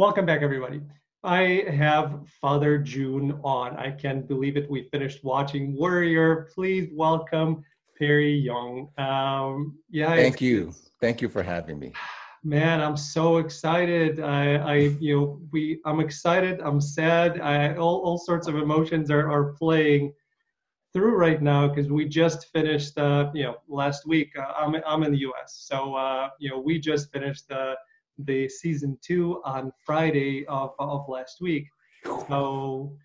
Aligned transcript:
Welcome 0.00 0.24
back, 0.24 0.40
everybody. 0.40 0.80
I 1.24 1.66
have 1.68 2.26
Father 2.40 2.78
Jun 2.78 3.38
on. 3.44 3.76
I 3.76 3.90
can't 3.90 4.26
believe 4.26 4.56
it. 4.56 4.70
We 4.70 4.84
finished 4.84 5.22
watching 5.22 5.76
Warrior. 5.76 6.48
Please 6.54 6.88
welcome 6.94 7.62
Perry 7.98 8.32
Yung. 8.32 8.88
Um, 8.96 9.76
yeah. 9.90 10.16
Thank 10.16 10.40
you. 10.40 10.72
Thank 11.02 11.20
you 11.20 11.28
for 11.28 11.42
having 11.42 11.78
me. 11.78 11.92
Man, 12.42 12.80
I'm 12.80 12.96
so 12.96 13.36
excited. 13.36 14.20
I, 14.20 14.54
I, 14.54 14.74
you 15.00 15.16
know, 15.16 15.40
we. 15.52 15.82
I'm 15.84 16.00
excited. 16.00 16.62
I'm 16.62 16.80
sad. 16.80 17.38
I, 17.38 17.74
all, 17.74 17.96
all 17.96 18.16
sorts 18.16 18.48
of 18.48 18.54
emotions 18.56 19.10
are, 19.10 19.30
are 19.30 19.52
playing 19.52 20.14
through 20.94 21.14
right 21.14 21.42
now 21.42 21.68
because 21.68 21.90
we 21.90 22.06
just 22.06 22.46
finished. 22.54 22.96
Uh, 22.96 23.30
you 23.34 23.42
know, 23.42 23.56
last 23.68 24.06
week. 24.06 24.32
Uh, 24.34 24.50
I'm, 24.56 24.74
I'm 24.86 25.02
in 25.02 25.12
the 25.12 25.18
U.S. 25.18 25.66
So, 25.68 25.94
uh, 25.94 26.30
you 26.38 26.48
know, 26.48 26.58
we 26.58 26.78
just 26.78 27.12
finished 27.12 27.48
the 27.48 27.74
the 28.24 28.48
season 28.48 28.98
two 29.02 29.40
on 29.44 29.72
Friday 29.84 30.46
of 30.46 30.72
of 30.78 31.08
last 31.08 31.40
week. 31.40 31.66
So, 32.28 32.96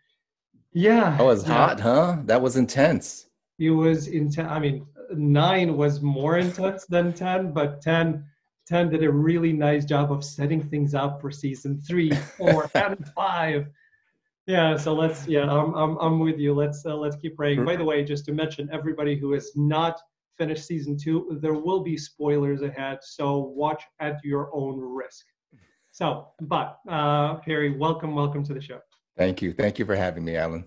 yeah. 0.73 1.17
That 1.17 1.25
was 1.25 1.47
yeah. 1.47 1.53
hot, 1.53 1.79
huh? 1.79 2.17
That 2.25 2.41
was 2.41 2.55
intense. 2.57 3.27
It 3.59 3.71
was 3.71 4.07
intense. 4.07 4.49
I 4.49 4.59
mean, 4.59 4.85
nine 5.13 5.77
was 5.77 6.01
more 6.01 6.38
intense 6.38 6.85
than 6.85 7.13
ten, 7.13 7.51
but 7.51 7.81
ten. 7.81 8.25
10 8.67 8.89
did 8.89 9.03
a 9.03 9.11
really 9.11 9.53
nice 9.53 9.85
job 9.85 10.11
of 10.11 10.23
setting 10.23 10.59
things 10.59 10.95
up 10.95 11.21
for 11.21 11.29
season 11.29 11.79
three, 11.81 12.11
four, 12.35 12.67
and 12.75 13.07
five. 13.16 13.67
Yeah, 14.47 14.77
so 14.77 14.93
let's 14.93 15.27
yeah, 15.27 15.49
I'm 15.49 15.73
I'm, 15.73 15.97
I'm 15.97 16.19
with 16.19 16.39
you. 16.39 16.53
Let's 16.53 16.85
uh, 16.85 16.95
let's 16.95 17.16
keep 17.16 17.35
praying. 17.35 17.66
By 17.66 17.75
the 17.75 17.83
way, 17.83 18.03
just 18.03 18.25
to 18.25 18.31
mention 18.31 18.69
everybody 18.71 19.17
who 19.17 19.33
is 19.33 19.52
not 19.55 19.99
finished 20.38 20.66
season 20.66 20.97
two, 20.97 21.38
there 21.41 21.53
will 21.53 21.81
be 21.81 21.97
spoilers 21.97 22.61
ahead, 22.61 23.00
so 23.02 23.39
watch 23.39 23.83
at 24.00 24.19
your 24.23 24.50
own 24.53 24.80
risk. 24.80 25.25
So, 25.91 26.28
but 26.41 26.80
uh, 26.89 27.36
Perry, 27.36 27.78
welcome, 27.78 28.16
welcome 28.16 28.44
to 28.45 28.53
the 28.53 28.61
show. 28.61 28.80
Thank 29.17 29.41
you, 29.41 29.53
thank 29.53 29.80
you 29.80 29.86
for 29.86 29.95
having 29.95 30.25
me, 30.25 30.36
Alan. 30.36 30.66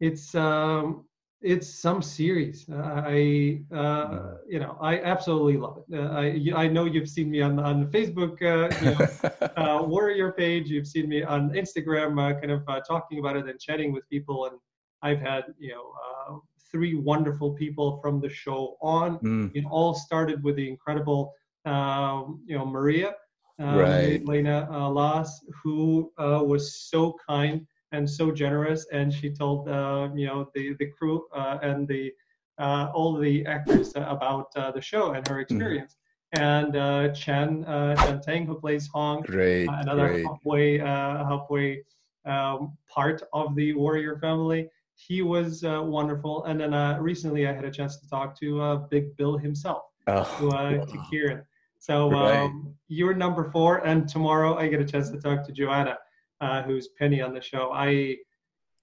It's 0.00 0.34
um, 0.34 1.04
it's 1.40 1.68
some 1.68 2.02
series. 2.02 2.68
Uh, 2.68 3.02
I 3.06 3.62
uh, 3.72 4.34
you 4.48 4.58
know 4.58 4.76
I 4.80 5.00
absolutely 5.00 5.56
love 5.56 5.78
it. 5.78 5.98
Uh, 5.98 6.10
I 6.12 6.64
I 6.64 6.68
know 6.68 6.84
you've 6.84 7.08
seen 7.08 7.30
me 7.30 7.42
on 7.42 7.58
on 7.58 7.86
Facebook 7.88 8.40
uh, 8.42 8.74
you 8.82 8.94
know, 8.94 9.56
uh, 9.56 9.82
Warrior 9.82 10.32
page. 10.32 10.68
You've 10.68 10.86
seen 10.86 11.08
me 11.08 11.22
on 11.22 11.50
Instagram, 11.50 12.12
uh, 12.18 12.40
kind 12.40 12.52
of 12.52 12.64
talking 12.86 13.18
about 13.18 13.36
it 13.36 13.48
and 13.48 13.60
chatting 13.60 13.92
with 13.92 14.08
people. 14.08 14.46
And 14.46 14.58
I've 15.02 15.20
had 15.20 15.44
you 15.58 15.72
know 15.72 16.42
three 16.70 16.94
wonderful 16.94 17.52
people 17.52 17.98
from 18.02 18.20
the 18.20 18.28
show 18.28 18.76
on. 18.80 19.18
Mm. 19.20 19.50
It 19.54 19.64
all 19.70 19.94
started 19.94 20.42
with 20.42 20.56
the 20.56 20.68
incredible, 20.68 21.34
um, 21.64 22.42
you 22.46 22.56
know, 22.56 22.66
Maria, 22.66 23.14
uh, 23.60 23.76
right. 23.76 24.24
Lena 24.24 24.68
uh, 24.70 24.88
Laas, 24.88 25.30
who 25.62 26.12
uh, 26.18 26.42
was 26.44 26.76
so 26.76 27.16
kind 27.26 27.66
and 27.92 28.08
so 28.08 28.30
generous, 28.30 28.86
and 28.92 29.12
she 29.12 29.30
told 29.30 29.68
uh, 29.68 30.08
you 30.14 30.26
know 30.26 30.50
the 30.54 30.74
the 30.78 30.86
crew 30.86 31.26
uh, 31.34 31.58
and 31.62 31.88
the 31.88 32.12
uh, 32.58 32.90
all 32.94 33.16
the 33.16 33.44
actors 33.46 33.92
about 33.96 34.52
the 34.54 34.80
show 34.80 35.12
and 35.12 35.26
her 35.28 35.36
mm. 35.36 35.42
experience. 35.42 35.94
Mm. 35.94 35.98
And 36.40 36.76
uh, 36.76 37.08
Chen 37.14 37.64
Chen 37.64 38.20
Tang, 38.20 38.46
who 38.46 38.60
plays 38.60 38.86
Hong, 38.88 39.22
great, 39.22 39.66
another 39.66 40.08
great. 40.08 40.26
halfway 40.26 40.78
halfway 40.78 41.82
um, 42.26 42.76
part 42.88 43.22
of 43.32 43.54
the 43.56 43.72
warrior 43.72 44.18
family 44.18 44.68
he 44.98 45.22
was 45.22 45.62
uh, 45.62 45.80
wonderful. 45.82 46.44
And 46.44 46.60
then 46.60 46.74
uh, 46.74 46.98
recently 47.00 47.46
I 47.46 47.52
had 47.52 47.64
a 47.64 47.70
chance 47.70 47.98
to 47.98 48.08
talk 48.08 48.38
to 48.40 48.60
uh, 48.60 48.76
Big 48.76 49.16
Bill 49.16 49.38
himself, 49.38 49.84
oh, 50.08 50.24
to, 50.40 50.50
uh, 50.50 50.86
to 50.86 51.02
Kieran. 51.08 51.42
So 51.78 52.10
right. 52.10 52.40
um, 52.40 52.74
you're 52.88 53.14
number 53.14 53.50
four, 53.52 53.86
and 53.86 54.08
tomorrow 54.08 54.56
I 54.58 54.66
get 54.66 54.80
a 54.80 54.84
chance 54.84 55.10
to 55.10 55.20
talk 55.20 55.46
to 55.46 55.52
Joanna, 55.52 55.96
uh, 56.40 56.62
who's 56.62 56.88
Penny 56.98 57.22
on 57.22 57.32
the 57.32 57.40
show. 57.40 57.70
I, 57.72 58.16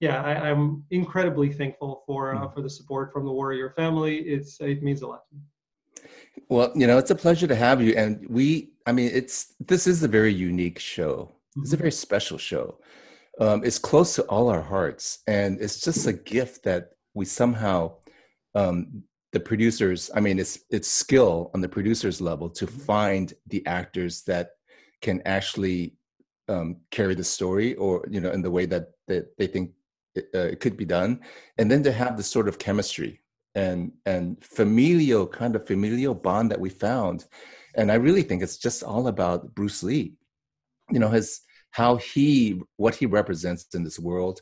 yeah, 0.00 0.22
I, 0.22 0.48
am 0.48 0.84
incredibly 0.90 1.52
thankful 1.52 2.02
for 2.06 2.34
mm. 2.34 2.54
for 2.54 2.62
the 2.62 2.70
support 2.70 3.12
from 3.12 3.26
the 3.26 3.32
Warrior 3.32 3.74
family. 3.76 4.20
It's 4.20 4.58
it 4.60 4.82
means 4.82 5.02
a 5.02 5.08
lot 5.08 5.28
to 5.28 5.34
me. 5.34 6.08
Well, 6.48 6.72
you 6.74 6.86
know, 6.86 6.96
it's 6.96 7.10
a 7.10 7.14
pleasure 7.14 7.46
to 7.46 7.54
have 7.54 7.82
you, 7.82 7.94
and 7.94 8.26
we. 8.28 8.72
I 8.86 8.92
mean, 8.92 9.10
it's 9.12 9.54
this 9.60 9.86
is 9.86 10.02
a 10.02 10.08
very 10.08 10.32
unique 10.32 10.78
show. 10.78 11.32
It's 11.56 11.72
a 11.72 11.74
mm-hmm. 11.74 11.82
very 11.82 11.92
special 11.92 12.38
show 12.38 12.78
um, 13.40 13.64
is 13.64 13.78
close 13.78 14.14
to 14.16 14.22
all 14.24 14.48
our 14.48 14.62
hearts, 14.62 15.18
and 15.26 15.60
it's 15.60 15.80
just 15.80 16.06
a 16.06 16.12
gift 16.12 16.64
that 16.64 16.90
we 17.14 17.24
somehow 17.24 17.96
um, 18.54 19.02
the 19.32 19.40
producers. 19.40 20.10
I 20.14 20.20
mean, 20.20 20.38
it's 20.38 20.60
it's 20.70 20.88
skill 20.88 21.50
on 21.54 21.60
the 21.60 21.68
producers 21.68 22.20
level 22.20 22.48
to 22.50 22.66
mm-hmm. 22.66 22.78
find 22.80 23.32
the 23.46 23.66
actors 23.66 24.22
that 24.24 24.50
can 25.02 25.22
actually 25.26 25.94
um, 26.48 26.76
carry 26.90 27.14
the 27.14 27.24
story, 27.24 27.74
or 27.74 28.06
you 28.10 28.20
know, 28.20 28.30
in 28.30 28.42
the 28.42 28.50
way 28.50 28.66
that 28.66 28.92
that 29.08 29.36
they 29.38 29.46
think 29.46 29.72
it, 30.14 30.28
uh, 30.34 30.48
it 30.52 30.60
could 30.60 30.76
be 30.76 30.84
done, 30.84 31.20
and 31.58 31.70
then 31.70 31.82
to 31.82 31.92
have 31.92 32.16
the 32.16 32.22
sort 32.22 32.48
of 32.48 32.58
chemistry 32.58 33.20
and 33.56 33.90
and 34.04 34.36
familial 34.44 35.26
kind 35.26 35.56
of 35.56 35.66
familial 35.66 36.14
bond 36.14 36.50
that 36.50 36.60
we 36.60 36.68
found 36.68 37.24
and 37.74 37.90
i 37.90 37.94
really 37.94 38.22
think 38.22 38.42
it's 38.42 38.58
just 38.58 38.84
all 38.84 39.08
about 39.08 39.54
bruce 39.54 39.82
lee 39.82 40.12
you 40.90 41.00
know 41.00 41.08
his 41.08 41.40
how 41.76 41.96
he 41.96 42.58
what 42.76 42.94
he 42.94 43.04
represents 43.04 43.66
in 43.74 43.84
this 43.84 43.98
world 43.98 44.40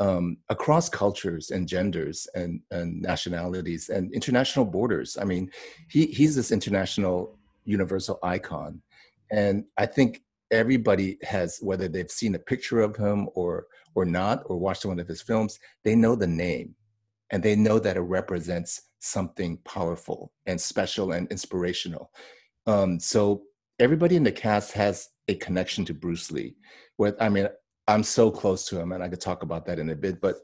um, 0.00 0.36
across 0.50 0.90
cultures 0.90 1.50
and 1.50 1.66
genders 1.66 2.28
and, 2.34 2.60
and 2.70 3.00
nationalities 3.00 3.88
and 3.88 4.12
international 4.12 4.66
borders. 4.66 5.16
I 5.18 5.24
mean, 5.24 5.50
he, 5.88 6.04
he's 6.06 6.36
this 6.36 6.52
international 6.52 7.38
universal 7.64 8.18
icon. 8.22 8.82
And 9.30 9.64
I 9.78 9.86
think 9.86 10.22
everybody 10.50 11.16
has, 11.22 11.58
whether 11.62 11.88
they've 11.88 12.10
seen 12.10 12.34
a 12.34 12.38
picture 12.50 12.80
of 12.80 12.96
him 12.96 13.30
or, 13.34 13.66
or 13.94 14.04
not, 14.04 14.42
or 14.44 14.58
watched 14.58 14.84
one 14.84 15.00
of 15.00 15.08
his 15.08 15.22
films, 15.22 15.58
they 15.84 15.94
know 15.94 16.14
the 16.14 16.26
name 16.26 16.74
and 17.30 17.42
they 17.42 17.56
know 17.56 17.78
that 17.78 17.96
it 17.96 18.00
represents 18.00 18.82
something 18.98 19.56
powerful 19.64 20.32
and 20.44 20.60
special 20.60 21.12
and 21.12 21.30
inspirational. 21.30 22.10
Um, 22.66 23.00
so 23.00 23.44
everybody 23.78 24.16
in 24.16 24.24
the 24.24 24.32
cast 24.32 24.72
has 24.72 25.08
a 25.28 25.34
connection 25.36 25.84
to 25.86 25.94
Bruce 25.94 26.30
Lee. 26.30 26.56
With 26.98 27.16
I 27.20 27.28
mean, 27.28 27.48
I'm 27.88 28.02
so 28.02 28.30
close 28.30 28.66
to 28.68 28.80
him, 28.80 28.92
and 28.92 29.02
I 29.02 29.08
could 29.08 29.20
talk 29.20 29.42
about 29.42 29.66
that 29.66 29.78
in 29.78 29.90
a 29.90 29.96
bit. 29.96 30.20
But 30.20 30.36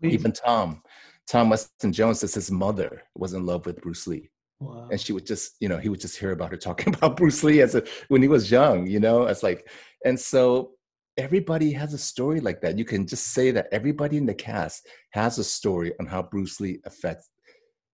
Please. 0.00 0.14
even 0.14 0.32
Tom, 0.32 0.82
Tom 1.26 1.50
Weston 1.50 1.92
Jones 1.92 2.20
says 2.20 2.34
his 2.34 2.50
mother 2.50 3.02
was 3.14 3.34
in 3.34 3.46
love 3.46 3.66
with 3.66 3.80
Bruce 3.80 4.06
Lee. 4.06 4.30
Wow. 4.60 4.88
And 4.90 5.00
she 5.00 5.12
would 5.12 5.26
just, 5.26 5.56
you 5.60 5.68
know, 5.68 5.78
he 5.78 5.88
would 5.88 6.00
just 6.00 6.18
hear 6.18 6.32
about 6.32 6.50
her 6.50 6.56
talking 6.56 6.94
about 6.94 7.16
Bruce 7.16 7.42
Lee 7.42 7.60
as 7.60 7.74
a 7.74 7.84
when 8.08 8.22
he 8.22 8.28
was 8.28 8.50
young, 8.50 8.86
you 8.86 9.00
know. 9.00 9.24
It's 9.24 9.42
like, 9.42 9.68
and 10.04 10.18
so 10.18 10.72
everybody 11.16 11.72
has 11.72 11.94
a 11.94 11.98
story 11.98 12.40
like 12.40 12.60
that. 12.60 12.78
You 12.78 12.84
can 12.84 13.06
just 13.06 13.28
say 13.28 13.50
that 13.52 13.68
everybody 13.72 14.16
in 14.16 14.26
the 14.26 14.34
cast 14.34 14.86
has 15.10 15.38
a 15.38 15.44
story 15.44 15.92
on 16.00 16.06
how 16.06 16.22
Bruce 16.22 16.60
Lee 16.60 16.80
affects 16.84 17.30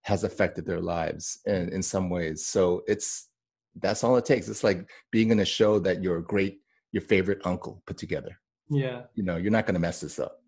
has 0.02 0.24
affected 0.24 0.64
their 0.64 0.80
lives 0.80 1.40
in, 1.44 1.69
in 1.70 1.82
some 1.82 2.08
ways. 2.08 2.46
So 2.46 2.82
it's 2.86 3.28
that's 3.76 4.04
all 4.04 4.16
it 4.16 4.25
takes. 4.25 4.48
It's 4.48 4.64
like 4.64 4.88
being 5.10 5.31
in 5.31 5.41
a 5.41 5.44
show 5.44 5.78
that 5.81 6.03
your 6.03 6.20
great, 6.20 6.60
your 6.92 7.03
favorite 7.03 7.41
uncle 7.44 7.82
put 7.86 7.97
together. 7.97 8.38
Yeah. 8.69 9.03
You 9.14 9.25
know, 9.25 9.36
you're 9.36 9.53
not 9.53 9.66
going 9.66 9.75
to 9.75 9.81
mess 9.81 10.00
this 10.00 10.19
up. 10.19 10.41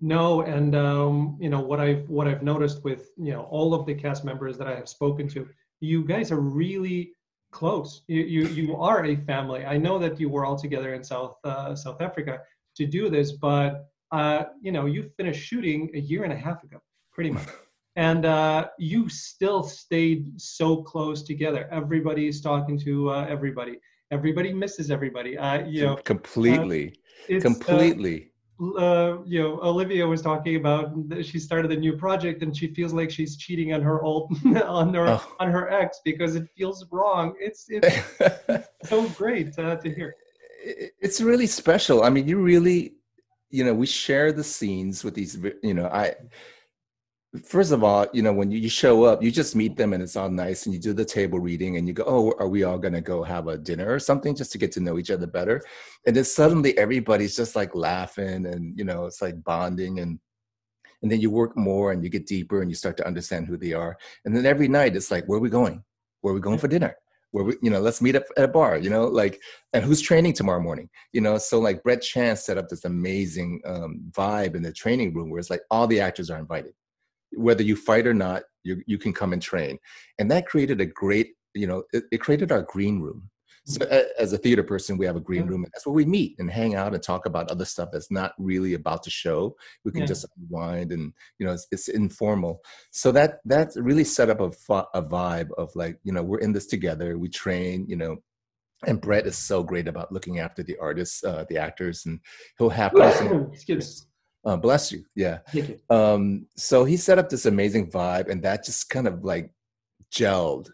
No, 0.00 0.42
and 0.42 0.74
um, 0.74 1.38
you 1.40 1.48
know 1.48 1.60
what 1.60 1.80
I've 1.80 2.08
what 2.08 2.28
I've 2.28 2.42
noticed 2.42 2.84
with 2.84 3.10
you 3.16 3.32
know 3.32 3.42
all 3.44 3.72
of 3.74 3.86
the 3.86 3.94
cast 3.94 4.24
members 4.24 4.58
that 4.58 4.68
I 4.68 4.74
have 4.74 4.88
spoken 4.88 5.28
to, 5.28 5.48
you 5.80 6.04
guys 6.04 6.30
are 6.30 6.40
really 6.40 7.12
close. 7.52 8.02
You 8.06 8.22
you 8.22 8.46
you 8.48 8.76
are 8.76 9.04
a 9.06 9.16
family. 9.16 9.64
I 9.64 9.78
know 9.78 9.98
that 9.98 10.20
you 10.20 10.28
were 10.28 10.44
all 10.44 10.56
together 10.56 10.94
in 10.94 11.02
South 11.02 11.36
uh, 11.44 11.74
South 11.74 12.00
Africa 12.02 12.40
to 12.76 12.86
do 12.86 13.08
this, 13.08 13.32
but 13.32 13.86
uh, 14.10 14.44
you 14.60 14.72
know 14.72 14.86
you 14.86 15.10
finished 15.16 15.42
shooting 15.42 15.90
a 15.94 16.00
year 16.00 16.24
and 16.24 16.32
a 16.32 16.36
half 16.36 16.62
ago, 16.64 16.78
pretty 17.12 17.30
much. 17.30 17.48
and 17.96 18.24
uh, 18.24 18.68
you 18.78 19.08
still 19.08 19.62
stayed 19.62 20.40
so 20.40 20.82
close 20.82 21.22
together. 21.22 21.68
Everybody's 21.70 22.40
talking 22.40 22.78
to 22.80 23.10
uh, 23.10 23.26
everybody. 23.28 23.78
Everybody 24.10 24.52
misses 24.52 24.90
everybody. 24.90 25.36
Uh, 25.36 25.66
you 25.66 25.84
know, 25.84 25.96
completely, 25.96 26.94
uh, 27.34 27.40
completely. 27.40 28.30
Uh, 28.60 29.18
you 29.24 29.40
know, 29.40 29.60
Olivia 29.62 30.06
was 30.06 30.22
talking 30.22 30.56
about 30.56 30.94
she 31.22 31.38
started 31.38 31.72
a 31.72 31.76
new 31.76 31.96
project 31.96 32.42
and 32.42 32.56
she 32.56 32.68
feels 32.68 32.92
like 32.92 33.10
she's 33.10 33.36
cheating 33.36 33.72
on 33.74 33.82
her 33.82 34.02
old 34.02 34.32
on 34.64 34.94
her 34.94 35.08
oh. 35.08 35.34
on 35.40 35.50
her 35.50 35.70
ex 35.70 36.00
because 36.04 36.36
it 36.36 36.46
feels 36.56 36.86
wrong. 36.90 37.34
It's 37.40 37.66
it's 37.68 38.68
so 38.84 39.08
great 39.10 39.54
to 39.54 39.80
hear. 39.84 40.14
It's 40.64 41.20
really 41.20 41.48
special. 41.48 42.04
I 42.04 42.10
mean, 42.10 42.28
you 42.28 42.38
really, 42.38 42.94
you 43.50 43.64
know, 43.64 43.74
we 43.74 43.86
share 43.86 44.32
the 44.32 44.44
scenes 44.44 45.02
with 45.02 45.14
these. 45.14 45.38
You 45.62 45.74
know, 45.74 45.86
I 45.86 46.14
first 47.44 47.72
of 47.72 47.82
all, 47.82 48.06
you 48.12 48.22
know, 48.22 48.32
when 48.32 48.50
you 48.50 48.68
show 48.68 49.04
up, 49.04 49.22
you 49.22 49.30
just 49.30 49.56
meet 49.56 49.76
them 49.76 49.94
and 49.94 50.02
it's 50.02 50.16
all 50.16 50.28
nice 50.28 50.66
and 50.66 50.74
you 50.74 50.80
do 50.80 50.92
the 50.92 51.04
table 51.04 51.38
reading 51.40 51.76
and 51.76 51.88
you 51.88 51.94
go, 51.94 52.04
oh, 52.06 52.34
are 52.38 52.48
we 52.48 52.62
all 52.62 52.78
going 52.78 52.92
to 52.92 53.00
go 53.00 53.22
have 53.22 53.48
a 53.48 53.56
dinner 53.56 53.92
or 53.92 53.98
something 53.98 54.34
just 54.34 54.52
to 54.52 54.58
get 54.58 54.70
to 54.72 54.80
know 54.80 54.98
each 54.98 55.10
other 55.10 55.26
better? 55.26 55.62
And 56.06 56.14
then 56.14 56.24
suddenly 56.24 56.76
everybody's 56.76 57.34
just 57.34 57.56
like 57.56 57.74
laughing 57.74 58.46
and, 58.46 58.78
you 58.78 58.84
know, 58.84 59.06
it's 59.06 59.22
like 59.22 59.42
bonding 59.42 60.00
and, 60.00 60.18
and 61.02 61.10
then 61.10 61.20
you 61.20 61.30
work 61.30 61.56
more 61.56 61.92
and 61.92 62.04
you 62.04 62.10
get 62.10 62.26
deeper 62.26 62.60
and 62.60 62.70
you 62.70 62.74
start 62.74 62.98
to 62.98 63.06
understand 63.06 63.46
who 63.46 63.56
they 63.56 63.72
are. 63.72 63.96
And 64.24 64.36
then 64.36 64.44
every 64.44 64.68
night 64.68 64.94
it's 64.94 65.10
like, 65.10 65.24
where 65.24 65.38
are 65.38 65.42
we 65.42 65.50
going? 65.50 65.82
Where 66.20 66.32
are 66.32 66.34
we 66.34 66.40
going 66.40 66.58
for 66.58 66.68
dinner? 66.68 66.94
where 67.32 67.44
we, 67.44 67.56
you 67.62 67.70
know, 67.70 67.80
let's 67.80 68.00
meet 68.00 68.14
up 68.14 68.24
at 68.36 68.44
a 68.44 68.48
bar, 68.48 68.78
you 68.78 68.90
know, 68.90 69.06
like, 69.06 69.40
and 69.72 69.82
who's 69.82 70.00
training 70.00 70.34
tomorrow 70.34 70.60
morning, 70.60 70.88
you 71.12 71.20
know? 71.20 71.38
So 71.38 71.58
like 71.58 71.82
Brett 71.82 72.02
Chance 72.02 72.44
set 72.44 72.58
up 72.58 72.68
this 72.68 72.84
amazing 72.84 73.60
um, 73.64 74.02
vibe 74.10 74.54
in 74.54 74.62
the 74.62 74.72
training 74.72 75.14
room 75.14 75.30
where 75.30 75.40
it's 75.40 75.50
like 75.50 75.62
all 75.70 75.86
the 75.86 76.00
actors 76.00 76.30
are 76.30 76.38
invited, 76.38 76.74
whether 77.34 77.62
you 77.62 77.76
fight 77.76 78.06
or 78.06 78.14
not, 78.14 78.42
you 78.64 78.82
you 78.86 78.98
can 78.98 79.12
come 79.12 79.32
and 79.32 79.42
train, 79.42 79.78
and 80.18 80.30
that 80.30 80.46
created 80.46 80.80
a 80.80 80.86
great, 80.86 81.34
you 81.54 81.66
know, 81.66 81.84
it, 81.92 82.04
it 82.12 82.18
created 82.18 82.52
our 82.52 82.62
green 82.62 83.00
room 83.00 83.30
so 83.64 83.86
as 84.18 84.32
a 84.32 84.38
theater 84.38 84.64
person, 84.64 84.98
we 84.98 85.06
have 85.06 85.14
a 85.14 85.20
green 85.20 85.46
room, 85.46 85.62
and 85.62 85.72
that's 85.72 85.86
where 85.86 85.94
we 85.94 86.04
meet 86.04 86.34
and 86.40 86.50
hang 86.50 86.74
out 86.74 86.94
and 86.94 87.02
talk 87.02 87.26
about 87.26 87.48
other 87.48 87.64
stuff 87.64 87.90
that's 87.92 88.10
not 88.10 88.32
really 88.36 88.74
about 88.74 89.04
the 89.04 89.10
show. 89.10 89.54
We 89.84 89.92
can 89.92 90.00
yeah. 90.00 90.06
just 90.06 90.26
unwind, 90.36 90.90
and 90.90 91.12
you 91.38 91.46
know, 91.46 91.52
it's, 91.52 91.68
it's, 91.70 91.88
informal. 91.88 92.60
So 92.90 93.12
that 93.12 93.38
that 93.44 93.70
really 93.76 94.02
set 94.02 94.30
up 94.30 94.40
a 94.40 94.46
a 94.94 95.02
vibe 95.02 95.50
of 95.56 95.70
like, 95.76 95.98
you 96.02 96.12
know, 96.12 96.24
we're 96.24 96.40
in 96.40 96.52
this 96.52 96.66
together. 96.66 97.18
We 97.18 97.28
train, 97.28 97.86
you 97.88 97.94
know, 97.94 98.16
and 98.84 99.00
Brett 99.00 99.26
is 99.26 99.38
so 99.38 99.62
great 99.62 99.86
about 99.86 100.10
looking 100.10 100.40
after 100.40 100.64
the 100.64 100.76
artists, 100.78 101.22
uh, 101.22 101.44
the 101.48 101.58
actors, 101.58 102.04
and 102.04 102.18
he'll 102.58 102.70
have. 102.70 102.92
Excuse 103.52 104.06
uh, 104.44 104.56
bless 104.56 104.92
you. 104.92 105.04
Yeah. 105.14 105.38
You. 105.52 105.78
Um, 105.90 106.46
so 106.56 106.84
he 106.84 106.96
set 106.96 107.18
up 107.18 107.28
this 107.28 107.46
amazing 107.46 107.90
vibe, 107.90 108.28
and 108.30 108.42
that 108.42 108.64
just 108.64 108.88
kind 108.88 109.06
of 109.06 109.24
like 109.24 109.52
gelled 110.12 110.70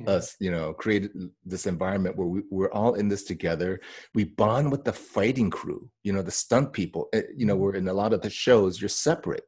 yeah. 0.00 0.10
us 0.10 0.36
you 0.40 0.50
know 0.50 0.72
created 0.72 1.10
this 1.44 1.66
environment 1.66 2.16
where 2.16 2.26
we, 2.26 2.42
we're 2.50 2.72
all 2.72 2.94
in 2.94 3.08
this 3.08 3.24
together 3.24 3.80
we 4.14 4.24
bond 4.24 4.70
with 4.70 4.84
the 4.84 4.92
fighting 4.92 5.50
crew 5.50 5.88
you 6.02 6.12
know 6.12 6.22
the 6.22 6.30
stunt 6.30 6.72
people 6.72 7.08
eh, 7.12 7.22
you 7.36 7.46
know 7.46 7.54
mm-hmm. 7.54 7.62
we're 7.62 7.74
in 7.74 7.88
a 7.88 7.92
lot 7.92 8.12
of 8.12 8.20
the 8.22 8.30
shows 8.30 8.80
you're 8.80 8.88
separate 8.88 9.44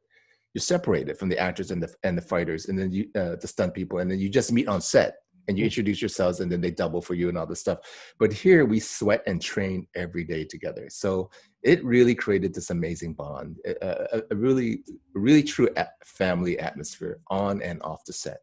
you're 0.53 0.61
separated 0.61 1.17
from 1.17 1.29
the 1.29 1.37
actors 1.37 1.71
and 1.71 1.83
the 1.83 1.93
and 2.03 2.17
the 2.17 2.21
fighters 2.21 2.67
and 2.67 2.79
then 2.79 2.91
you 2.91 3.07
uh, 3.15 3.35
the 3.41 3.47
stunt 3.47 3.73
people 3.73 3.99
and 3.99 4.09
then 4.09 4.19
you 4.19 4.29
just 4.29 4.51
meet 4.51 4.67
on 4.67 4.81
set 4.81 5.17
and 5.49 5.57
you 5.57 5.63
mm-hmm. 5.63 5.65
introduce 5.65 6.01
yourselves 6.01 6.39
and 6.39 6.49
then 6.49 6.61
they 6.61 6.71
double 6.71 7.01
for 7.01 7.15
you 7.15 7.27
and 7.27 7.37
all 7.37 7.45
this 7.45 7.59
stuff 7.59 7.79
but 8.19 8.31
here 8.31 8.63
we 8.63 8.79
sweat 8.79 9.21
and 9.27 9.41
train 9.41 9.85
every 9.95 10.23
day 10.23 10.45
together 10.45 10.87
so 10.89 11.29
it 11.63 11.83
really 11.83 12.15
created 12.15 12.53
this 12.53 12.69
amazing 12.69 13.13
bond 13.13 13.57
a, 13.65 14.17
a, 14.17 14.21
a 14.31 14.35
really 14.35 14.83
really 15.13 15.43
true 15.43 15.67
family 16.05 16.57
atmosphere 16.59 17.19
on 17.27 17.61
and 17.61 17.81
off 17.81 18.05
the 18.05 18.13
set 18.13 18.37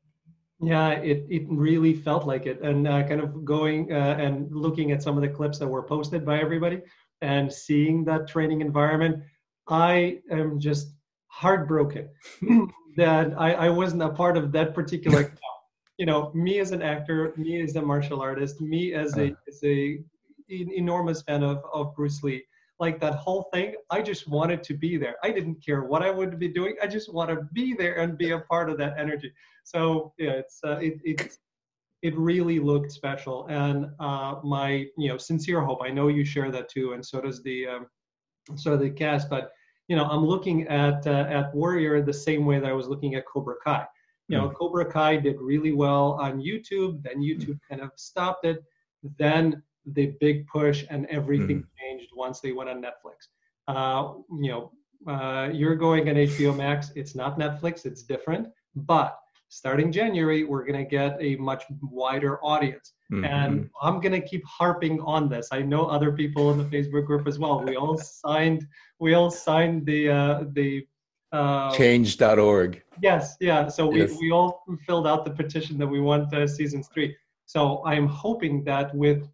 yeah, 0.61 0.91
it, 0.93 1.26
it 1.29 1.44
really 1.49 1.93
felt 1.93 2.26
like 2.26 2.47
it. 2.47 2.62
And 2.62 2.88
uh, 2.88 3.06
kind 3.06 3.20
of 3.20 3.44
going 3.44 3.93
uh, 3.93 4.17
and 4.19 4.50
looking 4.50 4.91
at 4.91 5.02
some 5.02 5.17
of 5.17 5.23
the 5.23 5.29
clips 5.29 5.59
that 5.59 5.67
were 5.67 5.82
posted 5.82 6.25
by 6.25 6.41
everybody 6.41 6.81
and 7.20 7.52
seeing 7.52 8.05
that 8.05 8.26
training 8.26 8.62
environment, 8.62 9.23
I 9.69 10.20
am 10.31 10.59
just 10.59 10.94
heartbroken 11.29 12.09
that 12.97 13.35
I, 13.37 13.52
I 13.52 13.69
wasn't 13.69 14.02
a 14.02 14.09
part 14.11 14.37
of 14.37 14.52
that 14.52 14.75
particular. 14.75 15.35
You 15.98 16.06
know, 16.06 16.31
me 16.34 16.58
as 16.58 16.72
an 16.72 16.82
actor, 16.82 17.32
me 17.37 17.60
as 17.62 17.75
a 17.76 17.82
martial 17.82 18.20
artist, 18.20 18.60
me 18.60 18.94
as 18.94 19.16
a, 19.16 19.32
uh. 19.32 19.34
as 19.48 19.62
a 19.64 20.00
enormous 20.48 21.22
fan 21.22 21.43
of, 21.43 21.62
of 21.72 21.94
Bruce 21.94 22.22
Lee. 22.22 22.44
Like 22.78 23.00
that 23.00 23.14
whole 23.14 23.48
thing 23.54 23.75
i 23.90 24.02
just 24.02 24.28
wanted 24.28 24.62
to 24.64 24.75
be 24.75 24.98
there. 24.98 25.16
I 25.25 25.31
didn't 25.31 25.64
care 25.64 25.84
what 25.84 26.02
i 26.02 26.10
would 26.10 26.38
be 26.38 26.48
doing. 26.48 26.76
I 26.82 26.87
just 26.87 27.12
want 27.12 27.31
to 27.31 27.48
be 27.54 27.75
there 27.75 27.96
and 28.00 28.19
be 28.19 28.32
a 28.32 28.40
part 28.40 28.69
of 28.69 28.76
that 28.78 28.98
energy. 28.98 29.32
So 29.64 30.12
yeah 30.19 30.32
it's 30.32 30.60
uh, 30.62 30.76
it, 30.76 31.00
it 31.04 31.38
it 32.02 32.16
really 32.16 32.60
looked 32.60 32.92
special. 32.92 33.46
And 33.49 33.87
uh, 33.99 34.37
my 34.44 34.87
you 34.99 35.08
know 35.08 35.16
sincere 35.16 35.62
hope 35.62 35.81
i 35.82 35.90
know 35.90 36.08
you 36.08 36.25
share 36.25 36.50
that 36.50 36.69
too 36.69 36.92
and 36.92 37.04
so 37.04 37.20
does 37.20 37.42
the 37.42 37.66
um, 37.66 37.87
so 38.54 38.76
the 38.76 38.90
cast 38.90 39.28
but 39.28 39.50
you 39.88 39.96
know 39.96 40.04
i'm 40.04 40.25
looking 40.25 40.66
at 40.69 41.06
uh, 41.06 41.26
at 41.28 41.54
warrior 41.54 42.02
the 42.02 42.12
same 42.12 42.44
way 42.44 42.58
that 42.58 42.69
i 42.69 42.72
was 42.72 42.88
looking 42.88 43.14
at 43.14 43.25
cobra 43.26 43.54
kai 43.64 43.84
you 44.28 44.37
know 44.37 44.49
mm. 44.49 44.55
cobra 44.55 44.84
kai 44.84 45.17
did 45.17 45.37
really 45.40 45.73
well 45.73 46.12
on 46.20 46.40
youtube 46.40 47.02
then 47.02 47.20
youtube 47.20 47.58
mm. 47.58 47.61
kind 47.69 47.81
of 47.81 47.90
stopped 47.96 48.44
it 48.44 48.64
then 49.19 49.62
the 49.93 50.14
big 50.20 50.46
push 50.46 50.84
and 50.90 51.06
everything 51.06 51.62
mm. 51.62 51.67
changed 51.81 52.11
once 52.14 52.40
they 52.40 52.52
went 52.52 52.69
on 52.69 52.82
Netflix. 52.82 53.28
Uh, 53.69 54.14
you 54.40 54.50
know, 54.50 54.73
uh, 55.11 55.49
you're 55.52 55.76
going 55.76 56.08
on 56.08 56.17
HBO 56.17 56.56
Max. 56.56 56.90
It's 56.96 57.14
not 57.14 57.38
Netflix. 57.38 57.87
It's 57.87 58.02
different. 58.02 58.49
But 58.75 59.19
starting 59.49 59.93
January, 59.93 60.44
we're 60.44 60.64
going 60.64 60.84
to 60.84 60.88
get 60.88 61.17
a 61.20 61.37
much 61.37 61.64
wider 61.82 62.38
audience. 62.44 62.94
Mm-hmm. 63.12 63.25
And 63.25 63.70
I'm 63.81 64.00
going 64.00 64.20
to 64.20 64.26
keep 64.26 64.44
harping 64.44 65.00
on 65.00 65.28
this. 65.28 65.49
I 65.52 65.62
know 65.62 65.87
other 65.87 66.11
people 66.12 66.50
in 66.50 66.58
the 66.58 66.64
Facebook 66.64 67.06
group 67.06 67.28
as 67.28 67.38
well. 67.38 67.62
We 67.62 67.76
all 67.76 67.96
signed. 67.96 68.67
We 68.99 69.14
all 69.14 69.31
signed 69.31 69.87
the 69.87 70.11
uh, 70.11 70.44
the 70.52 70.87
uh, 71.37 71.71
change.org. 71.77 72.83
Yes, 73.03 73.37
yeah. 73.41 73.69
So 73.69 73.87
we, 73.87 74.00
yes. 74.00 74.17
we 74.21 74.31
all 74.31 74.62
filled 74.87 75.06
out 75.06 75.25
the 75.25 75.31
petition 75.31 75.77
that 75.79 75.87
we 75.87 76.00
want 76.00 76.33
uh, 76.33 76.47
season 76.47 76.83
three. 76.83 77.15
So 77.44 77.85
I'm 77.85 78.06
hoping 78.06 78.65
that 78.65 78.94
with 78.94 79.29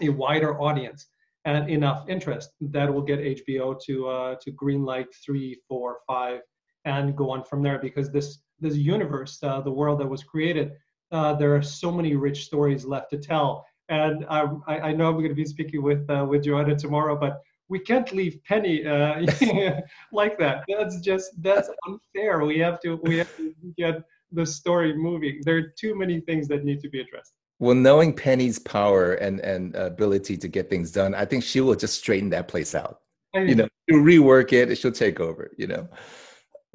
a 0.00 0.08
wider 0.10 0.60
audience 0.60 1.06
and 1.44 1.68
enough 1.68 2.08
interest 2.08 2.50
that 2.60 2.92
will 2.92 3.02
get 3.02 3.18
HBO 3.18 3.80
to 3.86 4.08
uh, 4.08 4.34
to 4.42 4.52
greenlight 4.52 5.06
three, 5.24 5.60
four, 5.68 5.98
five, 6.06 6.40
and 6.84 7.16
go 7.16 7.30
on 7.30 7.44
from 7.44 7.62
there. 7.62 7.78
Because 7.78 8.10
this 8.10 8.38
this 8.60 8.76
universe, 8.76 9.38
uh, 9.42 9.60
the 9.60 9.70
world 9.70 10.00
that 10.00 10.06
was 10.06 10.22
created, 10.22 10.72
uh, 11.10 11.34
there 11.34 11.54
are 11.56 11.62
so 11.62 11.90
many 11.90 12.14
rich 12.14 12.44
stories 12.44 12.84
left 12.84 13.10
to 13.10 13.18
tell. 13.18 13.66
And 13.88 14.24
I, 14.28 14.46
I 14.68 14.92
know 14.92 15.08
I'm 15.08 15.16
going 15.16 15.28
to 15.28 15.34
be 15.34 15.44
speaking 15.44 15.82
with 15.82 16.08
uh, 16.10 16.24
with 16.28 16.44
Joanna 16.44 16.76
tomorrow, 16.76 17.16
but 17.16 17.42
we 17.72 17.78
can't 17.78 18.12
leave 18.12 18.38
Penny 18.44 18.86
uh, 18.86 19.14
like 20.12 20.38
that. 20.38 20.62
That's 20.68 21.00
just 21.00 21.30
that's 21.42 21.70
unfair. 21.88 22.44
We 22.44 22.58
have 22.58 22.78
to 22.80 23.00
we 23.02 23.16
have 23.16 23.34
to 23.38 23.54
get 23.78 24.02
the 24.30 24.44
story 24.44 24.94
moving. 24.94 25.40
There 25.46 25.56
are 25.56 25.72
too 25.82 25.94
many 25.94 26.20
things 26.20 26.46
that 26.48 26.64
need 26.64 26.80
to 26.82 26.90
be 26.90 27.00
addressed. 27.00 27.32
Well, 27.58 27.74
knowing 27.74 28.12
Penny's 28.14 28.58
power 28.58 29.14
and 29.14 29.40
and 29.40 29.74
ability 29.74 30.36
to 30.36 30.48
get 30.48 30.68
things 30.68 30.92
done, 30.92 31.14
I 31.14 31.24
think 31.24 31.42
she 31.44 31.62
will 31.62 31.74
just 31.74 31.98
straighten 31.98 32.28
that 32.30 32.46
place 32.46 32.74
out. 32.74 33.00
You 33.34 33.54
know, 33.54 33.68
she'll 33.88 34.00
rework 34.00 34.52
it. 34.52 34.76
She'll 34.76 34.92
take 34.92 35.18
over. 35.18 35.50
You 35.56 35.68
know, 35.68 35.88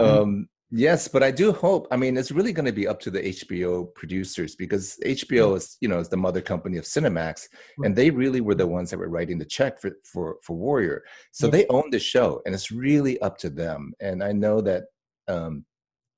mm-hmm. 0.01 0.21
um, 0.21 0.49
yes, 0.71 1.07
but 1.07 1.23
I 1.23 1.31
do 1.31 1.51
hope. 1.51 1.87
I 1.91 1.97
mean, 1.97 2.17
it's 2.17 2.31
really 2.31 2.53
going 2.53 2.65
to 2.65 2.71
be 2.71 2.87
up 2.87 2.99
to 3.01 3.11
the 3.11 3.21
HBO 3.21 3.93
producers 3.95 4.55
because 4.55 4.97
HBO 5.05 5.47
mm-hmm. 5.47 5.57
is, 5.57 5.77
you 5.81 5.87
know, 5.87 5.99
is 5.99 6.09
the 6.09 6.17
mother 6.17 6.41
company 6.41 6.77
of 6.77 6.85
Cinemax, 6.85 7.47
and 7.83 7.95
they 7.95 8.09
really 8.09 8.41
were 8.41 8.55
the 8.55 8.67
ones 8.67 8.89
that 8.89 8.99
were 8.99 9.09
writing 9.09 9.37
the 9.37 9.45
check 9.45 9.79
for 9.79 9.91
for 10.03 10.37
for 10.43 10.55
Warrior. 10.55 11.03
So 11.31 11.47
they 11.47 11.65
own 11.67 11.89
the 11.91 11.99
show, 11.99 12.41
and 12.45 12.53
it's 12.53 12.71
really 12.71 13.19
up 13.21 13.37
to 13.39 13.49
them. 13.49 13.93
And 13.99 14.23
I 14.23 14.31
know 14.31 14.61
that 14.61 14.83
um, 15.27 15.65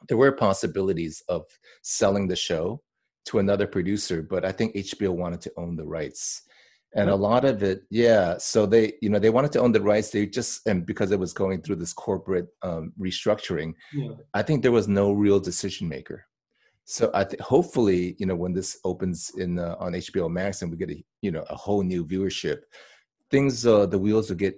there 0.08 0.18
were 0.18 0.32
possibilities 0.32 1.22
of 1.28 1.46
selling 1.82 2.28
the 2.28 2.36
show 2.36 2.82
to 3.26 3.40
another 3.40 3.68
producer, 3.68 4.22
but 4.22 4.46
I 4.46 4.52
think 4.52 4.76
HBO 4.76 5.10
wanted 5.10 5.42
to 5.42 5.52
own 5.58 5.76
the 5.76 5.86
rights. 5.86 6.44
And 6.96 7.10
a 7.10 7.16
lot 7.16 7.46
of 7.46 7.62
it, 7.62 7.84
yeah. 7.92 8.38
So 8.40 8.66
they, 8.66 8.94
you 9.02 9.10
know, 9.10 9.20
they 9.20 9.30
wanted 9.30 9.52
to 9.54 9.62
own 9.62 9.72
the 9.72 9.82
rights. 9.82 10.10
They 10.10 10.26
just, 10.26 10.68
and 10.68 10.86
because 10.86 11.12
it 11.12 11.20
was 11.20 11.34
going 11.34 11.62
through 11.62 11.76
this 11.76 11.94
corporate 11.94 12.48
um, 12.64 12.94
restructuring, 13.00 13.76
yeah. 13.94 14.14
I 14.34 14.42
think 14.42 14.64
there 14.64 14.72
was 14.72 14.88
no 14.88 15.12
real 15.12 15.40
decision 15.40 15.88
maker. 15.88 16.26
So 16.86 17.12
I 17.14 17.24
think 17.26 17.42
hopefully, 17.42 18.16
you 18.18 18.26
know, 18.26 18.36
when 18.36 18.54
this 18.54 18.80
opens 18.84 19.32
in 19.38 19.60
uh, 19.60 19.76
on 19.80 19.94
HBO 19.94 20.32
Max 20.32 20.64
and 20.64 20.72
we 20.72 20.78
get 20.78 20.90
a, 20.90 21.04
you 21.22 21.30
know, 21.30 21.46
a 21.50 21.56
whole 21.56 21.84
new 21.84 22.04
viewership, 22.04 22.62
things, 23.30 23.68
uh, 23.68 23.86
the 23.86 24.00
wheels 24.00 24.30
will 24.30 24.38
get, 24.38 24.56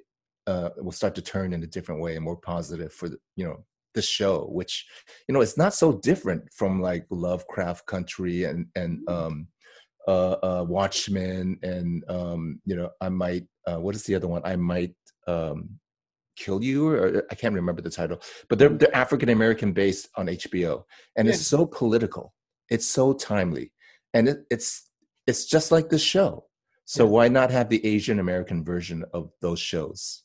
uh, 0.48 0.70
will 0.78 0.94
start 0.94 1.14
to 1.16 1.22
turn 1.22 1.52
in 1.52 1.64
a 1.64 1.68
different 1.68 2.00
way 2.00 2.16
and 2.16 2.24
more 2.24 2.38
positive 2.38 2.94
for 2.94 3.10
the, 3.10 3.18
you 3.36 3.44
know, 3.44 3.66
the 3.94 4.02
show, 4.02 4.48
which 4.52 4.88
you 5.28 5.34
know 5.34 5.42
it's 5.42 5.58
not 5.58 5.74
so 5.74 5.92
different 5.92 6.44
from 6.54 6.82
like 6.82 7.06
Lovecraft 7.10 7.86
Country 7.86 8.46
and 8.46 8.68
and 8.76 9.00
mm-hmm. 9.00 9.14
um, 9.14 9.48
uh, 10.08 10.36
uh, 10.44 10.66
Watchmen 10.68 11.58
and 11.62 12.04
um, 12.10 12.60
you 12.66 12.76
know 12.76 12.90
I 13.00 13.10
might 13.10 13.46
uh, 13.68 13.78
what 13.78 13.96
is 13.96 14.04
the 14.04 14.16
other 14.16 14.28
one? 14.28 14.42
I 14.46 14.56
might 14.56 14.96
um, 15.28 15.80
kill 16.36 16.64
you 16.64 16.88
or 16.88 17.24
I 17.32 17.36
can't 17.36 17.54
remember 17.54 17.82
the 17.82 17.90
title, 17.90 18.22
but 18.50 18.60
they're 18.60 18.70
they're 18.70 18.96
African 18.96 19.30
American 19.30 19.74
based 19.74 20.10
on 20.16 20.28
HBO, 20.28 20.84
and 21.16 21.28
yeah. 21.28 21.34
it's 21.34 21.46
so 21.46 21.66
political, 21.66 22.34
it's 22.70 22.86
so 22.86 23.14
timely, 23.14 23.72
and 24.14 24.28
it, 24.30 24.40
it's 24.50 24.90
it's 25.28 25.46
just 25.46 25.72
like 25.72 25.90
this 25.90 26.02
show. 26.02 26.46
So 26.86 27.06
yeah. 27.06 27.12
why 27.12 27.28
not 27.28 27.52
have 27.52 27.70
the 27.70 27.86
Asian 27.86 28.20
American 28.20 28.66
version 28.66 29.06
of 29.14 29.32
those 29.42 29.60
shows? 29.60 30.24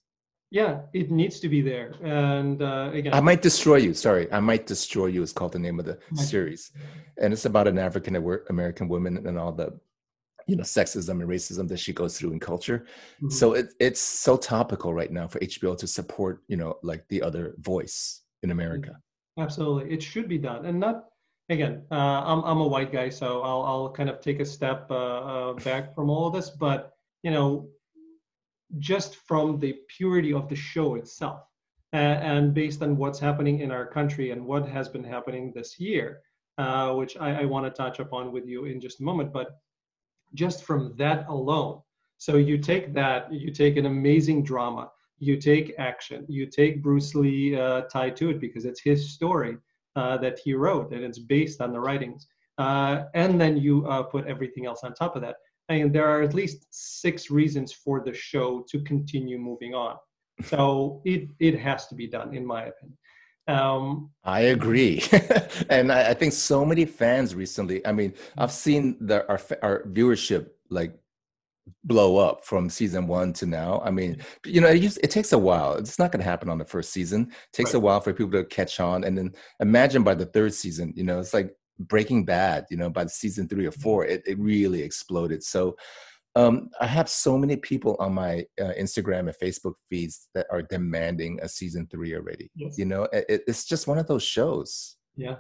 Yeah 0.51 0.81
it 0.93 1.11
needs 1.11 1.41
to 1.41 1.49
be 1.49 1.61
there. 1.61 1.93
And 2.03 2.63
uh, 2.63 2.91
again 2.93 3.13
i 3.15 3.21
might 3.21 3.43
destroy 3.43 3.77
you. 3.77 3.95
Sorry. 3.95 4.31
I 4.33 4.41
might 4.41 4.67
destroy 4.67 5.07
you 5.07 5.23
is 5.23 5.33
called 5.33 5.53
the 5.53 5.59
name 5.59 5.79
of 5.81 5.87
the 5.87 5.99
series. 6.15 6.73
And 7.19 7.33
it's 7.33 7.45
about 7.45 7.67
an 7.69 7.79
african 7.79 8.17
american 8.49 8.89
woman 8.89 9.27
and 9.27 9.39
all 9.39 9.53
the 9.53 9.79
you 10.47 10.57
know 10.57 10.63
sexism 10.63 11.21
and 11.21 11.29
racism 11.29 11.67
that 11.69 11.81
she 11.81 11.93
goes 11.93 12.17
through 12.17 12.33
in 12.33 12.41
culture. 12.41 12.87
Mm-hmm. 13.17 13.31
so 13.31 13.55
it, 13.55 13.75
it's 13.81 14.01
so 14.01 14.37
topical 14.37 14.95
right 14.95 15.11
now 15.11 15.27
for 15.27 15.41
hbo 15.41 15.77
to 15.79 15.87
support 15.87 16.43
you 16.47 16.57
know 16.57 16.77
like 16.83 17.07
the 17.09 17.23
other 17.23 17.55
voice 17.59 18.23
in 18.43 18.51
america. 18.51 18.93
Absolutely. 19.39 19.93
It 19.93 20.03
should 20.03 20.29
be 20.29 20.39
done. 20.39 20.65
And 20.65 20.79
not 20.81 21.07
again 21.49 21.83
uh, 21.91 22.23
I'm, 22.31 22.43
I'm 22.45 22.61
a 22.61 22.67
white 22.67 22.93
guy 22.93 23.09
so 23.09 23.43
i'll, 23.43 23.63
I'll 23.63 23.91
kind 23.91 24.09
of 24.11 24.21
take 24.21 24.41
a 24.41 24.45
step 24.45 24.87
uh, 24.91 24.95
uh 24.95 25.53
back 25.55 25.95
from 25.95 26.11
all 26.11 26.29
of 26.29 26.35
this. 26.35 26.51
But 26.51 26.93
you 27.23 27.33
know 27.33 27.69
just 28.79 29.17
from 29.17 29.59
the 29.59 29.75
purity 29.89 30.33
of 30.33 30.49
the 30.49 30.57
show 30.57 30.97
itself 30.97 31.41
uh, 31.93 31.97
and 31.97 32.53
based 32.53 32.83
on 32.83 32.97
what's 32.97 33.19
happening 33.19 33.61
in 33.61 33.71
our 33.71 33.87
country 33.87 34.31
and 34.31 34.45
what 34.45 34.69
has 34.69 34.89
been 34.89 35.05
happening 35.05 35.53
this 35.55 35.79
year, 35.79 36.21
uh, 36.59 36.93
which 36.95 37.17
I, 37.17 37.43
I 37.43 37.45
want 37.45 37.67
to 37.67 37.71
touch 37.71 38.01
upon 38.01 38.33
with 38.33 38.47
you 38.47 38.65
in 38.65 38.81
just 38.81 39.01
a 39.01 39.05
moment. 39.05 39.33
But 39.33 39.59
just 40.35 40.65
from 40.65 40.95
that 40.97 41.27
alone. 41.29 41.81
So 42.19 42.37
you 42.37 42.59
take 42.59 42.95
that, 42.95 43.33
you 43.33 43.51
take 43.51 43.77
an 43.77 43.87
amazing 43.87 44.45
drama, 44.45 44.91
you 45.19 45.37
take 45.37 45.75
action, 45.79 46.25
you 46.29 46.47
take 46.47 46.83
Bruce 46.83 47.15
Lee 47.15 47.57
uh, 47.57 47.83
tied 47.83 48.17
to 48.17 48.31
it 48.31 48.41
because 48.41 48.65
it's 48.65 48.81
his 48.81 49.11
story 49.11 49.57
uh, 49.97 50.17
that 50.19 50.39
he 50.39 50.55
wrote 50.55 50.93
and 50.93 51.05
it's 51.05 51.19
based 51.19 51.61
on 51.61 51.73
the 51.73 51.81
writings. 51.81 52.27
Uh, 52.59 53.05
and 53.15 53.41
then 53.41 53.57
you 53.57 53.87
uh, 53.87 54.03
put 54.03 54.27
everything 54.27 54.67
else 54.67 54.83
on 54.83 54.95
top 54.95 55.15
of 55.17 55.23
that. 55.23 55.37
I 55.69 55.79
mean, 55.79 55.93
there 55.93 56.07
are 56.07 56.23
at 56.23 56.35
least 56.35 56.67
six 56.71 57.31
reasons 57.31 57.73
for 57.73 58.03
the 58.05 58.15
show 58.15 58.65
to 58.71 58.81
continue 58.81 59.39
moving 59.39 59.75
on. 59.75 59.97
So 60.45 61.03
it 61.05 61.29
it 61.39 61.59
has 61.59 61.87
to 61.89 61.95
be 61.95 62.07
done, 62.07 62.35
in 62.35 62.47
my 62.47 62.67
opinion. 62.67 62.99
Um, 63.49 64.11
I 64.25 64.41
agree, 64.41 65.05
and 65.71 65.93
I, 65.93 66.11
I, 66.11 66.15
think 66.15 66.33
so 66.33 66.65
many 66.65 66.85
fans 66.85 67.33
recently. 67.33 67.87
I 67.87 67.93
mean, 67.93 68.13
I've 68.37 68.51
seen 68.51 68.97
the 69.01 69.29
our 69.29 69.41
our 69.63 69.85
viewership 69.85 70.49
like 70.69 70.99
blow 71.85 72.17
up 72.17 72.45
from 72.45 72.69
season 72.69 73.07
one 73.07 73.33
to 73.35 73.47
now. 73.47 73.81
I 73.85 73.91
mean, 73.91 74.19
you 74.45 74.61
know, 74.61 74.69
it, 74.69 74.81
just, 74.81 74.99
it 75.03 75.11
takes 75.11 75.33
a 75.33 75.39
while. 75.39 75.75
It's 75.75 75.99
not 75.99 76.11
going 76.11 76.21
to 76.21 76.29
happen 76.29 76.49
on 76.49 76.59
the 76.59 76.65
first 76.65 76.93
season. 76.93 77.29
It 77.31 77.53
takes 77.53 77.73
right. 77.73 77.79
a 77.79 77.81
while 77.81 78.01
for 78.01 78.13
people 78.13 78.33
to 78.33 78.45
catch 78.45 78.81
on, 78.81 79.05
and 79.05 79.17
then 79.17 79.33
imagine 79.61 80.03
by 80.03 80.15
the 80.15 80.27
third 80.27 80.53
season, 80.53 80.93
you 80.97 81.05
know, 81.05 81.21
it's 81.21 81.35
like 81.35 81.55
Breaking 81.79 82.25
Bad. 82.25 82.67
You 82.71 82.77
know, 82.77 82.91
by 82.91 83.05
the 83.05 83.11
season 83.11 83.49
three 83.49 83.67
or 83.67 83.73
four, 83.73 84.05
it, 84.05 84.23
it 84.27 84.39
really 84.39 84.83
exploded. 84.83 85.43
So. 85.43 85.77
Um, 86.35 86.69
I 86.83 86.87
have 86.87 87.09
so 87.09 87.39
many 87.39 87.57
people 87.57 87.97
on 87.99 88.13
my 88.13 88.45
uh, 88.61 88.73
Instagram 88.79 89.21
and 89.21 89.35
Facebook 89.43 89.73
feeds 89.89 90.29
that 90.35 90.47
are 90.51 90.61
demanding 90.61 91.39
a 91.41 91.49
season 91.49 91.87
three 91.91 92.15
already. 92.15 92.51
Yes. 92.55 92.77
You 92.77 92.85
know, 92.85 93.05
it, 93.05 93.43
it's 93.47 93.65
just 93.65 93.87
one 93.87 93.97
of 93.97 94.07
those 94.07 94.23
shows. 94.23 94.97
Yeah, 95.17 95.37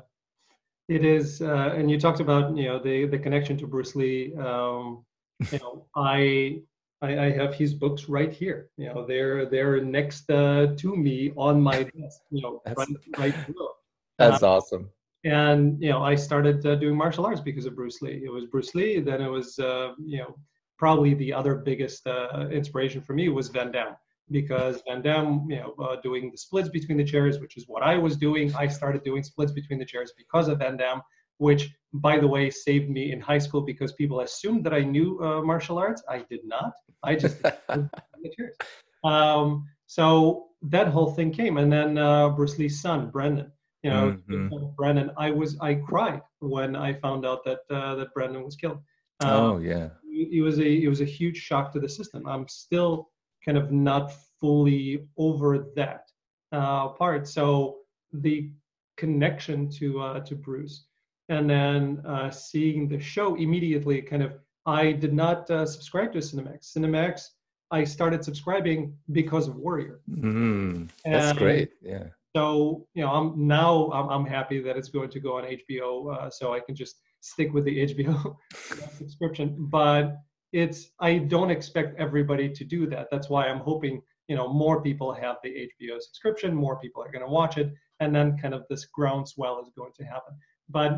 it 0.89 1.05
is. 1.05 1.43
Uh, 1.43 1.75
and 1.77 1.91
you 1.91 1.99
talked 1.99 2.21
about 2.21 2.57
you 2.57 2.65
know 2.65 2.79
the 2.83 3.07
the 3.07 3.19
connection 3.19 3.57
to 3.59 3.67
Bruce 3.67 3.95
Lee. 3.95 4.35
Um, 4.37 5.05
you 5.53 5.59
know, 5.59 5.87
I, 5.95 6.61
I, 7.03 7.19
I 7.27 7.31
have 7.33 7.55
his 7.55 7.75
books 7.75 8.09
right 8.09 8.33
here. 8.33 8.71
You 8.77 8.87
know, 8.87 9.07
they're 9.07 9.47
they're 9.47 9.81
next 9.81 10.31
uh, 10.31 10.69
to 10.77 10.97
me 10.97 11.33
on 11.37 11.61
my 11.61 11.83
desk. 11.99 12.21
You 12.31 12.43
know, 12.43 12.63
that's, 12.65 12.79
right, 12.79 12.89
right 13.19 13.47
below. 13.47 13.71
That's 14.19 14.43
awesome. 14.43 14.89
And 15.27 15.83
you 15.83 15.91
know, 15.91 16.03
I 16.03 16.15
started 16.15 16.65
uh, 16.65 16.77
doing 16.77 16.97
martial 16.97 17.27
arts 17.27 17.41
because 17.41 17.67
of 17.67 17.75
Bruce 17.75 18.01
Lee. 18.03 18.23
It 18.25 18.31
was 18.31 18.47
Bruce 18.47 18.75
Lee. 18.75 19.01
Then 19.01 19.21
it 19.21 19.29
was 19.29 19.59
uh, 19.59 19.93
you 20.05 20.19
know 20.19 20.37
probably 20.79 21.15
the 21.15 21.33
other 21.33 21.57
biggest 21.57 22.07
uh, 22.07 22.49
inspiration 22.51 23.01
for 23.01 23.15
me 23.15 23.29
was 23.29 23.49
Van 23.49 23.73
Damme 23.73 23.97
because 24.31 24.83
Van 24.87 25.03
Damme, 25.03 25.47
you 25.49 25.57
know, 25.57 25.75
uh, 25.83 25.97
doing 26.03 26.31
the 26.31 26.37
splits 26.37 26.69
between 26.69 26.99
the 26.99 27.05
chairs, 27.05 27.39
which 27.41 27.57
is 27.57 27.65
what 27.67 27.83
I 27.83 27.97
was 27.97 28.17
doing. 28.17 28.55
I 28.55 28.67
started 28.67 29.03
doing 29.05 29.23
splits 29.23 29.53
between 29.53 29.79
the 29.79 29.85
chairs 29.85 30.13
because 30.17 30.49
of 30.49 30.59
Van 30.59 30.77
Damme 30.77 31.03
which 31.39 31.71
by 31.93 32.19
the 32.19 32.27
way 32.27 32.51
saved 32.51 32.91
me 32.91 33.13
in 33.13 33.21
high 33.21 33.39
school 33.39 33.61
because 33.61 33.93
people 33.93 34.21
assumed 34.21 34.65
that 34.65 34.75
I 34.75 34.81
knew 34.81 35.21
uh, 35.23 35.43
martial 35.43 35.79
arts. 35.79 36.03
I 36.09 36.25
did 36.31 36.41
not. 36.45 36.73
I 37.03 37.17
just 37.17 37.39
um, 39.05 39.67
so 39.87 40.49
that 40.63 40.89
whole 40.89 41.13
thing 41.13 41.31
came, 41.31 41.59
and 41.59 41.73
then 41.73 41.99
uh, 41.99 42.31
Bruce 42.31 42.59
Lee's 42.59 42.81
son, 42.81 43.11
Brandon. 43.11 43.53
You 43.87 43.93
know, 43.93 44.19
mm-hmm. 44.29 44.67
Brandon. 44.77 45.11
I 45.17 45.31
was 45.31 45.59
I 45.61 45.75
cried 45.75 46.23
when 46.41 46.77
I 46.77 46.93
found 46.95 47.25
out 47.27 47.45
that 47.45 47.61
uh, 47.71 47.95
that 47.97 48.13
Brandon 48.15 48.45
was 48.45 48.57
killed. 48.57 48.79
Um, 49.21 49.31
oh 49.31 49.59
yeah. 49.59 49.89
It, 50.05 50.39
it 50.39 50.43
was 50.43 50.59
a 50.59 50.69
it 50.85 50.89
was 50.89 51.01
a 51.01 51.11
huge 51.19 51.37
shock 51.37 51.73
to 51.73 51.81
the 51.81 51.89
system. 51.89 52.27
I'm 52.27 52.49
still 52.49 53.11
kind 53.45 53.59
of 53.59 53.71
not 53.71 54.13
fully 54.41 55.07
over 55.17 55.67
that 55.77 56.05
uh, 56.53 56.89
part. 56.89 57.29
So 57.29 57.79
the 58.13 58.51
connection 58.97 59.69
to 59.79 60.01
uh, 60.01 60.21
to 60.21 60.35
Bruce 60.35 60.87
and 61.29 61.49
then 61.49 62.03
uh, 62.07 62.31
seeing 62.31 62.89
the 62.89 63.01
show 63.01 63.35
immediately 63.37 64.01
kind 64.03 64.23
of 64.23 64.39
i 64.67 64.93
did 64.93 65.13
not 65.13 65.49
uh, 65.51 65.67
subscribe 65.67 66.13
to 66.13 66.19
cinemax 66.19 66.73
cinemax 66.77 67.29
i 67.71 67.85
started 67.85 68.25
subscribing 68.25 68.97
because 69.13 69.49
of 69.49 69.57
warrior 69.57 70.01
mm, 70.11 70.89
that's 71.05 71.39
great 71.39 71.71
yeah 71.83 72.05
so 72.37 72.87
you 72.93 73.03
know 73.03 73.11
i'm 73.11 73.29
now 73.47 73.91
i'm, 73.97 74.09
I'm 74.15 74.27
happy 74.27 74.61
that 74.61 74.77
it's 74.77 74.91
going 74.91 75.11
to 75.11 75.21
go 75.21 75.39
on 75.39 75.45
hbo 75.45 76.15
uh, 76.15 76.29
so 76.29 76.53
i 76.53 76.61
can 76.61 76.75
just 76.75 76.97
stick 77.21 77.53
with 77.55 77.65
the 77.65 77.77
hbo 77.89 78.37
subscription. 78.99 79.57
But 79.59 80.19
it's 80.53 80.91
i 81.01 81.19
don't 81.35 81.51
expect 81.51 81.99
everybody 81.99 82.49
to 82.59 82.65
do 82.65 82.87
that. 82.93 83.09
That's 83.11 83.29
why 83.31 83.47
i'm 83.49 83.63
hoping 83.71 84.03
you 84.29 84.37
know 84.37 84.49
more 84.65 84.83
people 84.83 85.09
have 85.13 85.37
the 85.43 85.53
hbo 85.67 85.95
subscription 86.09 86.55
more 86.55 86.79
people 86.85 87.03
are 87.03 87.11
going 87.11 87.25
to 87.25 87.33
watch 87.41 87.57
it 87.63 87.73
and 88.01 88.15
then 88.15 88.37
kind 88.43 88.55
of 88.55 88.65
this 88.69 88.85
groundswell 88.97 89.61
is 89.63 89.71
going 89.79 89.95
to 89.99 90.05
happen. 90.05 90.35
But 90.69 90.93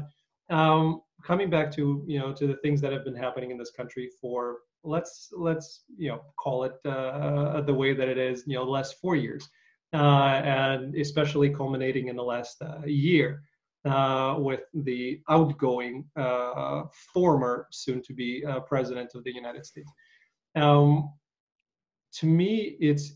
um, 0.51 1.03
coming 1.25 1.51
back 1.51 1.71
to 1.77 2.05
you 2.13 2.19
know 2.19 2.33
to 2.33 2.47
the 2.49 2.59
things 2.65 2.81
that 2.81 2.93
have 2.93 3.05
been 3.05 3.21
happening 3.27 3.51
in 3.53 3.59
this 3.59 3.71
country 3.71 4.11
for 4.21 4.41
let's 4.83 5.29
let's 5.49 5.85
you 5.97 6.11
know 6.11 6.21
call 6.43 6.65
it 6.65 6.77
uh, 6.85 7.61
the 7.61 7.79
way 7.83 7.91
that 7.95 8.09
it 8.09 8.19
is 8.19 8.45
you 8.47 8.57
know 8.57 8.65
the 8.65 8.77
last 8.79 8.97
four 9.01 9.15
years 9.15 9.49
and 9.93 10.95
especially 10.95 11.51
culminating 11.51 12.09
in 12.09 12.17
the 12.17 12.23
last 12.23 12.61
uh, 12.63 12.85
year 12.85 13.43
uh, 13.85 14.37
with 14.39 14.63
the 14.75 15.21
outgoing 15.29 16.05
uh, 16.17 16.83
former 17.13 17.67
soon 17.71 18.03
to 18.03 18.13
be 18.13 18.45
uh, 18.45 18.61
president 18.61 19.11
of 19.15 19.25
the 19.25 19.33
United 19.33 19.65
States. 19.65 19.91
Um, 20.57 21.13
to 22.15 22.27
me, 22.27 22.77
it's 22.81 23.15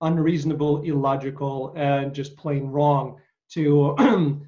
unreasonable, 0.00 0.82
illogical, 0.82 1.72
and 1.76 2.14
just 2.14 2.36
plain 2.36 2.66
wrong 2.66 3.18
to 3.52 3.96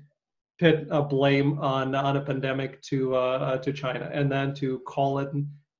put 0.59 0.87
a 0.91 1.03
blame 1.03 1.59
on 1.59 1.95
on 1.95 2.17
a 2.17 2.21
pandemic 2.21 2.81
to 2.83 3.15
uh, 3.15 3.59
to 3.59 3.73
China, 3.73 4.11
and 4.13 4.31
then 4.31 4.55
to 4.55 4.79
call 4.81 5.19
it. 5.19 5.29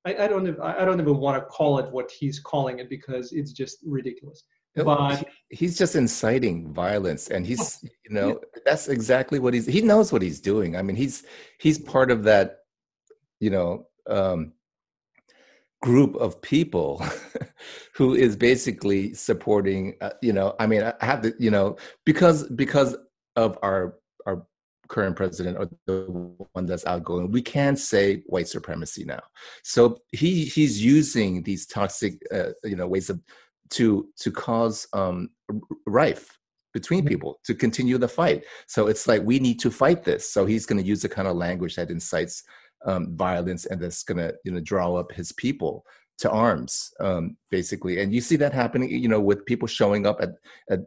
I, 0.05 0.25
I 0.25 0.27
don't. 0.27 0.59
I 0.59 0.85
don't 0.85 0.99
even 0.99 1.17
want 1.17 1.41
to 1.41 1.45
call 1.47 1.79
it 1.79 1.89
what 1.91 2.11
he's 2.11 2.39
calling 2.39 2.79
it 2.79 2.89
because 2.89 3.31
it's 3.31 3.51
just 3.51 3.77
ridiculous. 3.85 4.43
But 4.75 5.27
he's 5.49 5.77
just 5.77 5.95
inciting 5.95 6.73
violence, 6.73 7.29
and 7.29 7.45
he's 7.45 7.83
you 7.83 8.15
know 8.15 8.39
that's 8.65 8.87
exactly 8.87 9.39
what 9.39 9.53
he's. 9.53 9.65
He 9.65 9.81
knows 9.81 10.11
what 10.11 10.21
he's 10.21 10.39
doing. 10.39 10.75
I 10.75 10.81
mean, 10.81 10.95
he's 10.95 11.23
he's 11.59 11.77
part 11.77 12.11
of 12.11 12.23
that, 12.23 12.59
you 13.39 13.49
know. 13.49 13.87
Um, 14.07 14.53
group 15.81 16.15
of 16.15 16.41
people 16.41 17.05
who 17.93 18.15
is 18.15 18.37
basically 18.37 19.13
supporting 19.13 19.93
uh, 19.99 20.11
you 20.21 20.31
know 20.31 20.55
i 20.57 20.65
mean 20.65 20.81
i 20.81 21.05
have 21.05 21.21
to 21.21 21.33
you 21.37 21.51
know 21.51 21.75
because 22.05 22.47
because 22.51 22.95
of 23.35 23.59
our 23.61 23.95
our 24.25 24.45
current 24.87 25.15
president 25.15 25.57
or 25.57 25.69
the 25.87 26.05
one 26.53 26.65
that's 26.65 26.85
outgoing, 26.85 27.31
we 27.31 27.41
can't 27.41 27.79
say 27.79 28.21
white 28.27 28.47
supremacy 28.47 29.03
now. 29.03 29.21
So 29.63 29.99
he 30.11 30.45
he's 30.45 30.83
using 30.83 31.43
these 31.43 31.65
toxic, 31.65 32.21
uh, 32.31 32.51
you 32.63 32.75
know, 32.75 32.87
ways 32.87 33.09
of 33.09 33.19
to 33.73 34.07
to 34.19 34.31
cause 34.31 34.87
um, 34.93 35.29
rife 35.85 36.37
between 36.73 37.01
mm-hmm. 37.01 37.09
people 37.09 37.39
to 37.45 37.53
continue 37.53 37.97
the 37.97 38.07
fight. 38.07 38.43
So 38.67 38.87
it's 38.87 39.07
like 39.07 39.21
we 39.23 39.39
need 39.39 39.59
to 39.59 39.71
fight 39.71 40.03
this. 40.03 40.31
So 40.31 40.45
he's 40.45 40.65
going 40.65 40.81
to 40.81 40.87
use 40.87 41.03
the 41.03 41.09
kind 41.09 41.27
of 41.27 41.35
language 41.35 41.75
that 41.75 41.91
incites 41.91 42.43
um, 42.85 43.15
violence 43.15 43.65
and 43.65 43.81
that's 43.81 44.03
going 44.03 44.17
to 44.17 44.33
you 44.43 44.51
know 44.51 44.59
draw 44.59 44.95
up 44.95 45.11
his 45.11 45.31
people 45.31 45.85
to 46.19 46.29
arms 46.29 46.91
um, 46.99 47.37
basically 47.49 48.01
and 48.01 48.13
you 48.13 48.21
see 48.21 48.35
that 48.35 48.53
happening 48.53 48.89
you 48.89 49.07
know 49.07 49.19
with 49.19 49.45
people 49.45 49.67
showing 49.67 50.05
up 50.05 50.21
at, 50.21 50.29
at, 50.69 50.81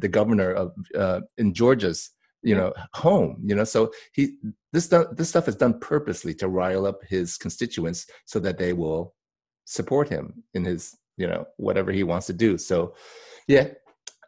the 0.00 0.08
governor 0.08 0.52
of 0.52 0.72
uh, 0.96 1.20
in 1.38 1.52
georgia's 1.52 2.10
you 2.42 2.54
know 2.54 2.72
home 2.92 3.42
you 3.44 3.54
know 3.54 3.64
so 3.64 3.90
he 4.12 4.36
this 4.72 4.86
this 4.86 5.28
stuff 5.28 5.48
is 5.48 5.56
done 5.56 5.78
purposely 5.80 6.34
to 6.34 6.48
rile 6.48 6.86
up 6.86 7.00
his 7.08 7.36
constituents 7.36 8.06
so 8.24 8.38
that 8.38 8.58
they 8.58 8.72
will 8.72 9.14
support 9.64 10.08
him 10.08 10.42
in 10.54 10.64
his 10.64 10.96
you 11.16 11.26
know 11.26 11.46
whatever 11.56 11.92
he 11.92 12.02
wants 12.02 12.26
to 12.26 12.32
do 12.32 12.58
so 12.58 12.94
yeah 13.48 13.68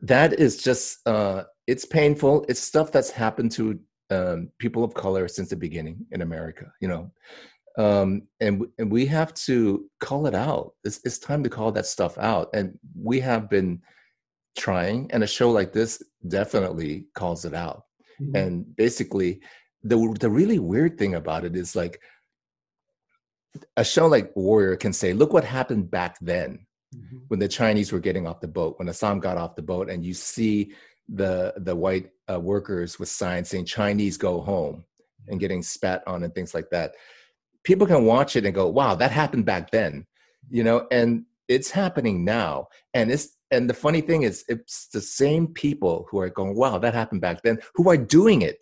that 0.03 0.35
is 0.35 0.57
just 0.57 1.07
uh 1.07 1.43
it's 1.67 1.85
painful 1.85 2.45
it's 2.49 2.61
stuff 2.61 2.93
that's 2.93 3.11
happened 3.11 3.51
to 3.51 3.79
um, 4.11 4.51
people 4.59 4.85
of 4.85 4.95
color 4.95 5.27
since 5.27 5.51
the 5.51 5.57
beginning 5.57 6.07
in 6.13 6.23
america 6.23 6.71
you 6.81 6.87
know 6.87 7.11
um, 7.79 8.23
and 8.41 8.67
and 8.79 8.91
we 8.91 9.07
have 9.07 9.35
to 9.35 9.89
call 10.01 10.27
it 10.27 10.35
out. 10.35 10.73
It's, 10.85 11.01
it's 11.05 11.19
time 11.19 11.43
to 11.45 11.51
call 11.51 11.73
that 11.73 11.87
stuff 11.87 12.17
out, 12.19 12.49
and 12.55 12.79
we 12.99 13.21
have 13.21 13.51
been 13.51 13.83
trying. 14.57 15.11
And 15.13 15.23
a 15.23 15.27
show 15.27 15.51
like 15.51 15.73
this 15.73 16.03
definitely 16.27 17.07
calls 17.15 17.45
it 17.45 17.55
out. 17.55 17.83
Mm-hmm. 18.21 18.37
And 18.37 18.77
basically, 18.77 19.41
the 19.83 20.17
the 20.19 20.31
really 20.31 20.59
weird 20.59 20.99
thing 20.99 21.15
about 21.15 21.45
it 21.45 21.55
is 21.55 21.77
like 21.77 22.01
a 23.77 23.85
show 23.85 24.07
like 24.07 24.35
Warrior 24.35 24.77
can 24.77 24.95
say, 24.95 25.13
"Look 25.13 25.35
what 25.35 25.45
happened 25.45 25.91
back 25.91 26.17
then." 26.23 26.66
Mm-hmm. 26.95 27.17
When 27.29 27.41
the 27.41 27.49
Chinese 27.49 27.93
were 27.93 28.01
getting 28.01 28.27
off 28.27 28.41
the 28.41 28.49
boat, 28.49 28.79
when 28.79 28.89
Assam 28.89 29.21
got 29.21 29.37
off 29.37 29.57
the 29.57 29.63
boat, 29.63 29.91
and 29.91 30.05
you 30.05 30.15
see 30.15 30.73
the 31.09 31.55
the 31.57 31.75
white 31.75 32.11
uh, 32.31 32.41
workers 32.41 32.99
with 32.99 33.09
signs 33.09 33.49
saying 33.49 33.65
"Chinese 33.65 34.17
go 34.17 34.41
home" 34.41 34.85
and 35.29 35.41
getting 35.41 35.63
spat 35.63 36.03
on 36.07 36.23
and 36.23 36.35
things 36.35 36.55
like 36.55 36.71
that, 36.71 36.95
people 37.65 37.87
can 37.87 38.05
watch 38.05 38.37
it 38.37 38.45
and 38.45 38.55
go, 38.55 38.69
"Wow, 38.69 38.95
that 38.95 39.11
happened 39.11 39.47
back 39.47 39.71
then," 39.71 40.07
you 40.49 40.63
know, 40.63 40.87
and 40.91 41.25
it's 41.49 41.71
happening 41.71 42.25
now, 42.25 42.69
and 42.95 43.11
it's 43.11 43.37
and 43.51 43.71
the 43.71 43.75
funny 43.75 44.01
thing 44.01 44.23
is 44.23 44.45
it's 44.49 44.89
the 44.89 45.01
same 45.01 45.49
people 45.49 46.07
who 46.11 46.19
are 46.19 46.31
going 46.31 46.57
wow 46.57 46.79
that 46.79 46.95
happened 46.95 47.21
back 47.21 47.43
then 47.43 47.59
who 47.75 47.89
are 47.91 47.97
doing 47.97 48.43
it. 48.43 48.59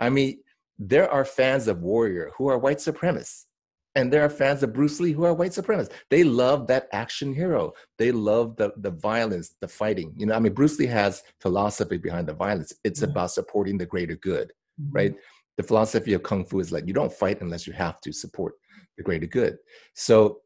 I 0.00 0.10
mean 0.10 0.40
there 0.78 1.10
are 1.10 1.24
fans 1.24 1.66
of 1.66 1.80
warrior 1.80 2.30
who 2.36 2.48
are 2.48 2.58
white 2.58 2.78
supremacists 2.78 3.46
and 3.94 4.12
there 4.12 4.24
are 4.24 4.30
fans 4.30 4.62
of 4.62 4.72
Bruce 4.72 5.00
Lee 5.00 5.12
who 5.12 5.24
are 5.24 5.34
white 5.34 5.52
supremacists. 5.52 5.92
They 6.10 6.24
love 6.24 6.66
that 6.68 6.88
action 6.92 7.34
hero. 7.34 7.72
They 7.98 8.12
love 8.12 8.56
the 8.56 8.72
the 8.76 8.90
violence, 8.90 9.56
the 9.60 9.68
fighting. 9.68 10.14
You 10.16 10.26
know, 10.26 10.34
I 10.34 10.38
mean, 10.38 10.54
Bruce 10.54 10.78
Lee 10.78 10.86
has 10.86 11.22
philosophy 11.40 11.96
behind 11.96 12.28
the 12.28 12.34
violence. 12.34 12.72
It's 12.84 13.00
mm-hmm. 13.00 13.10
about 13.10 13.32
supporting 13.32 13.78
the 13.78 13.86
greater 13.86 14.16
good, 14.16 14.52
mm-hmm. 14.80 14.92
right? 14.92 15.14
The 15.56 15.62
philosophy 15.62 16.12
of 16.12 16.22
kung 16.22 16.44
fu 16.44 16.60
is 16.60 16.70
like 16.70 16.86
you 16.86 16.94
don't 16.94 17.12
fight 17.12 17.40
unless 17.40 17.66
you 17.66 17.72
have 17.72 18.00
to 18.02 18.12
support 18.12 18.54
the 18.96 19.02
greater 19.02 19.26
good. 19.26 19.56
So, 19.94 20.40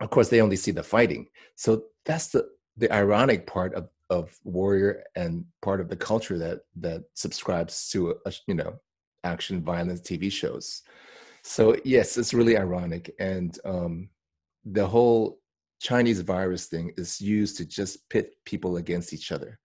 of 0.00 0.10
course, 0.10 0.28
they 0.28 0.40
only 0.40 0.56
see 0.56 0.70
the 0.70 0.82
fighting. 0.82 1.26
So 1.56 1.84
that's 2.04 2.28
the 2.28 2.48
the 2.76 2.92
ironic 2.92 3.46
part 3.46 3.74
of 3.74 3.88
of 4.10 4.36
warrior 4.44 5.02
and 5.16 5.44
part 5.62 5.80
of 5.80 5.88
the 5.88 5.96
culture 5.96 6.38
that 6.38 6.60
that 6.76 7.04
subscribes 7.14 7.88
to 7.90 8.14
a, 8.26 8.32
you 8.46 8.54
know 8.54 8.78
action 9.24 9.62
violence 9.62 10.00
TV 10.00 10.30
shows. 10.30 10.82
So 11.44 11.76
yes, 11.84 12.16
it's 12.16 12.34
really 12.34 12.56
ironic, 12.56 13.14
and 13.18 13.56
um, 13.64 14.08
the 14.64 14.86
whole 14.86 15.38
Chinese 15.80 16.20
virus 16.20 16.66
thing 16.66 16.92
is 16.96 17.20
used 17.20 17.58
to 17.58 17.66
just 17.66 18.08
pit 18.08 18.34
people 18.46 18.78
against 18.78 19.12
each 19.12 19.30
other. 19.30 19.58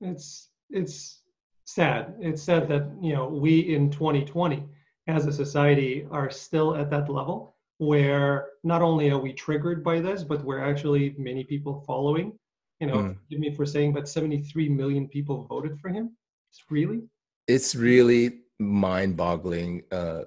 It's 0.00 0.50
it's 0.70 1.22
sad. 1.64 2.14
It's 2.20 2.42
sad 2.42 2.68
that 2.68 2.90
you 3.00 3.14
know 3.14 3.26
we 3.28 3.60
in 3.74 3.90
2020 3.90 4.68
as 5.06 5.26
a 5.26 5.32
society 5.32 6.06
are 6.10 6.30
still 6.30 6.76
at 6.76 6.90
that 6.90 7.08
level 7.08 7.56
where 7.78 8.48
not 8.64 8.82
only 8.82 9.10
are 9.10 9.18
we 9.18 9.32
triggered 9.32 9.82
by 9.82 10.00
this, 10.00 10.22
but 10.22 10.44
we're 10.44 10.62
actually 10.62 11.14
many 11.16 11.44
people 11.44 11.82
following. 11.86 12.32
You 12.80 12.88
know, 12.88 12.96
mm. 12.96 13.16
forgive 13.22 13.40
me 13.40 13.54
for 13.54 13.64
saying, 13.64 13.92
but 13.92 14.08
73 14.08 14.68
million 14.68 15.08
people 15.08 15.46
voted 15.46 15.80
for 15.80 15.88
him. 15.88 16.16
It's 16.50 16.62
really. 16.70 17.02
It's 17.46 17.74
really 17.74 18.40
mind-boggling. 18.58 19.84
Uh, 19.90 20.24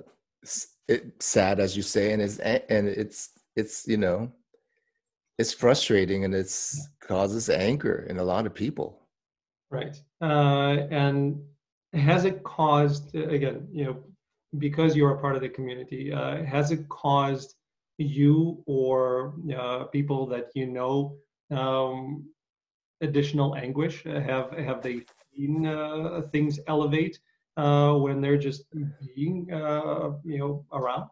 it, 0.87 1.21
sad, 1.21 1.59
as 1.59 1.75
you 1.75 1.83
say, 1.83 2.13
and 2.13 2.21
it's 2.21 2.39
and 2.39 2.87
it's 2.87 3.29
it's 3.55 3.87
you 3.87 3.97
know, 3.97 4.31
it's 5.37 5.53
frustrating 5.53 6.25
and 6.25 6.33
it's 6.33 6.87
causes 6.99 7.49
anger 7.49 8.05
in 8.09 8.17
a 8.19 8.23
lot 8.23 8.45
of 8.45 8.53
people. 8.53 9.07
Right, 9.69 9.95
uh, 10.21 10.87
and 10.91 11.41
has 11.93 12.25
it 12.25 12.43
caused 12.43 13.15
again? 13.15 13.67
You 13.71 13.85
know, 13.85 13.97
because 14.57 14.95
you're 14.95 15.15
a 15.15 15.21
part 15.21 15.35
of 15.35 15.41
the 15.41 15.49
community, 15.49 16.11
uh, 16.11 16.43
has 16.43 16.71
it 16.71 16.87
caused 16.89 17.55
you 17.97 18.63
or 18.65 19.35
uh, 19.57 19.85
people 19.85 20.25
that 20.27 20.49
you 20.55 20.67
know 20.67 21.15
um, 21.51 22.25
additional 23.01 23.55
anguish? 23.55 24.03
Have 24.03 24.51
have 24.51 24.81
they 24.81 25.01
seen 25.33 25.67
uh, 25.67 26.21
things 26.31 26.59
elevate 26.67 27.19
uh, 27.61 27.93
when 28.03 28.21
they're 28.21 28.43
just 28.49 28.61
being 29.15 29.51
uh, 29.53 30.11
you 30.23 30.39
know 30.39 30.65
around? 30.71 31.05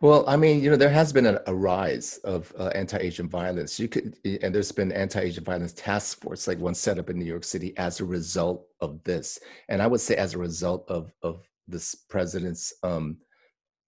Well, 0.00 0.24
I 0.28 0.36
mean, 0.36 0.62
you 0.62 0.70
know, 0.70 0.76
there 0.76 0.96
has 1.00 1.12
been 1.12 1.26
a, 1.26 1.40
a 1.46 1.54
rise 1.54 2.18
of 2.18 2.52
uh, 2.58 2.70
anti-Asian 2.82 3.28
violence. 3.28 3.80
You 3.80 3.88
could, 3.88 4.16
and 4.42 4.54
there's 4.54 4.70
been 4.70 4.92
anti-Asian 4.92 5.44
violence 5.44 5.72
task 5.72 6.20
force, 6.20 6.46
like 6.46 6.58
one 6.58 6.74
set 6.74 6.98
up 6.98 7.10
in 7.10 7.18
New 7.18 7.24
York 7.24 7.44
City, 7.44 7.76
as 7.76 8.00
a 8.00 8.04
result 8.04 8.66
of 8.80 9.02
this. 9.02 9.38
And 9.68 9.82
I 9.82 9.86
would 9.86 10.00
say, 10.00 10.14
as 10.16 10.34
a 10.34 10.38
result 10.38 10.82
of 10.88 11.12
of 11.22 11.36
this 11.66 11.94
president's 11.94 12.74
um, 12.82 13.16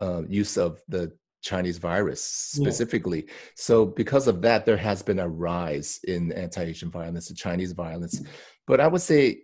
uh, 0.01 0.23
use 0.29 0.57
of 0.57 0.83
the 0.89 1.13
Chinese 1.43 1.79
virus 1.79 2.23
specifically. 2.23 3.23
Yeah. 3.27 3.33
So 3.55 3.87
because 3.87 4.27
of 4.27 4.43
that, 4.43 4.67
there 4.67 4.83
has 4.89 5.03
been 5.03 5.21
a 5.21 5.29
rise 5.29 6.01
in 6.05 6.33
anti-Asian 6.33 6.91
violence, 6.91 7.29
the 7.29 7.35
Chinese 7.35 7.73
violence. 7.73 8.23
But 8.67 8.81
I 8.81 8.89
would 8.89 9.03
say 9.03 9.43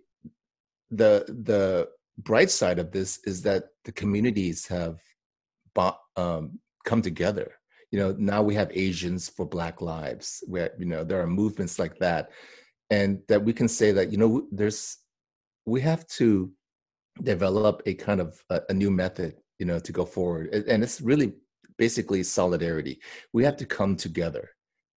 the 0.91 1.25
the 1.47 1.87
bright 2.17 2.51
side 2.51 2.79
of 2.79 2.91
this 2.91 3.19
is 3.25 3.41
that 3.43 3.65
the 3.85 3.91
communities 3.91 4.67
have 4.67 4.99
um, 6.15 6.59
come 6.85 7.01
together. 7.01 7.53
You 7.91 7.99
know, 7.99 8.15
now 8.17 8.41
we 8.41 8.55
have 8.55 8.71
Asians 8.73 9.29
for 9.29 9.45
Black 9.45 9.81
Lives, 9.81 10.43
where 10.47 10.71
you 10.79 10.85
know 10.85 11.03
there 11.03 11.21
are 11.21 11.27
movements 11.27 11.77
like 11.77 11.97
that, 11.99 12.31
and 12.89 13.19
that 13.27 13.43
we 13.43 13.53
can 13.53 13.67
say 13.67 13.91
that 13.91 14.11
you 14.11 14.17
know 14.17 14.47
there's 14.51 14.97
we 15.65 15.81
have 15.81 16.05
to 16.07 16.51
develop 17.21 17.81
a 17.85 17.93
kind 17.93 18.19
of 18.19 18.43
a, 18.49 18.61
a 18.69 18.73
new 18.73 18.89
method 18.89 19.35
you 19.59 19.65
know 19.65 19.79
to 19.79 19.91
go 19.91 20.05
forward. 20.05 20.53
And 20.53 20.83
it's 20.83 21.01
really 21.01 21.33
basically 21.77 22.23
solidarity. 22.23 22.99
We 23.31 23.43
have 23.43 23.57
to 23.57 23.65
come 23.65 23.95
together 23.95 24.49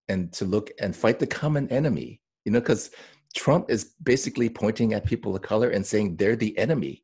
and 0.09 0.33
to 0.33 0.45
look 0.45 0.71
and 0.81 0.95
fight 0.95 1.19
the 1.19 1.27
common 1.27 1.69
enemy 1.71 2.21
you 2.45 2.53
know 2.53 2.61
because 2.61 2.91
trump 3.35 3.71
is 3.71 3.93
basically 4.03 4.49
pointing 4.49 4.95
at 4.95 5.05
people 5.05 5.37
of 5.37 5.43
color 5.43 5.71
and 5.71 5.85
saying 5.85 6.17
they're 6.17 6.37
the 6.37 6.57
enemy 6.57 7.03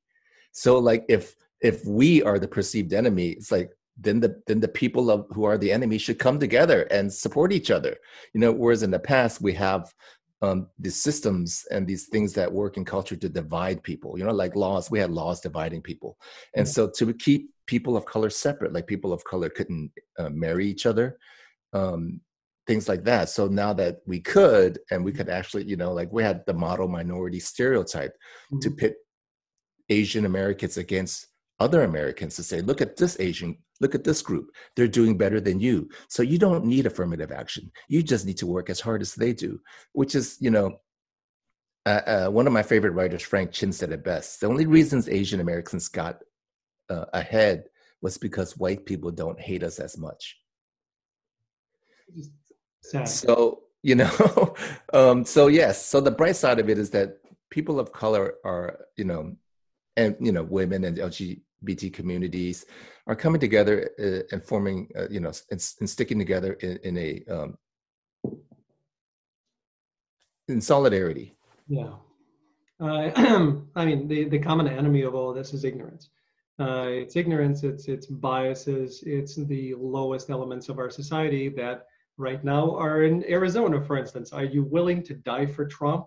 so 0.53 0.79
like 0.79 1.05
if 1.09 1.35
if 1.61 1.85
we 1.87 2.23
are 2.23 2.39
the 2.39 2.49
perceived 2.49 2.93
enemy 2.93 3.31
it's 3.31 3.51
like 3.51 3.71
then 3.99 4.21
the 4.21 4.41
then 4.47 4.61
the 4.61 4.69
people 4.69 5.11
of 5.11 5.27
who 5.31 5.45
are 5.45 5.59
the 5.59 5.73
enemy 5.73 5.99
should 5.99 6.19
come 6.19 6.39
together 6.39 6.83
and 6.91 7.13
support 7.13 7.53
each 7.53 7.71
other 7.71 7.97
you 8.33 8.41
know 8.41 8.53
whereas 8.53 8.83
in 8.83 8.91
the 8.91 8.99
past 8.99 9.41
we 9.41 9.53
have 9.53 9.93
um, 10.43 10.67
these 10.79 11.01
systems 11.01 11.65
and 11.71 11.87
these 11.87 12.09
things 12.09 12.33
that 12.35 12.53
work 12.53 12.77
in 12.77 12.85
culture 12.85 13.15
to 13.15 13.29
divide 13.29 13.83
people. 13.83 14.19
You 14.19 14.25
know, 14.25 14.33
like 14.33 14.57
laws, 14.57 14.91
we 14.91 14.99
had 14.99 15.13
laws 15.13 15.41
dividing 15.41 15.83
people. 15.83 16.19
And 16.57 16.69
so 16.69 16.91
to 16.97 17.15
keep 17.15 17.51
people 17.67 17.97
of 17.97 18.05
color 18.05 18.29
separate, 18.29 18.73
like 18.73 18.89
people 18.89 19.13
of 19.13 19.23
color 19.23 19.49
couldn't 19.49 19.93
uh, 20.19 20.31
marry 20.31 20.67
each 20.67 20.85
other, 20.85 21.17
um, 21.73 22.21
things 22.67 22.89
like 22.89 23.05
that. 23.05 23.29
So 23.29 23.47
now 23.47 23.73
that 23.75 23.99
we 24.05 24.19
could, 24.21 24.81
and 24.91 25.05
we 25.05 25.13
could 25.13 25.29
actually, 25.29 25.65
you 25.65 25.77
know, 25.77 25.93
like 25.93 26.13
we 26.13 26.25
had 26.25 26.45
the 26.45 26.55
model 26.55 26.89
minority 26.89 27.39
stereotype 27.39 28.15
mm-hmm. 28.53 28.59
to 28.59 28.71
pit 28.73 28.97
Asian 29.93 30.25
Americans 30.25 30.77
against 30.77 31.27
other 31.61 31.83
Americans 31.85 32.35
to 32.37 32.43
say, 32.43 32.61
look 32.61 32.81
at 32.81 32.97
this 32.97 33.19
Asian, 33.21 33.57
look 33.81 33.95
at 33.95 34.05
this 34.05 34.23
group. 34.23 34.51
They're 34.75 34.89
doing 34.89 35.17
better 35.17 35.41
than 35.41 35.61
you. 35.61 35.89
So 36.09 36.23
you 36.23 36.39
don't 36.39 36.65
need 36.65 36.87
affirmative 36.87 37.31
action. 37.31 37.71
You 37.89 38.03
just 38.03 38.27
need 38.27 38.39
to 38.39 38.47
work 38.47 38.69
as 38.71 38.81
hard 38.81 39.03
as 39.03 39.15
they 39.15 39.33
do, 39.33 39.61
which 39.93 40.15
is, 40.15 40.37
you 40.41 40.51
know, 40.51 40.81
uh, 41.85 42.03
uh, 42.15 42.29
one 42.29 42.47
of 42.47 42.53
my 42.53 42.63
favorite 42.63 42.93
writers, 42.93 43.23
Frank 43.23 43.53
Chin, 43.53 43.73
said 43.73 43.93
it 43.93 44.05
best. 44.05 44.41
The 44.41 44.47
only 44.47 44.67
reasons 44.67 45.09
Asian 45.09 45.41
Americans 45.41 45.89
got 45.89 46.19
uh, 46.89 47.07
ahead 47.13 47.65
was 48.01 48.19
because 48.19 48.57
white 48.57 48.85
people 48.85 49.11
don't 49.11 49.41
hate 49.41 49.63
us 49.63 49.79
as 49.79 49.99
much. 49.99 50.39
Sad. 52.83 53.09
So, 53.09 53.63
you 53.83 53.97
know, 53.97 54.55
um, 54.93 55.25
so 55.25 55.49
yes, 55.49 55.85
so 55.85 56.01
the 56.01 56.11
bright 56.11 56.37
side 56.37 56.59
of 56.61 56.69
it 56.69 56.79
is 56.79 56.91
that 56.91 57.19
people 57.51 57.79
of 57.79 57.93
color 57.93 58.35
are, 58.45 58.87
you 58.97 59.05
know, 59.05 59.37
and 59.97 60.17
you 60.21 60.33
know, 60.33 60.43
women 60.43 60.85
and 60.85 60.99
LGBT 60.99 61.93
communities 61.93 62.65
are 63.07 63.17
coming 63.17 63.41
together 63.41 63.91
uh, 63.99 64.23
and 64.33 64.45
forming, 64.45 64.89
uh, 64.97 65.09
you 65.11 65.21
know, 65.21 65.33
and, 65.51 65.75
and, 65.81 65.91
sticking 65.91 66.19
together 66.19 66.55
in, 66.55 66.79
in 66.85 66.99
a 66.99 67.25
um, 67.31 67.59
in 70.49 70.61
solidarity. 70.61 71.35
Yeah, 71.69 71.95
uh, 72.81 73.11
I 73.77 73.85
mean, 73.85 74.09
the 74.09 74.25
the 74.25 74.39
common 74.39 74.69
enemy 74.69 75.03
of 75.03 75.15
all 75.15 75.31
of 75.31 75.37
this 75.37 75.53
is 75.55 75.65
ignorance. 75.65 76.11
Uh, 76.61 76.87
it's 76.89 77.17
ignorance. 77.17 77.65
It's 77.65 77.89
it's 77.89 78.07
biases. 78.07 79.03
It's 79.07 79.37
the 79.37 79.75
lowest 79.75 80.31
elements 80.31 80.69
of 80.69 80.79
our 80.79 80.91
society 80.91 81.49
that 81.51 81.87
right 82.19 82.43
now 82.45 82.77
are 82.77 83.03
in 83.05 83.25
Arizona, 83.29 83.83
for 83.83 83.97
instance. 83.97 84.33
Are 84.33 84.45
you 84.45 84.63
willing 84.65 85.03
to 85.05 85.15
die 85.15 85.47
for 85.47 85.67
Trump? 85.67 86.07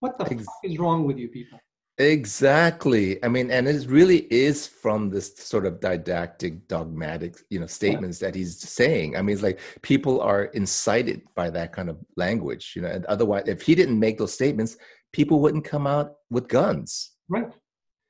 What 0.00 0.18
the 0.18 0.24
fuck 0.24 0.40
is 0.64 0.78
wrong 0.78 1.04
with 1.04 1.18
you 1.18 1.28
people? 1.28 1.60
Exactly. 2.00 3.22
I 3.22 3.28
mean, 3.28 3.50
and 3.50 3.68
it 3.68 3.86
really 3.86 4.20
is 4.32 4.66
from 4.66 5.10
this 5.10 5.36
sort 5.36 5.66
of 5.66 5.80
didactic, 5.80 6.66
dogmatic, 6.66 7.36
you 7.50 7.60
know, 7.60 7.66
statements 7.66 8.22
yeah. 8.22 8.28
that 8.28 8.34
he's 8.34 8.58
saying. 8.58 9.18
I 9.18 9.22
mean, 9.22 9.34
it's 9.34 9.42
like 9.42 9.60
people 9.82 10.22
are 10.22 10.44
incited 10.44 11.20
by 11.34 11.50
that 11.50 11.74
kind 11.74 11.90
of 11.90 11.98
language, 12.16 12.72
you 12.74 12.80
know. 12.80 12.88
And 12.88 13.04
otherwise, 13.04 13.48
if 13.48 13.60
he 13.60 13.74
didn't 13.74 14.00
make 14.00 14.16
those 14.16 14.32
statements, 14.32 14.78
people 15.12 15.40
wouldn't 15.40 15.66
come 15.66 15.86
out 15.86 16.14
with 16.30 16.48
guns. 16.48 17.10
Right. 17.28 17.52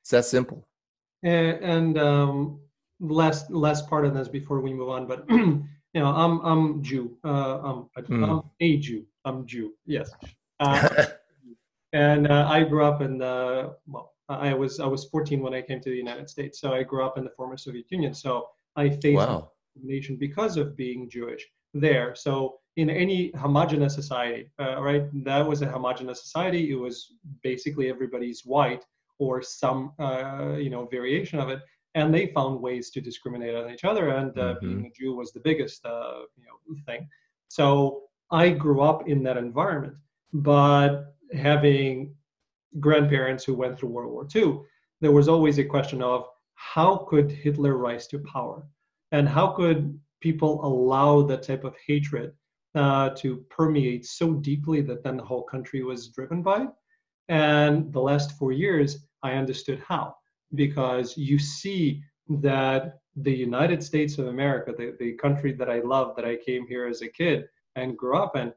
It's 0.03 0.11
that 0.11 0.23
simple. 0.23 0.65
And, 1.23 1.57
and 1.57 1.97
um, 1.99 2.61
last 3.01 3.51
last 3.51 3.89
part 3.89 4.05
of 4.05 4.13
this 4.13 4.29
before 4.29 4.61
we 4.61 4.73
move 4.73 4.87
on, 4.87 5.05
but 5.05 5.25
you 5.29 5.65
know, 5.95 6.15
I'm 6.15 6.39
I'm 6.45 6.81
Jew. 6.81 7.17
Uh, 7.25 7.59
I'm, 7.59 8.03
mm. 8.05 8.29
I'm 8.29 8.41
a 8.61 8.77
Jew. 8.77 9.05
I'm 9.25 9.45
Jew. 9.45 9.73
Yes. 9.85 10.11
Uh, 10.63 11.05
and 11.93 12.27
uh, 12.27 12.47
I 12.49 12.63
grew 12.63 12.85
up 12.85 13.01
in 13.01 13.17
the 13.17 13.75
well, 13.87 14.13
I 14.29 14.53
was 14.53 14.79
I 14.79 14.87
was 14.87 15.05
14 15.05 15.41
when 15.41 15.53
I 15.53 15.61
came 15.61 15.81
to 15.81 15.89
the 15.89 15.95
United 15.95 16.29
States, 16.29 16.59
so 16.59 16.73
I 16.73 16.83
grew 16.83 17.03
up 17.03 17.17
in 17.17 17.23
the 17.23 17.31
former 17.31 17.57
Soviet 17.57 17.85
Union. 17.89 18.13
So 18.13 18.47
I 18.75 18.89
faced 18.89 19.17
wow. 19.17 19.51
discrimination 19.73 20.15
because 20.17 20.57
of 20.57 20.77
being 20.77 21.09
Jewish 21.09 21.45
there. 21.73 22.15
So 22.15 22.59
in 22.77 22.89
any 22.89 23.31
homogenous 23.35 23.93
society, 23.93 24.49
uh, 24.59 24.81
right? 24.81 25.03
That 25.25 25.45
was 25.45 25.61
a 25.61 25.67
homogenous 25.67 26.21
society. 26.21 26.71
It 26.71 26.75
was 26.75 27.13
basically 27.43 27.89
everybody's 27.89 28.45
white 28.45 28.85
or 29.19 29.41
some 29.41 29.93
uh, 29.99 30.55
you 30.57 30.69
know 30.69 30.85
variation 30.85 31.39
of 31.39 31.49
it, 31.49 31.59
and 31.95 32.13
they 32.13 32.27
found 32.27 32.61
ways 32.61 32.89
to 32.91 33.01
discriminate 33.01 33.55
on 33.55 33.69
each 33.69 33.83
other. 33.83 34.09
And 34.09 34.37
uh, 34.37 34.55
mm-hmm. 34.55 34.67
being 34.67 34.85
a 34.85 34.91
Jew 34.97 35.15
was 35.15 35.31
the 35.33 35.41
biggest 35.41 35.85
uh, 35.85 36.21
you 36.37 36.45
know 36.45 36.81
thing. 36.85 37.07
So 37.49 38.03
I 38.31 38.49
grew 38.49 38.81
up 38.81 39.09
in 39.09 39.23
that 39.23 39.35
environment, 39.35 39.95
but 40.31 41.15
having 41.33 42.15
grandparents 42.79 43.43
who 43.43 43.55
went 43.55 43.77
through 43.77 43.89
World 43.89 44.11
War 44.11 44.27
II, 44.33 44.61
there 45.01 45.11
was 45.11 45.27
always 45.27 45.57
a 45.57 45.65
question 45.65 46.01
of 46.01 46.27
how 46.55 47.07
could 47.09 47.31
Hitler 47.31 47.75
rise 47.75 48.07
to 48.07 48.19
power? 48.19 48.65
and 49.11 49.27
how 49.27 49.47
could 49.47 49.99
people 50.21 50.65
allow 50.65 51.21
that 51.23 51.43
type 51.43 51.63
of 51.63 51.75
hatred 51.85 52.33
uh, 52.75 53.09
to 53.09 53.37
permeate 53.49 54.05
so 54.05 54.33
deeply 54.33 54.81
that 54.81 55.03
then 55.03 55.17
the 55.17 55.23
whole 55.23 55.43
country 55.43 55.83
was 55.83 56.09
driven 56.09 56.41
by. 56.41 56.67
And 57.27 57.91
the 57.91 57.99
last 57.99 58.37
four 58.37 58.51
years, 58.51 59.05
I 59.23 59.33
understood 59.33 59.83
how, 59.85 60.15
because 60.55 61.17
you 61.17 61.37
see 61.37 62.01
that 62.29 62.99
the 63.17 63.33
United 63.33 63.83
States 63.83 64.17
of 64.17 64.27
America, 64.27 64.73
the, 64.77 64.95
the 64.99 65.13
country 65.13 65.51
that 65.53 65.69
I 65.69 65.79
love, 65.79 66.15
that 66.15 66.25
I 66.25 66.37
came 66.37 66.65
here 66.65 66.87
as 66.87 67.01
a 67.01 67.09
kid 67.09 67.45
and 67.75 67.97
grew 67.97 68.17
up 68.17 68.37
in, 68.37 68.53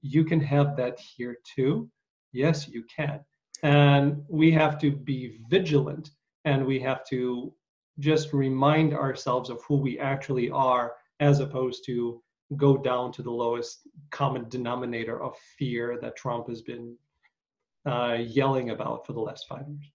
you 0.00 0.24
can 0.24 0.40
have 0.40 0.76
that 0.76 0.98
here 0.98 1.36
too. 1.44 1.90
Yes, 2.38 2.68
you 2.68 2.84
can. 2.84 3.18
And 3.64 4.22
we 4.28 4.52
have 4.52 4.78
to 4.78 4.92
be 4.92 5.40
vigilant 5.50 6.10
and 6.44 6.64
we 6.64 6.78
have 6.80 7.04
to 7.06 7.52
just 7.98 8.32
remind 8.32 8.94
ourselves 8.94 9.50
of 9.50 9.60
who 9.66 9.76
we 9.76 9.98
actually 9.98 10.48
are 10.50 10.94
as 11.18 11.40
opposed 11.40 11.84
to 11.86 12.22
go 12.56 12.76
down 12.76 13.10
to 13.12 13.22
the 13.22 13.30
lowest 13.30 13.88
common 14.12 14.48
denominator 14.48 15.20
of 15.20 15.34
fear 15.58 15.98
that 16.00 16.14
Trump 16.14 16.48
has 16.48 16.62
been 16.62 16.96
uh, 17.86 18.16
yelling 18.20 18.70
about 18.70 19.04
for 19.04 19.14
the 19.14 19.20
last 19.20 19.46
five 19.48 19.66
years. 19.68 19.90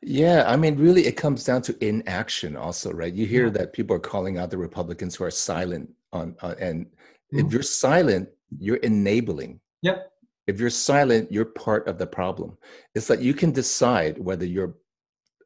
Yeah, 0.00 0.44
I 0.46 0.56
mean, 0.56 0.76
really, 0.76 1.06
it 1.06 1.16
comes 1.16 1.44
down 1.44 1.62
to 1.62 1.84
inaction, 1.86 2.56
also, 2.56 2.92
right? 2.92 3.12
You 3.12 3.26
hear 3.26 3.46
yeah. 3.46 3.58
that 3.58 3.72
people 3.74 3.94
are 3.96 4.06
calling 4.12 4.38
out 4.38 4.50
the 4.50 4.58
Republicans 4.58 5.16
who 5.16 5.24
are 5.24 5.30
silent 5.30 5.90
on, 6.12 6.36
uh, 6.42 6.54
and 6.58 6.86
mm-hmm. 6.86 7.38
if 7.40 7.52
you're 7.52 7.62
silent, 7.62 8.28
you're 8.58 8.76
enabling. 8.76 9.60
Yep. 9.82 10.10
If 10.46 10.60
you're 10.60 10.70
silent, 10.70 11.32
you're 11.32 11.46
part 11.46 11.88
of 11.88 11.98
the 11.98 12.06
problem. 12.06 12.58
It's 12.94 13.08
like 13.08 13.20
you 13.20 13.34
can 13.34 13.50
decide 13.50 14.18
whether 14.18 14.44
you're 14.44 14.74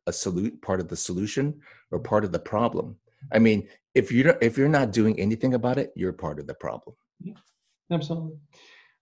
a 0.06 0.10
solu- 0.10 0.60
part 0.62 0.80
of 0.80 0.88
the 0.88 0.96
solution 0.96 1.60
or 1.90 2.00
part 2.00 2.24
of 2.24 2.32
the 2.32 2.38
problem. 2.38 2.96
I 3.32 3.38
mean, 3.38 3.68
if 3.94 4.10
you're 4.10 4.36
if 4.40 4.56
you're 4.56 4.68
not 4.68 4.92
doing 4.92 5.18
anything 5.20 5.54
about 5.54 5.78
it, 5.78 5.92
you're 5.94 6.12
part 6.12 6.38
of 6.38 6.46
the 6.46 6.54
problem. 6.54 6.96
Yeah, 7.20 7.34
absolutely. 7.92 8.36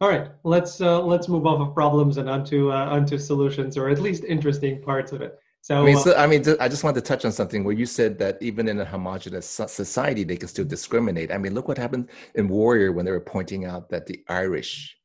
All 0.01 0.11
right, 0.11 0.29
let's 0.45 0.81
uh, 0.81 1.01
let's 1.03 1.29
move 1.29 1.47
off 1.47 1.61
of 1.61 1.75
problems 1.75 2.19
and 2.19 2.29
onto 2.29 2.71
uh, 2.71 2.87
onto 2.87 3.19
solutions, 3.19 3.79
or 3.79 3.89
at 3.89 4.01
least 4.01 4.25
interesting 4.25 4.83
parts 4.83 5.13
of 5.13 5.23
it. 5.23 5.39
So, 5.63 5.83
I 5.83 5.85
mean, 5.85 5.99
so, 5.99 6.13
uh, 6.13 6.23
I 6.23 6.27
mean, 6.27 6.45
I 6.61 6.69
just 6.69 6.85
wanted 6.85 7.03
to 7.03 7.09
touch 7.09 7.25
on 7.25 7.33
something 7.33 7.65
where 7.65 7.75
you 7.75 7.87
said 7.87 8.19
that 8.19 8.39
even 8.41 8.69
in 8.69 8.79
a 8.79 8.85
homogenous 8.85 9.47
society, 9.47 10.23
they 10.23 10.37
can 10.37 10.49
still 10.49 10.65
discriminate. 10.65 11.33
I 11.33 11.39
mean, 11.39 11.55
look 11.55 11.67
what 11.67 11.77
happened 11.77 12.11
in 12.37 12.47
Warrior 12.47 12.93
when 12.93 13.05
they 13.05 13.11
were 13.11 13.21
pointing 13.21 13.65
out 13.65 13.89
that 13.91 14.07
the 14.07 14.23
Irish 14.29 14.96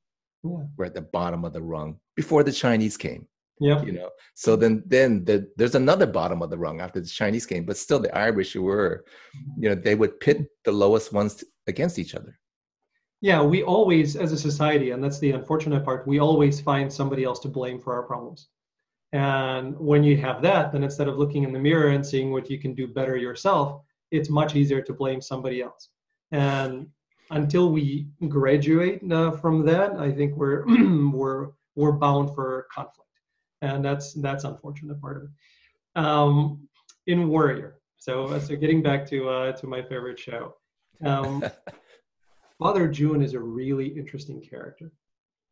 yeah. 0.43 0.63
were 0.77 0.85
at 0.85 0.93
the 0.93 1.01
bottom 1.01 1.45
of 1.45 1.53
the 1.53 1.61
rung 1.61 1.99
before 2.15 2.43
the 2.43 2.51
Chinese 2.51 2.97
came. 2.97 3.27
Yeah. 3.59 3.83
You 3.83 3.91
know, 3.91 4.09
so 4.33 4.55
then 4.55 4.83
then 4.87 5.23
the, 5.23 5.47
there's 5.55 5.75
another 5.75 6.07
bottom 6.07 6.41
of 6.41 6.49
the 6.49 6.57
rung 6.57 6.81
after 6.81 6.99
the 6.99 7.07
Chinese 7.07 7.45
came, 7.45 7.63
but 7.63 7.77
still 7.77 7.99
the 7.99 8.15
Irish 8.17 8.55
were, 8.55 9.05
you 9.55 9.69
know, 9.69 9.75
they 9.75 9.93
would 9.93 10.19
pit 10.19 10.47
the 10.65 10.71
lowest 10.71 11.13
ones 11.13 11.43
against 11.67 11.99
each 11.99 12.15
other. 12.15 12.39
Yeah, 13.21 13.43
we 13.43 13.61
always, 13.61 14.15
as 14.15 14.31
a 14.31 14.37
society, 14.37 14.89
and 14.91 15.03
that's 15.03 15.19
the 15.19 15.31
unfortunate 15.31 15.85
part, 15.85 16.07
we 16.07 16.19
always 16.19 16.59
find 16.59 16.91
somebody 16.91 17.23
else 17.23 17.39
to 17.41 17.49
blame 17.49 17.79
for 17.79 17.93
our 17.93 18.01
problems. 18.01 18.47
And 19.13 19.77
when 19.77 20.03
you 20.03 20.17
have 20.17 20.41
that, 20.41 20.71
then 20.71 20.83
instead 20.83 21.07
of 21.07 21.19
looking 21.19 21.43
in 21.43 21.53
the 21.53 21.59
mirror 21.59 21.89
and 21.89 22.03
seeing 22.03 22.31
what 22.31 22.49
you 22.49 22.57
can 22.57 22.73
do 22.73 22.87
better 22.87 23.15
yourself, 23.17 23.83
it's 24.09 24.29
much 24.29 24.55
easier 24.55 24.81
to 24.81 24.93
blame 24.93 25.21
somebody 25.21 25.61
else. 25.61 25.89
And 26.31 26.87
until 27.31 27.71
we 27.71 28.07
graduate 28.27 29.01
uh, 29.11 29.31
from 29.31 29.65
that, 29.65 29.93
I 29.93 30.11
think 30.11 30.35
we're 30.35 30.65
we're 31.11 31.49
we're 31.75 31.93
bound 31.93 32.35
for 32.35 32.67
conflict 32.73 33.01
and 33.61 33.83
that's 33.83 34.13
that's 34.13 34.43
unfortunate 34.43 34.99
part 34.99 35.17
of 35.17 35.23
it. 35.23 35.29
Um, 35.95 36.67
in 37.07 37.27
Warrior, 37.29 37.79
so 37.97 38.37
so 38.39 38.55
getting 38.55 38.81
back 38.81 39.07
to 39.09 39.29
uh, 39.29 39.51
to 39.53 39.67
my 39.67 39.81
favorite 39.81 40.19
show, 40.19 40.55
um, 41.05 41.43
Father 42.59 42.87
Jun 42.87 43.21
is 43.21 43.33
a 43.33 43.39
really 43.39 43.87
interesting 43.87 44.41
character, 44.41 44.91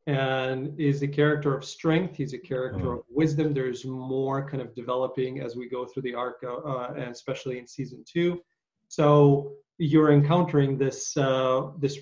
and 0.07 0.79
is 0.79 1.01
a 1.01 1.07
character 1.07 1.55
of 1.55 1.65
strength. 1.65 2.15
He's 2.15 2.33
a 2.33 2.39
character 2.39 2.85
mm. 2.85 2.99
of 2.99 3.03
wisdom. 3.09 3.53
There's 3.53 3.85
more 3.85 4.47
kind 4.47 4.61
of 4.61 4.75
developing 4.75 5.41
as 5.41 5.55
we 5.55 5.69
go 5.69 5.85
through 5.85 6.03
the 6.03 6.15
arc, 6.15 6.43
uh, 6.43 6.57
uh, 6.57 6.93
and 6.95 7.09
especially 7.09 7.59
in 7.59 7.67
season 7.67 8.03
two. 8.11 8.41
So 8.87 9.53
you're 9.79 10.11
encountering 10.11 10.77
this 10.77 11.17
uh, 11.17 11.71
this 11.79 11.97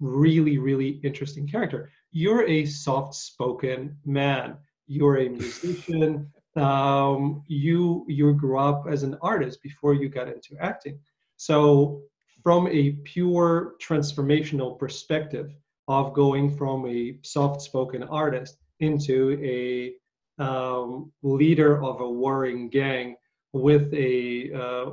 really 0.00 0.58
really 0.58 1.00
interesting 1.02 1.48
character. 1.48 1.90
You're 2.12 2.46
a 2.46 2.66
soft-spoken 2.66 3.96
man. 4.04 4.58
You're 4.86 5.18
a 5.18 5.28
musician. 5.28 6.30
Um, 6.54 7.42
you 7.48 8.04
you 8.08 8.34
grew 8.34 8.58
up 8.58 8.84
as 8.88 9.02
an 9.02 9.16
artist 9.22 9.62
before 9.62 9.94
you 9.94 10.08
got 10.08 10.28
into 10.28 10.56
acting. 10.60 10.98
So 11.38 12.02
from 12.42 12.68
a 12.68 12.92
pure 13.04 13.74
transformational 13.82 14.78
perspective 14.78 15.54
of 15.88 16.12
going 16.12 16.54
from 16.56 16.86
a 16.86 17.16
soft-spoken 17.22 18.02
artist 18.04 18.58
into 18.80 19.38
a 19.42 19.94
um, 20.42 21.12
leader 21.22 21.82
of 21.82 22.00
a 22.00 22.10
warring 22.10 22.68
gang 22.68 23.16
with 23.52 23.92
a 23.94 24.52
uh, 24.52 24.90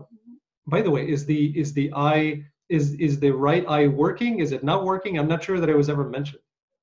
by 0.69 0.81
the 0.81 0.91
way 0.91 1.07
is 1.07 1.25
the 1.25 1.57
is 1.59 1.73
the 1.73 1.91
eye 1.95 2.45
is 2.69 2.93
is 2.95 3.19
the 3.19 3.31
right 3.31 3.65
eye 3.67 3.87
working? 3.87 4.39
Is 4.39 4.51
it 4.51 4.63
not 4.63 4.85
working? 4.85 5.17
I'm 5.17 5.27
not 5.27 5.43
sure 5.43 5.59
that 5.59 5.69
it 5.69 5.77
was 5.77 5.89
ever 5.89 6.07
mentioned. 6.07 6.41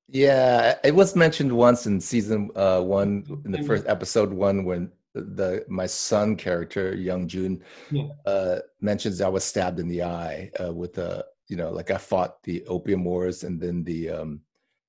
Yeah, 0.08 0.78
it 0.84 0.94
was 0.94 1.16
mentioned 1.16 1.52
once 1.52 1.86
in 1.86 2.00
season 2.00 2.50
uh, 2.54 2.80
one, 2.80 3.24
in 3.44 3.50
the 3.50 3.62
first 3.64 3.86
episode 3.88 4.32
one, 4.32 4.64
when 4.64 4.92
the 5.14 5.64
my 5.68 5.86
son 5.86 6.36
character 6.36 6.94
Young 6.94 7.26
Jun 7.26 7.62
yeah. 7.90 8.08
uh, 8.24 8.58
mentions 8.80 9.20
I 9.20 9.28
was 9.28 9.44
stabbed 9.44 9.80
in 9.80 9.88
the 9.88 10.02
eye 10.02 10.50
uh, 10.62 10.72
with 10.72 10.98
a 10.98 11.24
you 11.48 11.56
know 11.56 11.70
like 11.70 11.90
I 11.90 11.96
fought 11.96 12.42
the 12.42 12.64
opium 12.66 13.04
wars 13.04 13.44
and 13.44 13.60
then 13.60 13.82
the 13.84 14.10
um, 14.10 14.40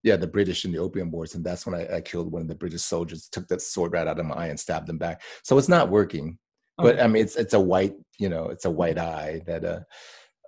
yeah 0.04 0.18
the 0.18 0.28
British 0.28 0.66
in 0.66 0.72
the 0.72 0.80
opium 0.80 1.12
wars 1.12 1.36
and 1.36 1.44
that's 1.44 1.66
when 1.66 1.76
I, 1.76 1.98
I, 1.98 2.02
killed 2.02 2.32
one 2.32 2.42
of 2.42 2.48
the 2.48 2.56
British 2.56 2.82
soldiers 2.82 3.30
took 3.30 3.48
that 3.48 3.62
sword 3.62 3.94
right 3.94 4.08
out 4.08 4.20
of 4.20 4.26
my 4.26 4.36
eye 4.36 4.48
and 4.48 4.60
stabbed 4.60 4.90
him 4.90 4.98
back. 4.98 5.22
So 5.44 5.58
it's 5.58 5.70
not 5.70 5.90
working, 5.90 6.38
okay. 6.80 6.92
but 6.92 7.02
I 7.02 7.08
mean 7.08 7.24
it's 7.24 7.36
it's 7.36 7.54
a 7.54 7.60
white 7.60 7.96
you 8.18 8.30
know 8.30 8.46
it's 8.46 8.66
a 8.66 8.72
white 8.72 8.98
eye 8.98 9.42
that 9.46 9.66
uh 9.66 9.80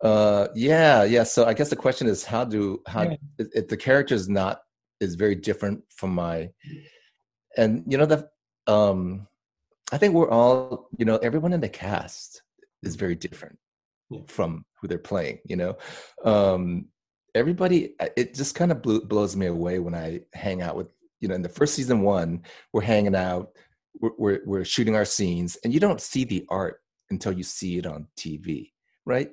uh, 0.02 0.48
yeah, 0.56 1.04
yeah. 1.04 1.24
So 1.24 1.46
I 1.46 1.54
guess 1.54 1.70
the 1.70 1.76
question 1.76 2.08
is, 2.08 2.24
how 2.24 2.46
do 2.46 2.82
how 2.88 3.04
yeah. 3.04 3.16
if 3.38 3.68
the 3.68 3.78
character 3.78 4.16
is 4.16 4.30
not 4.30 4.62
is 5.00 5.16
very 5.16 5.36
different 5.36 5.84
from 5.90 6.14
my, 6.14 6.50
and 7.58 7.84
you 7.86 7.98
know 7.98 8.06
the 8.06 8.30
um, 8.68 9.28
I 9.92 9.98
think 9.98 10.14
we're 10.14 10.30
all 10.30 10.90
you 10.98 11.06
know 11.06 11.18
everyone 11.18 11.54
in 11.54 11.60
the 11.60 11.70
cast 11.70 12.44
is 12.82 12.96
very 12.96 13.16
different 13.16 13.58
yeah. 14.10 14.22
from 14.28 14.66
who 14.80 14.88
they're 14.88 14.98
playing. 14.98 15.40
You 15.46 15.58
know, 15.58 15.78
um, 16.24 16.88
everybody. 17.36 17.96
It 18.16 18.36
just 18.36 18.56
kind 18.56 18.72
of 18.72 18.82
blows 18.82 19.36
me 19.36 19.48
away 19.48 19.80
when 19.80 19.96
I 19.96 20.22
hang 20.34 20.62
out 20.62 20.78
with 20.78 20.88
you 21.20 21.28
know 21.28 21.36
in 21.36 21.42
the 21.42 21.50
first 21.50 21.74
season 21.74 22.02
one 22.02 22.44
we're 22.72 22.82
hanging 22.82 23.16
out 23.16 23.50
we're, 24.00 24.40
we're, 24.46 24.66
shooting 24.66 24.96
our 24.96 25.06
scenes 25.06 25.58
and 25.64 25.74
you 25.74 25.80
don't 25.80 26.02
see 26.02 26.24
the 26.24 26.46
art 26.50 26.82
until 27.10 27.32
you 27.32 27.44
see 27.44 27.78
it 27.78 27.86
on 27.86 28.08
tv 28.18 28.72
right? 29.10 29.32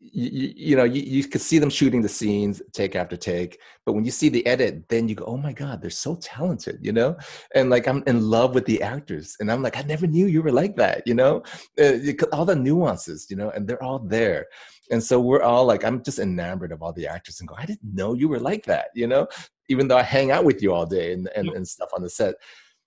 You, 0.00 0.52
you 0.54 0.76
know 0.76 0.84
you, 0.84 1.00
you 1.00 1.24
could 1.24 1.40
see 1.40 1.58
them 1.58 1.70
shooting 1.70 2.02
the 2.02 2.10
scenes 2.10 2.60
take 2.74 2.94
after 2.94 3.16
take 3.16 3.58
but 3.86 3.94
when 3.94 4.04
you 4.04 4.10
see 4.10 4.28
the 4.28 4.44
edit 4.44 4.86
then 4.90 5.08
you 5.08 5.14
go 5.14 5.24
oh 5.24 5.38
my 5.38 5.54
god 5.54 5.80
they're 5.80 5.88
so 5.88 6.16
talented 6.16 6.78
you 6.82 6.92
know? 6.92 7.16
And 7.54 7.70
like 7.70 7.88
i'm 7.88 8.02
in 8.06 8.28
love 8.28 8.54
with 8.54 8.66
the 8.66 8.82
actors 8.82 9.34
and 9.40 9.50
i'm 9.50 9.62
like 9.62 9.78
i 9.78 9.82
never 9.82 10.06
knew 10.06 10.26
you 10.26 10.42
were 10.42 10.52
like 10.52 10.76
that 10.76 11.04
you 11.06 11.14
know? 11.14 11.42
Uh, 11.80 11.92
all 12.34 12.44
the 12.44 12.54
nuances 12.54 13.28
you 13.30 13.36
know 13.36 13.48
and 13.50 13.66
they're 13.66 13.82
all 13.82 13.98
there. 13.98 14.46
And 14.90 15.02
so 15.02 15.18
we're 15.18 15.42
all 15.42 15.64
like 15.64 15.84
i'm 15.84 16.02
just 16.02 16.18
enamored 16.18 16.72
of 16.72 16.82
all 16.82 16.92
the 16.92 17.06
actors 17.06 17.40
and 17.40 17.48
go 17.48 17.54
i 17.56 17.64
didn't 17.64 17.94
know 17.94 18.12
you 18.12 18.28
were 18.28 18.40
like 18.40 18.66
that 18.66 18.88
you 18.94 19.06
know? 19.06 19.26
Even 19.70 19.88
though 19.88 19.96
i 19.96 20.02
hang 20.02 20.30
out 20.30 20.44
with 20.44 20.62
you 20.62 20.74
all 20.74 20.84
day 20.84 21.14
and, 21.14 21.30
and, 21.34 21.48
and 21.48 21.66
stuff 21.66 21.88
on 21.96 22.02
the 22.02 22.10
set 22.10 22.34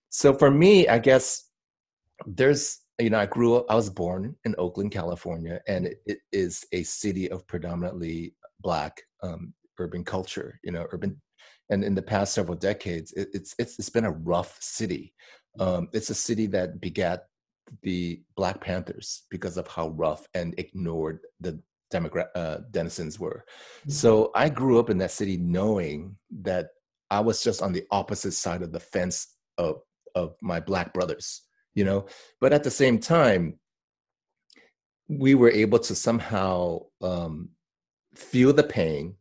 so 0.09 0.33
for 0.33 0.51
me 0.51 0.87
i 0.87 0.97
guess 0.99 1.49
there's 2.25 2.79
you 2.99 3.09
know, 3.11 3.19
I 3.19 3.25
grew 3.27 3.55
up, 3.55 3.65
I 3.69 3.75
was 3.75 3.89
born 3.89 4.35
in 4.43 4.55
Oakland, 4.57 4.91
California, 4.91 5.61
and 5.67 5.85
it, 5.85 6.01
it 6.05 6.19
is 6.31 6.65
a 6.71 6.83
city 6.83 7.29
of 7.29 7.45
predominantly 7.47 8.33
Black 8.61 9.01
um, 9.21 9.53
urban 9.77 10.03
culture, 10.03 10.59
you 10.63 10.71
know, 10.71 10.87
urban. 10.91 11.21
And 11.69 11.83
in 11.83 11.93
the 11.93 12.01
past 12.01 12.33
several 12.33 12.57
decades, 12.57 13.13
it, 13.13 13.29
it's, 13.33 13.53
it's, 13.59 13.77
it's 13.77 13.89
been 13.89 14.05
a 14.05 14.11
rough 14.11 14.57
city. 14.61 15.13
Um, 15.59 15.89
it's 15.93 16.09
a 16.09 16.15
city 16.15 16.47
that 16.47 16.81
begat 16.81 17.25
the 17.83 18.21
Black 18.35 18.61
Panthers 18.61 19.23
because 19.29 19.57
of 19.57 19.67
how 19.67 19.89
rough 19.89 20.27
and 20.33 20.55
ignored 20.57 21.19
the 21.39 21.59
demogra- 21.93 22.29
uh, 22.35 22.59
denizens 22.71 23.19
were. 23.19 23.43
Mm-hmm. 23.81 23.91
So 23.91 24.31
I 24.33 24.49
grew 24.49 24.79
up 24.79 24.89
in 24.89 24.97
that 24.99 25.11
city 25.11 25.37
knowing 25.37 26.15
that 26.41 26.69
I 27.11 27.19
was 27.19 27.43
just 27.43 27.61
on 27.61 27.73
the 27.73 27.85
opposite 27.91 28.33
side 28.33 28.63
of 28.63 28.71
the 28.71 28.79
fence 28.79 29.35
of, 29.57 29.81
of 30.23 30.35
my 30.41 30.59
Black 30.59 30.93
brothers 30.93 31.43
you 31.73 31.85
know? 31.85 32.07
But 32.41 32.53
at 32.53 32.63
the 32.63 32.71
same 32.71 32.99
time 32.99 33.59
we 35.07 35.35
were 35.35 35.51
able 35.51 35.79
to 35.79 35.95
somehow 35.95 36.81
um, 37.01 37.49
feel 38.15 38.51
the 38.51 38.63
pain 38.63 39.15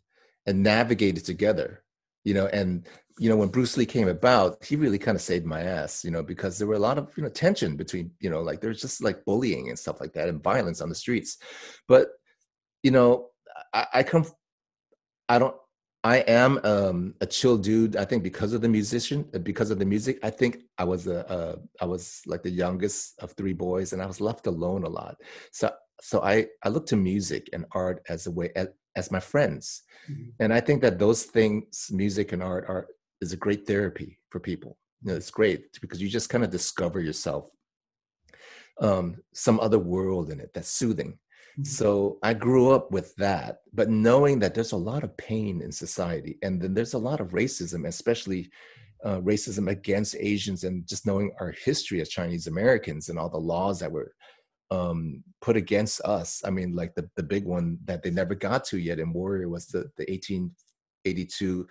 and 0.46 0.62
navigate 0.62 1.18
it 1.18 1.24
together 1.24 1.82
you 2.24 2.34
know? 2.34 2.46
And 2.46 2.86
you 3.18 3.30
know 3.30 3.36
when 3.36 3.48
bruce 3.48 3.76
lee 3.78 3.86
came 3.86 4.08
about 4.08 4.62
he 4.62 4.76
really 4.76 4.98
kind 4.98 5.16
of 5.16 5.22
saved 5.22 5.46
my 5.46 5.62
ass 5.62 6.04
you 6.04 6.10
know? 6.10 6.22
Because 6.22 6.58
there 6.58 6.68
were 6.68 6.80
a 6.80 6.86
lot 6.88 6.98
of 6.98 7.12
you 7.16 7.22
know 7.22 7.28
tension 7.30 7.76
between 7.76 8.10
you 8.20 8.30
know 8.30 8.42
like 8.42 8.60
there's 8.60 8.80
just 8.80 9.02
like 9.02 9.24
bullying 9.24 9.68
and 9.68 9.78
stuff 9.78 10.00
like 10.00 10.12
that 10.14 10.28
and 10.28 10.42
violence 10.42 10.80
on 10.80 10.88
the 10.88 10.94
streets. 11.04 11.38
But 11.88 12.08
you 12.86 12.92
know, 12.92 13.30
I, 13.72 13.86
I 13.94 14.02
come, 14.04 14.26
I 15.28 15.40
don't, 15.40 15.56
I 16.06 16.18
am 16.28 16.60
um, 16.62 17.14
a 17.20 17.26
chill 17.26 17.58
dude. 17.58 17.96
I 17.96 18.04
think 18.04 18.22
because 18.22 18.52
of 18.52 18.60
the 18.60 18.68
musician, 18.68 19.28
uh, 19.34 19.40
because 19.40 19.72
of 19.72 19.80
the 19.80 19.84
music. 19.84 20.20
I 20.22 20.30
think 20.30 20.52
I 20.78 20.84
was 20.84 21.08
a, 21.08 21.18
a 21.36 21.40
I 21.82 21.86
was 21.86 22.22
like 22.26 22.44
the 22.44 22.56
youngest 22.64 23.14
of 23.22 23.32
three 23.32 23.52
boys, 23.52 23.92
and 23.92 24.00
I 24.00 24.06
was 24.06 24.20
left 24.20 24.46
alone 24.46 24.84
a 24.84 24.88
lot. 24.88 25.16
So 25.50 25.66
so 26.00 26.22
I 26.22 26.46
I 26.62 26.68
look 26.68 26.86
to 26.86 26.96
music 26.96 27.48
and 27.52 27.64
art 27.72 28.04
as 28.08 28.28
a 28.28 28.30
way 28.30 28.52
as, 28.54 28.68
as 28.94 29.10
my 29.10 29.18
friends, 29.18 29.82
mm-hmm. 30.08 30.30
and 30.38 30.54
I 30.54 30.60
think 30.60 30.80
that 30.82 31.00
those 31.00 31.24
things, 31.24 31.88
music 31.90 32.30
and 32.30 32.40
art, 32.40 32.66
are 32.68 32.86
is 33.20 33.32
a 33.32 33.42
great 33.44 33.66
therapy 33.66 34.20
for 34.30 34.38
people. 34.38 34.78
You 35.02 35.10
know, 35.10 35.16
it's 35.16 35.32
great 35.40 35.60
because 35.80 36.00
you 36.00 36.08
just 36.08 36.28
kind 36.28 36.44
of 36.44 36.50
discover 36.50 37.00
yourself, 37.00 37.44
um, 38.80 39.16
some 39.34 39.58
other 39.58 39.80
world 39.80 40.30
in 40.30 40.38
it 40.38 40.50
that's 40.54 40.70
soothing. 40.70 41.18
So 41.62 42.18
I 42.22 42.34
grew 42.34 42.70
up 42.70 42.90
with 42.90 43.16
that, 43.16 43.60
but 43.72 43.88
knowing 43.88 44.38
that 44.40 44.54
there's 44.54 44.72
a 44.72 44.76
lot 44.76 45.04
of 45.04 45.16
pain 45.16 45.62
in 45.62 45.72
society, 45.72 46.38
and 46.42 46.60
then 46.60 46.74
there's 46.74 46.94
a 46.94 46.98
lot 46.98 47.20
of 47.20 47.30
racism, 47.30 47.86
especially 47.86 48.50
uh, 49.04 49.20
racism 49.20 49.70
against 49.70 50.16
Asians, 50.16 50.64
and 50.64 50.86
just 50.86 51.06
knowing 51.06 51.32
our 51.40 51.52
history 51.64 52.00
as 52.00 52.10
Chinese 52.10 52.46
Americans 52.46 53.08
and 53.08 53.18
all 53.18 53.30
the 53.30 53.38
laws 53.38 53.80
that 53.80 53.90
were 53.90 54.12
um, 54.70 55.22
put 55.40 55.56
against 55.56 56.00
us. 56.02 56.42
I 56.44 56.50
mean, 56.50 56.74
like 56.74 56.94
the, 56.94 57.08
the 57.16 57.22
big 57.22 57.44
one 57.44 57.78
that 57.84 58.02
they 58.02 58.10
never 58.10 58.34
got 58.34 58.64
to 58.66 58.78
yet 58.78 58.98
in 58.98 59.12
Warrior 59.12 59.48
was 59.48 59.66
the, 59.66 59.90
the 59.96 60.04
1882 60.08 61.66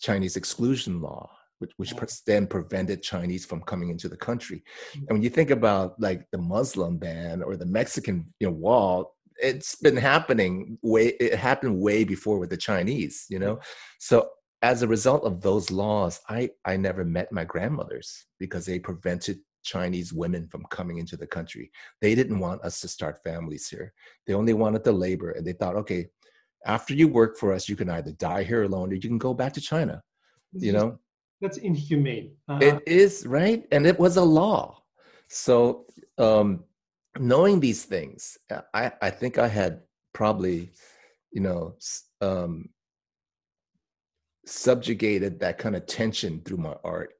Chinese 0.00 0.36
exclusion 0.36 1.02
law, 1.02 1.30
which, 1.60 1.72
which 1.76 2.24
then 2.24 2.46
prevented 2.46 3.02
Chinese 3.02 3.44
from 3.44 3.62
coming 3.62 3.90
into 3.90 4.08
the 4.08 4.16
country. 4.16 4.64
Mm. 4.94 4.98
And 4.98 5.10
when 5.10 5.22
you 5.22 5.30
think 5.30 5.50
about 5.50 6.00
like 6.00 6.26
the 6.32 6.38
Muslim 6.38 6.98
ban 6.98 7.42
or 7.42 7.56
the 7.56 7.66
Mexican 7.66 8.32
you 8.40 8.48
know, 8.48 8.54
wall, 8.54 9.14
it's 9.42 9.76
been 9.76 9.96
happening 9.96 10.78
way, 10.82 11.08
it 11.20 11.34
happened 11.34 11.80
way 11.80 12.04
before 12.04 12.38
with 12.38 12.50
the 12.50 12.56
Chinese, 12.56 13.26
you 13.30 13.38
know? 13.38 13.58
So 13.98 14.28
as 14.62 14.82
a 14.82 14.88
result 14.88 15.24
of 15.24 15.40
those 15.40 15.70
laws, 15.70 16.20
I, 16.28 16.50
I 16.64 16.76
never 16.76 17.04
met 17.04 17.32
my 17.32 17.44
grandmothers 17.44 18.26
because 18.38 18.66
they 18.66 18.78
prevented 18.78 19.38
Chinese 19.62 20.12
women 20.12 20.46
from 20.48 20.64
coming 20.70 20.98
into 20.98 21.16
the 21.16 21.26
country. 21.26 21.70
They 22.00 22.14
didn't 22.14 22.38
want 22.38 22.62
us 22.62 22.80
to 22.80 22.88
start 22.88 23.22
families 23.24 23.68
here. 23.68 23.92
They 24.26 24.34
only 24.34 24.52
wanted 24.52 24.84
the 24.84 24.92
labor, 24.92 25.32
and 25.32 25.46
they 25.46 25.52
thought, 25.52 25.76
okay, 25.76 26.08
after 26.66 26.94
you 26.94 27.08
work 27.08 27.38
for 27.38 27.52
us, 27.52 27.68
you 27.68 27.76
can 27.76 27.88
either 27.90 28.12
die 28.12 28.42
here 28.42 28.64
alone 28.64 28.90
or 28.90 28.94
you 28.94 29.00
can 29.00 29.18
go 29.18 29.34
back 29.34 29.52
to 29.54 29.60
China. 29.60 30.02
You 30.52 30.72
know, 30.72 30.98
that's 31.40 31.58
inhumane. 31.58 32.32
Uh, 32.48 32.58
it 32.60 32.82
is 32.86 33.26
right, 33.26 33.66
and 33.72 33.86
it 33.86 33.98
was 33.98 34.16
a 34.16 34.22
law. 34.24 34.82
So, 35.28 35.86
um, 36.18 36.64
knowing 37.18 37.60
these 37.60 37.84
things, 37.84 38.38
I 38.74 38.92
I 39.00 39.10
think 39.10 39.38
I 39.38 39.48
had 39.48 39.80
probably, 40.12 40.72
you 41.32 41.40
know, 41.40 41.76
um, 42.20 42.68
subjugated 44.46 45.40
that 45.40 45.58
kind 45.58 45.76
of 45.76 45.86
tension 45.86 46.40
through 46.44 46.56
my 46.56 46.74
art 46.82 47.14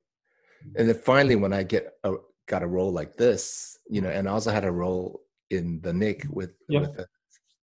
and 0.76 0.88
then 0.88 0.96
finally 0.96 1.37
when 1.37 1.52
i 1.52 1.62
get 1.62 1.92
a, 2.04 2.14
got 2.50 2.64
a 2.64 2.66
role 2.66 2.92
like 2.92 3.16
this, 3.16 3.78
you 3.88 4.00
know, 4.00 4.11
and 4.11 4.28
I 4.28 4.33
also 4.33 4.50
had 4.50 4.64
a 4.64 4.72
role 4.72 5.20
in 5.50 5.80
the 5.83 5.92
Knick 5.92 6.26
with 6.28 6.52
yep. 6.68 6.83
with 6.83 7.00
uh, 7.00 7.04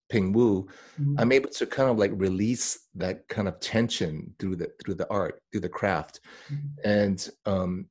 Ping 0.09 0.31
Wu, 0.31 0.67
mm-hmm. 0.99 1.15
I'm 1.17 1.31
able 1.31 1.49
to 1.49 1.65
kind 1.65 1.89
of 1.89 1.97
like 1.97 2.11
release 2.13 2.87
that 2.95 3.27
kind 3.27 3.47
of 3.47 3.59
tension 3.59 4.33
through 4.39 4.57
the 4.57 4.71
through 4.83 4.95
the 4.95 5.09
art, 5.09 5.41
through 5.51 5.61
the 5.61 5.69
craft, 5.69 6.21
mm-hmm. 6.51 6.89
and 6.89 7.29
um, 7.45 7.87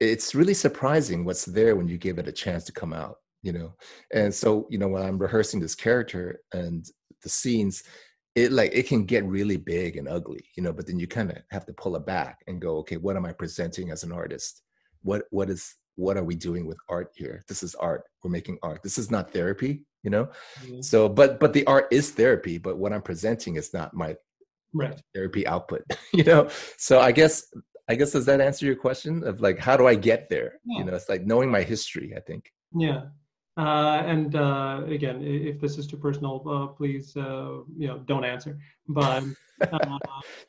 it's 0.00 0.34
really 0.34 0.54
surprising 0.54 1.24
what's 1.24 1.44
there 1.44 1.76
when 1.76 1.88
you 1.88 1.98
give 1.98 2.18
it 2.18 2.28
a 2.28 2.32
chance 2.32 2.64
to 2.64 2.72
come 2.72 2.92
out, 2.92 3.16
you 3.42 3.52
know. 3.52 3.74
And 4.12 4.32
so, 4.32 4.66
you 4.70 4.78
know, 4.78 4.88
when 4.88 5.02
I'm 5.02 5.18
rehearsing 5.18 5.60
this 5.60 5.74
character 5.74 6.40
and 6.52 6.88
the 7.22 7.28
scenes, 7.28 7.82
it 8.34 8.52
like 8.52 8.70
it 8.72 8.86
can 8.86 9.04
get 9.04 9.24
really 9.24 9.56
big 9.56 9.96
and 9.96 10.08
ugly, 10.08 10.44
you 10.56 10.62
know. 10.62 10.72
But 10.72 10.86
then 10.86 10.98
you 10.98 11.08
kind 11.08 11.30
of 11.30 11.38
have 11.50 11.66
to 11.66 11.72
pull 11.72 11.96
it 11.96 12.06
back 12.06 12.38
and 12.46 12.60
go, 12.60 12.76
okay, 12.78 12.96
what 12.96 13.16
am 13.16 13.26
I 13.26 13.32
presenting 13.32 13.90
as 13.90 14.04
an 14.04 14.12
artist? 14.12 14.62
What 15.02 15.24
what 15.30 15.50
is 15.50 15.74
what 15.98 16.16
are 16.16 16.24
we 16.24 16.34
doing 16.34 16.66
with 16.66 16.78
art 16.88 17.10
here 17.14 17.42
this 17.48 17.62
is 17.62 17.74
art 17.74 18.04
we're 18.22 18.30
making 18.30 18.56
art 18.62 18.82
this 18.82 18.98
is 18.98 19.10
not 19.10 19.32
therapy 19.32 19.82
you 20.02 20.10
know 20.10 20.26
mm-hmm. 20.62 20.80
so 20.80 21.08
but 21.08 21.40
but 21.40 21.52
the 21.52 21.66
art 21.66 21.88
is 21.90 22.10
therapy 22.10 22.56
but 22.56 22.78
what 22.78 22.92
i'm 22.92 23.02
presenting 23.02 23.56
is 23.56 23.74
not 23.74 23.92
my 23.92 24.14
right. 24.72 25.00
therapy 25.14 25.46
output 25.46 25.82
you 26.12 26.24
know 26.24 26.48
so 26.76 27.00
i 27.00 27.10
guess 27.10 27.52
i 27.88 27.94
guess 27.94 28.12
does 28.12 28.26
that 28.26 28.40
answer 28.40 28.64
your 28.64 28.76
question 28.76 29.24
of 29.24 29.40
like 29.40 29.58
how 29.58 29.76
do 29.76 29.86
i 29.86 29.94
get 29.94 30.28
there 30.28 30.60
yeah. 30.64 30.78
you 30.78 30.84
know 30.84 30.94
it's 30.94 31.08
like 31.08 31.26
knowing 31.26 31.50
my 31.50 31.62
history 31.62 32.14
i 32.16 32.20
think 32.20 32.52
yeah 32.74 33.02
uh, 33.58 34.04
and 34.06 34.36
uh, 34.36 34.82
again, 34.86 35.20
if 35.20 35.60
this 35.60 35.78
is 35.78 35.86
too 35.88 35.96
personal, 35.96 36.40
uh, 36.48 36.68
please, 36.68 37.16
uh, 37.16 37.58
you 37.76 37.88
know, 37.88 37.98
don't 38.06 38.24
answer. 38.24 38.56
But 38.86 39.24
uh, 39.60 39.98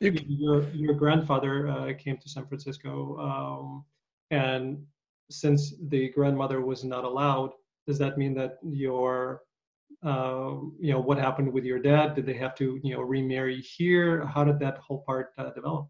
your 0.00 0.62
your 0.70 0.94
grandfather 0.94 1.68
uh, 1.68 1.92
came 1.98 2.18
to 2.18 2.28
San 2.28 2.46
Francisco, 2.46 3.18
um, 3.18 3.84
and 4.30 4.86
since 5.30 5.74
the 5.88 6.10
grandmother 6.10 6.60
was 6.60 6.84
not 6.84 7.04
allowed, 7.04 7.50
does 7.86 7.98
that 7.98 8.18
mean 8.18 8.34
that 8.34 8.58
your 8.62 9.42
uh, 10.04 10.54
you 10.78 10.92
know 10.92 11.00
what 11.00 11.18
happened 11.18 11.52
with 11.52 11.64
your 11.64 11.78
dad? 11.78 12.14
Did 12.14 12.26
they 12.26 12.34
have 12.34 12.54
to 12.56 12.78
you 12.82 12.94
know 12.94 13.02
remarry 13.02 13.60
here? 13.60 14.26
How 14.26 14.44
did 14.44 14.58
that 14.60 14.78
whole 14.78 15.02
part 15.06 15.32
uh, 15.38 15.50
develop? 15.50 15.88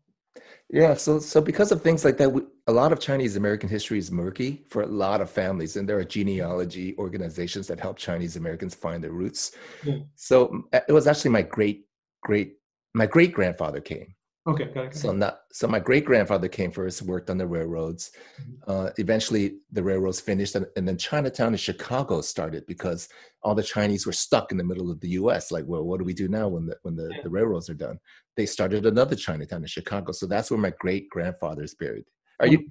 Yeah, 0.68 0.94
so 0.94 1.18
so 1.18 1.40
because 1.40 1.72
of 1.72 1.82
things 1.82 2.04
like 2.04 2.16
that, 2.18 2.30
we, 2.30 2.42
a 2.66 2.72
lot 2.72 2.92
of 2.92 3.00
Chinese 3.00 3.36
American 3.36 3.68
history 3.68 3.98
is 3.98 4.10
murky 4.10 4.64
for 4.68 4.82
a 4.82 4.86
lot 4.86 5.20
of 5.20 5.28
families, 5.30 5.76
and 5.76 5.88
there 5.88 5.98
are 5.98 6.04
genealogy 6.04 6.96
organizations 6.96 7.66
that 7.66 7.80
help 7.80 7.96
Chinese 7.98 8.36
Americans 8.36 8.74
find 8.74 9.02
their 9.02 9.12
roots. 9.12 9.52
Yeah. 9.84 9.98
So 10.14 10.68
it 10.72 10.92
was 10.92 11.06
actually 11.06 11.32
my 11.32 11.42
great 11.42 11.86
great 12.22 12.56
my 12.94 13.06
great 13.06 13.32
grandfather 13.32 13.80
came 13.80 14.14
Okay, 14.48 14.64
got 14.72 14.86
it. 14.86 14.94
So 14.94 15.12
not 15.12 15.40
so 15.52 15.68
my 15.68 15.78
great 15.78 16.06
grandfather 16.06 16.48
came 16.48 16.70
first, 16.70 17.02
worked 17.02 17.28
on 17.28 17.36
the 17.36 17.46
railroads. 17.46 18.10
Mm-hmm. 18.40 18.70
Uh, 18.70 18.90
eventually, 18.96 19.56
the 19.70 19.82
railroads 19.82 20.18
finished, 20.18 20.54
and, 20.54 20.66
and, 20.76 20.88
then 20.88 20.96
Chinatown 20.96 21.52
in 21.52 21.58
Chicago 21.58 22.22
started 22.22 22.64
because 22.66 23.08
all 23.42 23.54
the 23.54 23.62
Chinese 23.62 24.06
were 24.06 24.12
stuck 24.12 24.50
in 24.50 24.56
the 24.56 24.64
middle 24.64 24.90
of 24.90 24.98
the 25.00 25.10
U.S. 25.10 25.50
Like, 25.50 25.64
well, 25.66 25.82
what 25.82 25.98
do 25.98 26.06
we 26.06 26.14
do 26.14 26.26
now 26.26 26.48
when 26.48 26.66
the 26.66 26.76
when 26.82 26.96
the, 26.96 27.10
yeah. 27.12 27.22
the 27.22 27.28
railroads 27.28 27.68
are 27.68 27.74
done? 27.74 28.00
They 28.34 28.46
started 28.46 28.86
another 28.86 29.14
Chinatown 29.14 29.60
in 29.60 29.66
Chicago, 29.66 30.12
so 30.12 30.26
that's 30.26 30.50
where 30.50 30.58
my 30.58 30.72
great 30.78 31.10
grandfather 31.10 31.62
is 31.62 31.74
buried. 31.74 32.06
Are 32.40 32.46
you? 32.46 32.66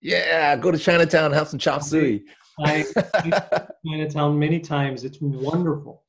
Yeah, 0.00 0.56
go 0.56 0.70
to 0.70 0.78
Chinatown, 0.78 1.32
have 1.32 1.48
some 1.48 1.58
chop 1.58 1.82
suey. 1.82 2.24
I, 2.58 2.86
I 2.96 3.66
Chinatown 3.86 4.38
many 4.38 4.60
times. 4.60 5.04
It's 5.04 5.18
wonderful. 5.20 6.04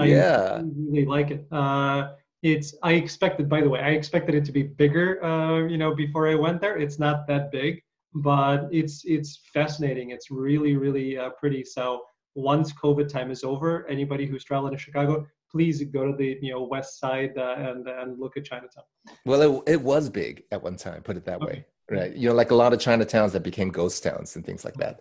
I 0.00 0.06
yeah, 0.06 0.62
really 0.88 1.06
like 1.06 1.30
it. 1.30 1.46
Uh, 1.52 2.08
it's 2.42 2.74
i 2.82 2.92
expected 2.92 3.48
by 3.48 3.60
the 3.60 3.68
way 3.68 3.80
i 3.80 3.90
expected 3.90 4.34
it 4.34 4.44
to 4.44 4.52
be 4.52 4.62
bigger 4.62 5.22
uh, 5.24 5.66
you 5.66 5.78
know 5.78 5.94
before 5.94 6.28
i 6.28 6.34
went 6.34 6.60
there. 6.60 6.76
It's 6.76 6.98
not 6.98 7.26
that 7.28 7.52
big 7.52 7.82
but 8.14 8.68
it's 8.70 9.04
it's 9.04 9.40
fascinating. 9.52 10.10
It's 10.10 10.30
really 10.30 10.76
really 10.76 11.18
uh, 11.18 11.30
pretty. 11.30 11.64
So 11.64 12.02
once 12.34 12.72
covid 12.72 13.08
time 13.08 13.30
is 13.30 13.44
over 13.44 13.86
anybody 13.88 14.24
who's 14.24 14.42
traveling 14.42 14.72
to 14.72 14.78
chicago 14.78 15.26
please 15.50 15.84
go 15.84 16.10
to 16.10 16.16
the 16.16 16.38
you 16.40 16.50
know 16.50 16.62
west 16.62 16.98
side 16.98 17.36
uh, 17.36 17.54
and 17.58 17.86
and 17.86 18.18
look 18.18 18.38
at 18.38 18.44
chinatown. 18.44 18.84
Well 19.26 19.42
it, 19.42 19.72
it 19.74 19.82
was 19.82 20.08
big 20.08 20.44
at 20.50 20.62
one 20.62 20.76
time 20.76 21.02
put 21.02 21.18
it 21.18 21.26
that 21.26 21.42
okay. 21.42 21.46
way 21.46 21.66
right? 21.90 22.16
You 22.16 22.30
know 22.30 22.34
like 22.34 22.50
a 22.50 22.54
lot 22.54 22.72
of 22.72 22.78
chinatowns 22.78 23.32
that 23.32 23.42
became 23.42 23.68
ghost 23.68 24.02
towns 24.02 24.34
and 24.34 24.46
things 24.46 24.64
like 24.64 24.74
that. 24.74 25.00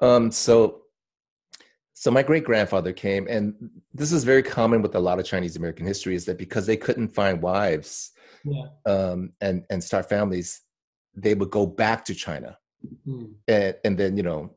Um 0.00 0.32
so 0.32 0.81
so 1.94 2.10
my 2.10 2.22
great 2.22 2.44
grandfather 2.44 2.92
came, 2.92 3.26
and 3.28 3.54
this 3.92 4.12
is 4.12 4.24
very 4.24 4.42
common 4.42 4.82
with 4.82 4.94
a 4.94 5.00
lot 5.00 5.18
of 5.18 5.26
Chinese 5.26 5.56
American 5.56 5.86
history, 5.86 6.14
is 6.14 6.24
that 6.24 6.38
because 6.38 6.66
they 6.66 6.76
couldn't 6.76 7.14
find 7.14 7.42
wives 7.42 8.12
yeah. 8.44 8.64
um, 8.86 9.32
and 9.40 9.64
and 9.70 9.84
start 9.84 10.08
families, 10.08 10.62
they 11.14 11.34
would 11.34 11.50
go 11.50 11.66
back 11.66 12.04
to 12.06 12.14
China, 12.14 12.58
mm. 13.06 13.32
and, 13.46 13.74
and 13.84 13.98
then 13.98 14.16
you 14.16 14.22
know 14.22 14.56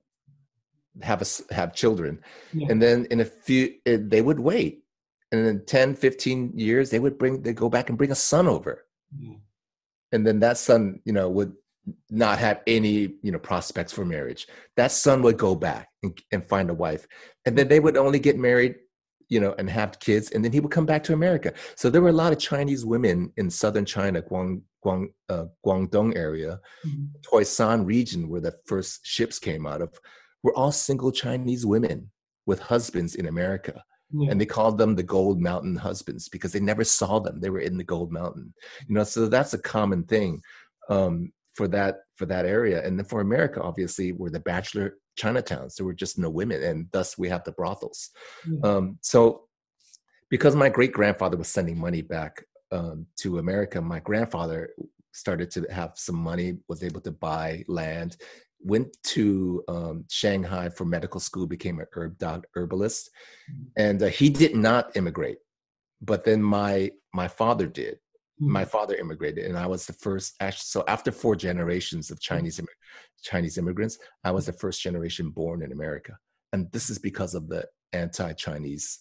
have 1.01 1.21
a, 1.21 1.53
have 1.53 1.75
children, 1.75 2.21
yeah. 2.53 2.67
and 2.69 2.81
then 2.81 3.05
in 3.11 3.19
a 3.19 3.25
few 3.25 3.75
it, 3.85 4.09
they 4.09 4.21
would 4.21 4.39
wait, 4.39 4.83
and 5.31 5.45
in 5.45 5.65
10, 5.65 5.95
15 5.95 6.57
years 6.57 6.89
they 6.89 6.99
would 6.99 7.17
bring 7.17 7.41
they 7.41 7.53
go 7.53 7.69
back 7.69 7.89
and 7.89 7.97
bring 7.97 8.11
a 8.11 8.15
son 8.15 8.47
over, 8.47 8.85
mm. 9.13 9.37
and 10.13 10.25
then 10.25 10.39
that 10.39 10.57
son 10.57 11.01
you 11.03 11.13
know 11.13 11.29
would 11.29 11.53
not 12.09 12.39
have 12.39 12.61
any 12.67 13.13
you 13.21 13.31
know 13.31 13.39
prospects 13.39 13.93
for 13.93 14.05
marriage. 14.05 14.47
That 14.75 14.91
son 14.91 15.21
would 15.21 15.37
go 15.37 15.55
back 15.55 15.89
and, 16.03 16.17
and, 16.31 16.43
find 16.43 16.69
a 16.69 16.73
wife. 16.73 17.07
And 17.45 17.57
then 17.57 17.67
they 17.67 17.79
would 17.79 17.97
only 17.97 18.19
get 18.19 18.37
married 18.37 18.75
you 19.29 19.39
know 19.39 19.55
and 19.57 19.69
have 19.69 19.99
kids 19.99 20.31
and 20.31 20.43
then 20.43 20.51
he 20.51 20.59
would 20.59 20.71
come 20.71 20.85
back 20.85 21.03
to 21.03 21.13
america. 21.13 21.53
So 21.75 21.89
there 21.89 22.01
were 22.01 22.09
a 22.09 22.21
lot 22.23 22.31
of 22.31 22.39
chinese 22.39 22.85
women 22.85 23.31
in 23.37 23.49
southern 23.49 23.85
china 23.85 24.21
guang, 24.21 24.61
guang, 24.83 25.07
uh, 25.29 25.45
guangdong 25.65 26.15
area. 26.15 26.59
Mm-hmm. 26.85 27.05
toisan 27.21 27.85
region 27.85 28.29
where 28.29 28.41
the 28.41 28.53
first 28.65 29.05
ships 29.05 29.39
came 29.39 29.65
out 29.65 29.81
of 29.81 29.93
were 30.43 30.55
all 30.55 30.71
single 30.71 31.11
chinese 31.11 31.65
women 31.65 32.11
with 32.45 32.59
husbands 32.59 33.15
in 33.15 33.27
america. 33.27 33.83
Yeah. 34.11 34.29
and 34.29 34.39
they 34.39 34.45
called 34.45 34.77
them 34.77 34.95
the 34.95 35.03
gold 35.03 35.41
mountain 35.41 35.75
husbands 35.75 36.29
because 36.29 36.51
they 36.53 36.59
never 36.59 36.83
saw 36.83 37.17
them. 37.19 37.41
They 37.41 37.49
were 37.49 37.59
in 37.59 37.75
the 37.75 37.83
gold 37.83 38.11
mountain. 38.11 38.53
You 38.87 38.93
know 38.95 39.03
so 39.03 39.27
that's 39.27 39.55
a 39.55 39.57
common 39.57 40.03
thing. 40.03 40.41
Um, 40.89 41.31
for 41.55 41.67
that 41.67 41.95
for 42.15 42.25
that 42.25 42.45
area 42.45 42.85
and 42.85 42.97
then 42.97 43.05
for 43.05 43.21
america 43.21 43.61
obviously 43.61 44.11
we're 44.11 44.29
the 44.29 44.39
bachelor 44.39 44.97
chinatowns 45.19 45.75
there 45.75 45.85
were 45.85 45.93
just 45.93 46.19
no 46.19 46.29
women 46.29 46.61
and 46.63 46.87
thus 46.91 47.17
we 47.17 47.29
have 47.29 47.43
the 47.43 47.51
brothels 47.53 48.09
mm-hmm. 48.45 48.65
um, 48.65 48.97
so 49.01 49.45
because 50.29 50.55
my 50.55 50.69
great 50.69 50.91
grandfather 50.91 51.37
was 51.37 51.47
sending 51.47 51.77
money 51.77 52.01
back 52.01 52.43
um, 52.71 53.05
to 53.17 53.37
America, 53.37 53.81
my 53.81 53.99
grandfather 53.99 54.69
started 55.13 55.49
to 55.51 55.65
have 55.71 55.93
some 55.95 56.15
money, 56.15 56.57
was 56.67 56.83
able 56.83 57.01
to 57.01 57.11
buy 57.11 57.63
land, 57.67 58.17
went 58.59 58.95
to 59.03 59.63
um, 59.67 60.05
Shanghai 60.09 60.69
for 60.69 60.85
medical 60.85 61.19
school, 61.19 61.47
became 61.47 61.79
an 61.79 61.85
herb 61.93 62.17
doc, 62.17 62.45
herbalist, 62.55 63.09
mm-hmm. 63.49 63.63
and 63.77 64.03
uh, 64.03 64.07
he 64.07 64.29
did 64.29 64.55
not 64.55 64.95
immigrate. 64.97 65.37
But 66.01 66.25
then 66.25 66.41
my 66.41 66.91
my 67.13 67.27
father 67.27 67.67
did. 67.67 67.99
Mm-hmm. 68.41 68.51
My 68.51 68.65
father 68.65 68.95
immigrated, 68.95 69.45
and 69.45 69.57
I 69.57 69.67
was 69.67 69.85
the 69.85 69.93
first. 69.93 70.35
Actually, 70.39 70.65
so 70.65 70.83
after 70.87 71.11
four 71.11 71.35
generations 71.35 72.11
of 72.11 72.17
mm-hmm. 72.17 72.35
Chinese 72.35 72.61
Chinese 73.23 73.57
immigrants, 73.57 73.97
I 74.23 74.31
was 74.31 74.45
the 74.45 74.53
first 74.53 74.81
generation 74.81 75.29
born 75.29 75.63
in 75.63 75.71
America, 75.71 76.17
and 76.53 76.71
this 76.71 76.89
is 76.89 76.99
because 76.99 77.33
of 77.33 77.47
the 77.47 77.65
anti-Chinese, 77.93 78.99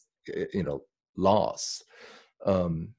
you 0.53 0.63
know, 0.63 0.83
laws. 1.17 1.83
Um, 2.47 2.95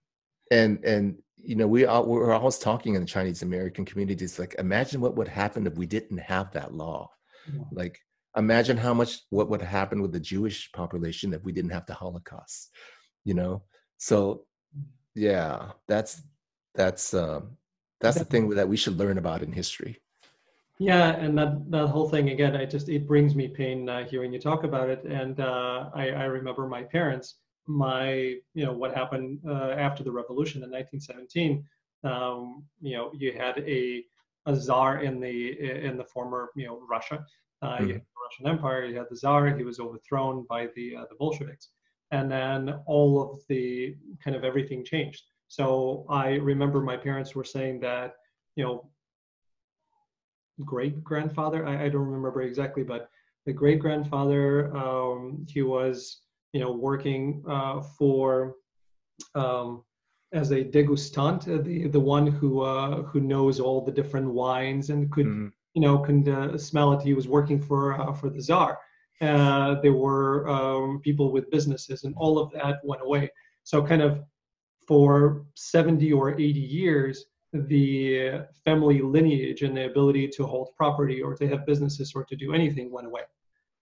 and 0.51 0.83
and 0.83 1.17
you 1.37 1.55
know 1.55 1.67
we 1.67 1.85
are 1.85 2.03
we're 2.03 2.33
always 2.33 2.57
talking 2.57 2.95
in 2.95 3.01
the 3.01 3.07
chinese 3.07 3.41
american 3.41 3.85
communities 3.85 4.39
like 4.39 4.55
imagine 4.59 5.01
what 5.01 5.15
would 5.15 5.27
happen 5.27 5.67
if 5.67 5.75
we 5.75 5.85
didn't 5.85 6.17
have 6.17 6.51
that 6.51 6.73
law 6.73 7.09
yeah. 7.53 7.63
like 7.71 7.99
imagine 8.37 8.77
how 8.77 8.93
much 8.93 9.19
what 9.29 9.49
would 9.49 9.61
happen 9.61 10.01
with 10.01 10.11
the 10.11 10.19
jewish 10.19 10.71
population 10.71 11.33
if 11.33 11.43
we 11.43 11.51
didn't 11.51 11.71
have 11.71 11.85
the 11.85 11.93
holocaust 11.93 12.71
you 13.23 13.33
know 13.33 13.63
so 13.97 14.45
yeah 15.15 15.71
that's 15.87 16.21
that's 16.75 17.13
um 17.13 17.57
that's 18.01 18.19
the 18.19 18.25
thing 18.25 18.49
that 18.49 18.67
we 18.67 18.77
should 18.77 18.97
learn 18.97 19.17
about 19.17 19.41
in 19.41 19.51
history 19.51 19.97
yeah 20.77 21.15
and 21.15 21.37
that 21.37 21.71
that 21.71 21.87
whole 21.87 22.09
thing 22.09 22.29
again 22.29 22.55
i 22.55 22.65
just 22.65 22.89
it 22.89 23.07
brings 23.07 23.33
me 23.33 23.47
pain 23.47 23.87
uh, 23.89 24.05
hearing 24.05 24.33
you 24.33 24.39
talk 24.39 24.63
about 24.63 24.89
it 24.89 25.03
and 25.05 25.39
uh, 25.39 25.89
i 25.95 26.09
i 26.09 26.25
remember 26.25 26.67
my 26.67 26.83
parents 26.83 27.35
my 27.67 28.35
you 28.53 28.65
know 28.65 28.73
what 28.73 28.93
happened 28.93 29.39
uh, 29.47 29.71
after 29.71 30.03
the 30.03 30.11
revolution 30.11 30.61
in 30.63 30.69
1917 30.69 31.65
um, 32.03 32.63
you 32.81 32.95
know 32.95 33.11
you 33.13 33.31
had 33.31 33.57
a 33.59 34.03
a 34.47 34.55
czar 34.55 35.01
in 35.01 35.19
the 35.19 35.59
in 35.59 35.97
the 35.97 36.03
former 36.03 36.49
you 36.55 36.67
know 36.67 36.81
russia 36.89 37.25
uh, 37.61 37.77
mm-hmm. 37.77 37.87
you 37.87 37.93
had 37.93 38.01
the 38.01 38.21
russian 38.25 38.47
empire 38.47 38.85
you 38.85 38.97
had 38.97 39.07
the 39.09 39.15
czar 39.15 39.47
he 39.47 39.63
was 39.63 39.79
overthrown 39.79 40.45
by 40.49 40.67
the 40.75 40.95
uh, 40.95 41.05
the 41.09 41.15
bolsheviks 41.15 41.69
and 42.11 42.31
then 42.31 42.75
all 42.85 43.21
of 43.21 43.39
the 43.49 43.95
kind 44.23 44.35
of 44.35 44.43
everything 44.43 44.83
changed 44.83 45.23
so 45.47 46.05
i 46.09 46.35
remember 46.35 46.81
my 46.81 46.97
parents 46.97 47.35
were 47.35 47.43
saying 47.43 47.79
that 47.79 48.15
you 48.55 48.63
know 48.63 48.89
great 50.63 51.03
grandfather 51.03 51.65
I, 51.65 51.85
I 51.85 51.89
don't 51.89 52.07
remember 52.07 52.41
exactly 52.41 52.83
but 52.83 53.09
the 53.45 53.53
great 53.53 53.79
grandfather 53.79 54.75
um, 54.75 55.45
he 55.49 55.61
was 55.61 56.21
you 56.55 56.61
know, 56.61 56.71
working 56.71 57.43
uh, 57.49 57.81
for 57.81 58.55
um, 59.35 59.83
as 60.31 60.51
a 60.51 60.63
degustant, 60.63 61.53
uh, 61.53 61.61
the 61.61 61.89
the 61.89 61.99
one 61.99 62.25
who 62.25 62.61
uh, 62.61 63.01
who 63.01 63.19
knows 63.19 63.59
all 63.59 63.81
the 63.81 63.91
different 63.91 64.31
wines 64.31 64.89
and 64.89 65.11
could 65.11 65.25
mm-hmm. 65.25 65.47
you 65.73 65.81
know 65.81 65.97
can 65.97 66.25
uh, 66.29 66.57
smell 66.57 66.93
it. 66.93 67.01
He 67.01 67.13
was 67.13 67.27
working 67.27 67.61
for 67.61 67.99
uh, 67.99 68.13
for 68.13 68.29
the 68.29 68.41
czar. 68.41 68.79
Uh, 69.21 69.75
there 69.81 69.93
were 69.93 70.47
um, 70.49 70.99
people 71.01 71.31
with 71.31 71.49
businesses, 71.49 72.03
and 72.03 72.13
all 72.17 72.37
of 72.37 72.51
that 72.51 72.79
went 72.83 73.01
away. 73.01 73.29
So 73.63 73.85
kind 73.85 74.01
of 74.01 74.23
for 74.87 75.45
70 75.55 76.11
or 76.13 76.33
80 76.33 76.59
years, 76.59 77.25
the 77.53 78.41
family 78.65 79.01
lineage 79.01 79.61
and 79.61 79.77
the 79.77 79.85
ability 79.85 80.27
to 80.27 80.45
hold 80.45 80.69
property 80.75 81.21
or 81.21 81.35
to 81.35 81.47
have 81.47 81.65
businesses 81.65 82.13
or 82.13 82.25
to 82.25 82.35
do 82.35 82.53
anything 82.53 82.91
went 82.91 83.07
away. 83.07 83.21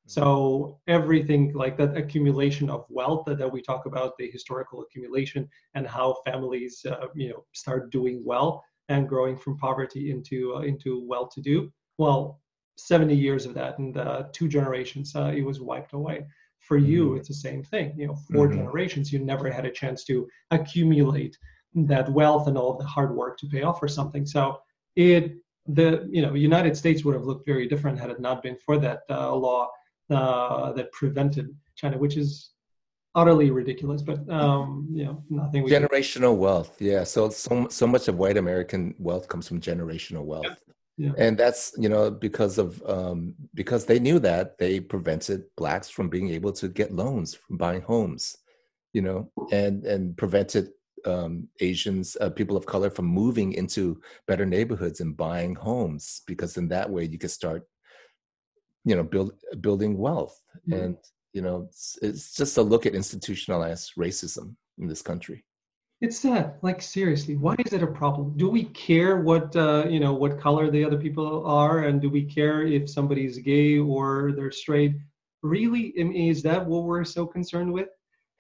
So 0.06 0.80
everything 0.88 1.54
like 1.54 1.78
that 1.78 1.96
accumulation 1.96 2.70
of 2.70 2.86
wealth 2.90 3.24
that, 3.26 3.38
that 3.38 3.52
we 3.52 3.62
talk 3.62 3.86
about, 3.86 4.18
the 4.18 4.30
historical 4.30 4.82
accumulation 4.82 5.50
and 5.76 5.88
how 5.88 6.18
families, 6.26 6.86
uh, 6.86 7.08
you 7.16 7.30
know, 7.30 7.46
start 7.54 7.90
doing 7.90 8.22
well 8.26 8.64
and 8.90 9.08
growing 9.08 9.38
from 9.38 9.58
poverty 9.58 10.12
into 10.12 10.56
uh, 10.56 10.62
into 10.62 11.06
well-to-do. 11.08 11.72
Well, 11.98 12.42
70 12.76 13.16
years 13.16 13.46
of 13.46 13.54
that 13.54 13.80
and 13.80 13.98
uh, 13.98 14.24
two 14.32 14.48
generations, 14.48 15.16
uh, 15.16 15.32
it 15.36 15.44
was 15.44 15.60
wiped 15.60 15.94
away. 15.94 16.26
For 16.60 16.78
you, 16.78 17.10
mm-hmm. 17.10 17.18
it's 17.18 17.28
the 17.28 17.34
same 17.34 17.62
thing. 17.62 17.94
You 17.98 18.08
know, 18.08 18.16
4 18.32 18.48
mm-hmm. 18.48 18.58
generations, 18.58 19.12
you 19.12 19.20
never 19.20 19.52
had 19.52 19.66
a 19.66 19.72
chance 19.72 20.06
to 20.06 20.28
accumulate 20.52 21.38
that 21.76 22.10
wealth 22.10 22.48
and 22.48 22.58
all 22.58 22.78
the 22.78 22.86
hard 22.86 23.14
work 23.16 23.38
to 23.40 23.48
pay 23.48 23.64
off 23.64 23.80
for 23.80 23.88
something. 23.88 24.26
So 24.26 24.60
it 24.96 25.38
the 25.66 26.08
you 26.12 26.22
know 26.22 26.34
United 26.34 26.76
States 26.76 27.04
would 27.04 27.16
have 27.16 27.24
looked 27.24 27.46
very 27.46 27.68
different 27.68 28.00
had 28.00 28.10
it 28.10 28.20
not 28.20 28.44
been 28.44 28.58
for 28.58 28.78
that 28.78 29.02
uh, 29.10 29.34
law 29.34 29.70
uh, 30.10 30.74
that 30.74 30.92
prevented 30.92 31.56
China, 31.76 31.98
which 31.98 32.18
is 32.18 32.52
utterly 33.16 33.50
ridiculous. 33.52 34.02
But 34.02 34.30
um, 34.30 34.88
you 34.92 35.06
know, 35.06 35.24
nothing. 35.30 35.66
generational 35.68 36.36
wealth, 36.36 36.82
yeah. 36.82 37.04
So 37.04 37.30
so 37.30 37.68
so 37.70 37.88
much 37.88 38.08
of 38.08 38.18
white 38.18 38.38
American 38.38 38.94
wealth 39.00 39.28
comes 39.28 39.48
from 39.48 39.62
generational 39.62 40.26
wealth. 40.26 40.46
Yeah. 40.46 40.56
Yeah. 40.98 41.12
And 41.18 41.38
that's 41.38 41.74
you 41.78 41.90
know 41.90 42.12
because 42.12 42.58
of 42.58 42.82
um, 42.88 43.34
because 43.56 43.86
they 43.86 44.00
knew 44.00 44.20
that 44.20 44.58
they 44.60 44.80
prevented 44.80 45.44
blacks 45.58 45.90
from 45.90 46.10
being 46.10 46.30
able 46.30 46.52
to 46.54 46.68
get 46.68 46.94
loans 46.94 47.34
from 47.34 47.58
buying 47.58 47.82
homes, 47.82 48.38
you 48.94 49.02
know, 49.02 49.32
and 49.52 49.86
and 49.86 50.16
prevented 50.16 50.70
um, 51.06 51.48
Asians, 51.60 52.16
uh, 52.22 52.30
people 52.30 52.56
of 52.56 52.66
color, 52.66 52.90
from 52.90 53.06
moving 53.06 53.54
into 53.54 54.00
better 54.28 54.46
neighborhoods 54.46 55.02
and 55.02 55.18
buying 55.18 55.56
homes 55.56 56.22
because 56.28 56.58
in 56.58 56.68
that 56.70 56.90
way 56.90 57.06
you 57.06 57.18
could 57.18 57.32
start 57.32 57.64
you 58.86 58.96
know 58.96 59.04
build 59.04 59.34
building 59.62 59.98
wealth 59.98 60.42
mm-hmm. 60.68 60.82
and 60.82 60.98
you 61.34 61.42
know 61.42 61.66
it's, 61.70 61.98
it's, 62.02 62.36
just 62.36 62.58
a 62.58 62.62
look 62.62 62.86
at 62.86 62.96
institutionalized 62.96 63.94
racism 63.98 64.56
in 64.78 64.88
this 64.88 65.02
country 65.02 65.44
it's 66.04 66.20
sad 66.20 66.56
like 66.62 66.82
seriously 66.82 67.38
why 67.38 67.56
is 67.66 67.72
it 67.72 67.82
a 67.82 67.88
problem 67.88 68.34
do 68.36 68.50
we 68.50 68.66
care 68.66 69.22
what 69.22 69.56
uh, 69.56 69.86
you 69.88 70.02
know 70.02 70.14
what 70.14 70.38
color 70.38 70.70
the 70.70 70.84
other 70.84 70.98
people 70.98 71.46
are 71.46 71.86
and 71.86 72.02
do 72.02 72.10
we 72.10 72.24
care 72.26 72.64
if 72.64 72.90
somebody's 72.90 73.38
gay 73.38 73.80
or 73.80 74.34
they're 74.36 74.52
straight 74.52 74.96
really 75.44 75.94
I 75.98 76.04
mean, 76.04 76.30
is 76.30 76.44
that 76.44 76.66
what 76.66 76.84
we're 76.84 77.06
so 77.06 77.26
concerned 77.26 77.72
with 77.72 77.88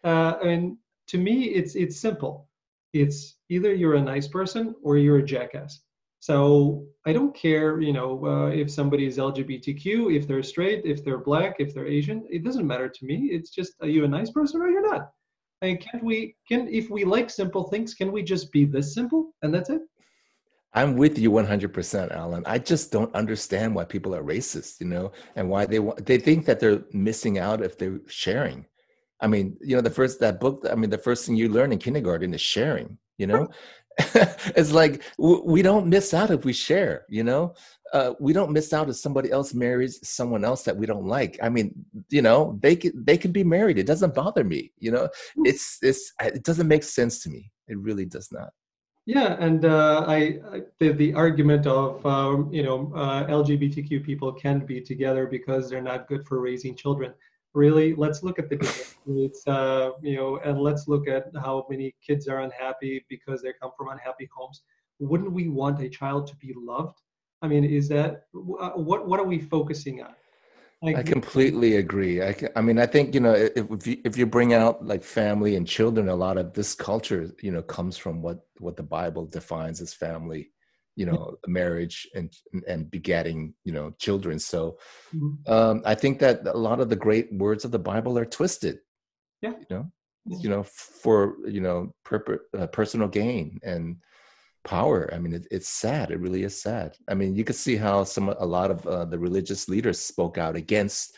uh, 0.04 0.34
and 0.43 0.76
to 1.08 1.17
me 1.17 1.45
it's 1.60 1.76
it's 1.76 1.97
simple 2.02 2.49
it's 2.91 3.38
either 3.47 3.73
you're 3.73 3.95
a 3.95 4.10
nice 4.13 4.28
person 4.28 4.76
or 4.84 4.97
you're 4.97 5.19
a 5.19 5.26
jackass 5.26 5.80
so 6.19 6.86
I 7.06 7.12
don't 7.12 7.36
care, 7.36 7.82
you 7.82 7.91
know, 7.91 8.26
uh, 8.26 8.47
if 8.47 8.71
somebody 8.71 9.06
is 9.08 9.17
LGBTQ, 9.17 10.15
if 10.15 10.26
they're 10.26 10.41
straight, 10.41 10.86
if 10.86 11.04
they're 11.04 11.17
black, 11.17 11.58
if 11.60 11.73
they're 11.73 11.86
Asian. 11.86 12.26
It 12.30 12.45
doesn't 12.45 12.65
matter 12.65 12.88
to 12.88 13.06
me. 13.06 13.28
It's 13.34 13.49
just, 13.49 13.73
are 13.82 13.89
you 13.89 14.06
a 14.06 14.08
nice 14.08 14.32
person 14.32 14.62
or 14.62 14.69
you're 14.69 14.89
not? 14.89 15.12
And 15.63 15.80
can't 15.80 16.04
we? 16.04 16.36
Can 16.47 16.67
if 16.67 16.89
we 16.89 17.06
like 17.06 17.30
simple 17.30 17.63
things, 17.63 17.93
can 17.93 18.12
we 18.12 18.21
just 18.21 18.52
be 18.52 18.65
this 18.65 18.93
simple 18.93 19.34
and 19.41 19.54
that's 19.54 19.69
it? 19.69 19.82
I'm 20.76 20.97
with 20.97 21.19
you 21.19 21.32
100%, 21.32 22.12
Alan. 22.12 22.43
I 22.47 22.58
just 22.58 22.91
don't 22.91 23.13
understand 23.13 23.76
why 23.76 23.86
people 23.86 24.15
are 24.15 24.23
racist, 24.23 24.82
you 24.82 24.88
know, 24.88 25.12
and 25.36 25.47
why 25.47 25.65
they 25.67 25.80
want, 25.80 26.04
they 26.06 26.17
think 26.17 26.45
that 26.47 26.60
they're 26.60 26.84
missing 26.91 27.38
out 27.38 27.62
if 27.62 27.78
they're 27.78 28.02
sharing. 28.08 28.65
I 29.21 29.28
mean, 29.28 29.56
you 29.62 29.76
know, 29.76 29.82
the 29.82 29.91
first 29.91 30.19
that 30.19 30.39
book, 30.39 30.65
I 30.69 30.76
mean, 30.76 30.89
the 30.89 30.97
first 30.97 31.26
thing 31.26 31.36
you 31.36 31.47
learn 31.47 31.71
in 31.71 31.78
kindergarten 31.78 32.34
is 32.34 32.41
sharing, 32.41 32.97
you 33.17 33.28
know, 33.28 33.47
it's 34.56 34.71
like 34.71 35.03
we 35.17 35.62
don't 35.62 35.88
miss 35.88 36.13
out 36.13 36.32
if 36.32 36.45
we 36.45 36.53
share 36.53 37.06
you 37.10 37.23
know? 37.23 37.53
Uh, 37.93 38.13
we 38.19 38.34
don't 38.34 38.51
miss 38.51 38.73
out 38.73 38.89
if 38.89 38.95
somebody 38.95 39.29
else 39.29 39.53
marries 39.53 39.99
someone 40.08 40.43
else 40.43 40.63
that 40.63 40.75
we 40.75 40.88
don't 40.88 41.06
like. 41.06 41.38
I 41.41 41.49
mean 41.49 41.73
you 42.10 42.21
know 42.21 42.58
they 42.62 42.75
can 42.75 42.91
they 43.06 43.17
can 43.17 43.32
be 43.32 43.43
married. 43.43 43.77
It 43.77 43.88
doesn't 43.88 44.15
bother 44.15 44.43
me 44.43 44.71
you 44.79 44.91
know? 44.91 45.10
It's 45.38 45.77
it's 45.82 46.12
it 46.21 46.43
doesn't 46.43 46.67
make 46.67 46.84
sense 46.84 47.21
to 47.23 47.29
me. 47.29 47.51
It 47.67 47.77
really 47.77 48.06
does 48.06 48.32
not. 48.32 48.49
Yeah 49.06 49.35
and 49.39 49.65
uh, 49.65 50.06
I, 50.08 50.15
I, 50.52 50.62
the, 50.79 50.94
the 50.94 51.13
argument 51.13 51.67
of 51.67 52.06
um, 52.06 52.50
you 52.52 52.63
know 52.63 52.91
uh, 52.96 53.27
lgbtq 53.27 54.04
people 54.04 54.31
can 54.33 54.65
be 54.65 54.81
together 54.81 55.27
because 55.27 55.69
they're 55.69 55.81
not 55.81 56.08
good 56.08 56.25
for 56.25 56.39
raising 56.39 56.73
children 56.75 57.13
really 57.54 57.93
let's 57.95 58.23
look 58.23 58.39
at 58.39 58.49
the 58.49 58.58
rates 59.06 59.45
uh, 59.47 59.91
you 60.01 60.15
know 60.17 60.39
and 60.43 60.60
let's 60.60 60.87
look 60.87 61.08
at 61.08 61.25
how 61.35 61.65
many 61.69 61.93
kids 62.06 62.27
are 62.27 62.41
unhappy 62.41 63.06
because 63.10 63.41
they 63.41 63.54
come 63.62 63.71
from 63.77 63.89
unhappy 63.89 64.29
homes. 64.35 64.63
Wouldn't 64.99 65.31
we 65.31 65.49
want 65.49 65.81
a 65.81 65.89
child 65.89 66.27
to 66.27 66.35
be 66.37 66.54
loved? 66.56 66.99
I 67.41 67.47
mean 67.47 67.63
is 67.63 67.87
that 67.89 68.25
uh, 68.35 68.71
what 68.71 69.08
what 69.08 69.19
are 69.19 69.25
we 69.25 69.39
focusing 69.39 70.01
on? 70.01 70.15
Like, 70.81 70.97
I 70.97 71.04
completely 71.04 71.77
agree. 71.77 72.21
I, 72.21 72.35
I 72.58 72.62
mean, 72.62 72.77
I 72.77 72.85
think 72.85 73.15
you 73.15 73.21
know 73.21 73.33
if 73.33 73.71
if 73.71 73.87
you, 73.87 74.01
if 74.04 74.17
you 74.17 74.25
bring 74.25 74.54
out 74.54 74.85
like 74.85 75.01
family 75.01 75.56
and 75.56 75.65
children, 75.65 76.10
a 76.10 76.15
lot 76.15 76.37
of 76.37 76.54
this 76.54 76.75
culture, 76.75 77.31
you 77.41 77.51
know, 77.51 77.62
comes 77.62 77.95
from 77.95 78.21
what 78.21 78.45
what 78.60 78.75
the 78.75 78.83
Bible 78.83 79.25
defines 79.25 79.79
as 79.79 79.93
family 79.93 80.49
you 80.96 81.06
know 81.06 81.35
marriage 81.48 82.08
and 82.15 82.33
and 82.67 82.89
begetting 82.91 83.54
you 83.63 83.73
know 83.73 83.91
children. 84.00 84.39
So 84.39 84.77
mm-hmm. 85.15 85.52
um 85.52 85.81
i 85.85 85.96
think 85.96 86.19
that 86.19 86.46
a 86.48 86.58
lot 86.58 86.79
of 86.79 86.89
the 86.89 86.96
great 86.96 87.33
words 87.33 87.65
of 87.65 87.71
the 87.71 87.79
bible 87.79 88.17
are 88.17 88.25
twisted 88.25 88.79
yeah. 89.41 89.54
you 89.60 89.65
know? 89.69 89.91
Yeah. 90.25 90.37
you 90.41 90.50
know 90.50 90.63
for 90.63 91.35
you 91.48 91.62
know 91.62 91.94
per, 92.06 92.39
uh, 92.58 92.67
personal 92.67 93.08
gain 93.08 93.60
and 93.63 93.98
power. 94.63 95.13
I 95.13 95.19
mean 95.19 95.33
it, 95.33 95.46
it's 95.52 95.67
sad. 95.67 96.10
It 96.12 96.19
really 96.21 96.44
is 96.44 96.62
sad. 96.62 96.96
I 97.10 97.13
mean 97.15 97.35
you 97.35 97.44
could 97.44 97.56
see 97.58 97.75
how 97.75 98.06
some 98.06 98.29
a 98.29 98.46
lot 98.46 98.71
of 98.71 98.87
uh, 98.87 99.06
the 99.06 99.19
religious 99.19 99.67
leaders 99.67 100.00
spoke 100.00 100.37
out 100.37 100.56
against 100.56 101.17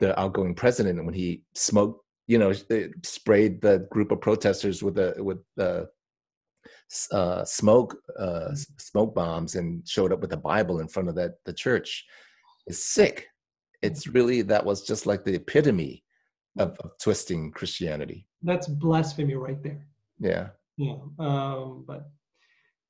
the 0.00 0.18
outgoing 0.20 0.54
president 0.54 1.02
when 1.04 1.14
he 1.14 1.42
smoked 1.54 2.02
you 2.26 2.38
know, 2.38 2.52
sprayed 3.02 3.60
the 3.60 3.86
group 3.90 4.12
of 4.12 4.20
protesters 4.20 4.82
with 4.82 4.94
the 4.94 5.14
with 5.18 5.38
the 5.56 5.88
uh, 7.12 7.44
smoke 7.44 7.96
uh, 8.18 8.50
mm. 8.50 8.66
smoke 8.80 9.14
bombs 9.14 9.54
and 9.54 9.86
showed 9.88 10.12
up 10.12 10.20
with 10.20 10.32
a 10.32 10.36
Bible 10.36 10.80
in 10.80 10.88
front 10.88 11.08
of 11.08 11.14
that 11.16 11.32
the 11.44 11.52
church 11.52 12.04
is 12.66 12.84
sick. 12.84 13.26
It's 13.82 14.06
really 14.06 14.42
that 14.42 14.64
was 14.64 14.82
just 14.82 15.06
like 15.06 15.24
the 15.24 15.34
epitome 15.34 16.04
of, 16.58 16.76
of 16.80 16.92
twisting 16.98 17.50
Christianity. 17.50 18.26
That's 18.42 18.68
blasphemy 18.68 19.34
right 19.34 19.62
there. 19.62 19.86
Yeah. 20.18 20.48
Yeah. 20.76 20.96
Um, 21.18 21.84
but 21.86 22.10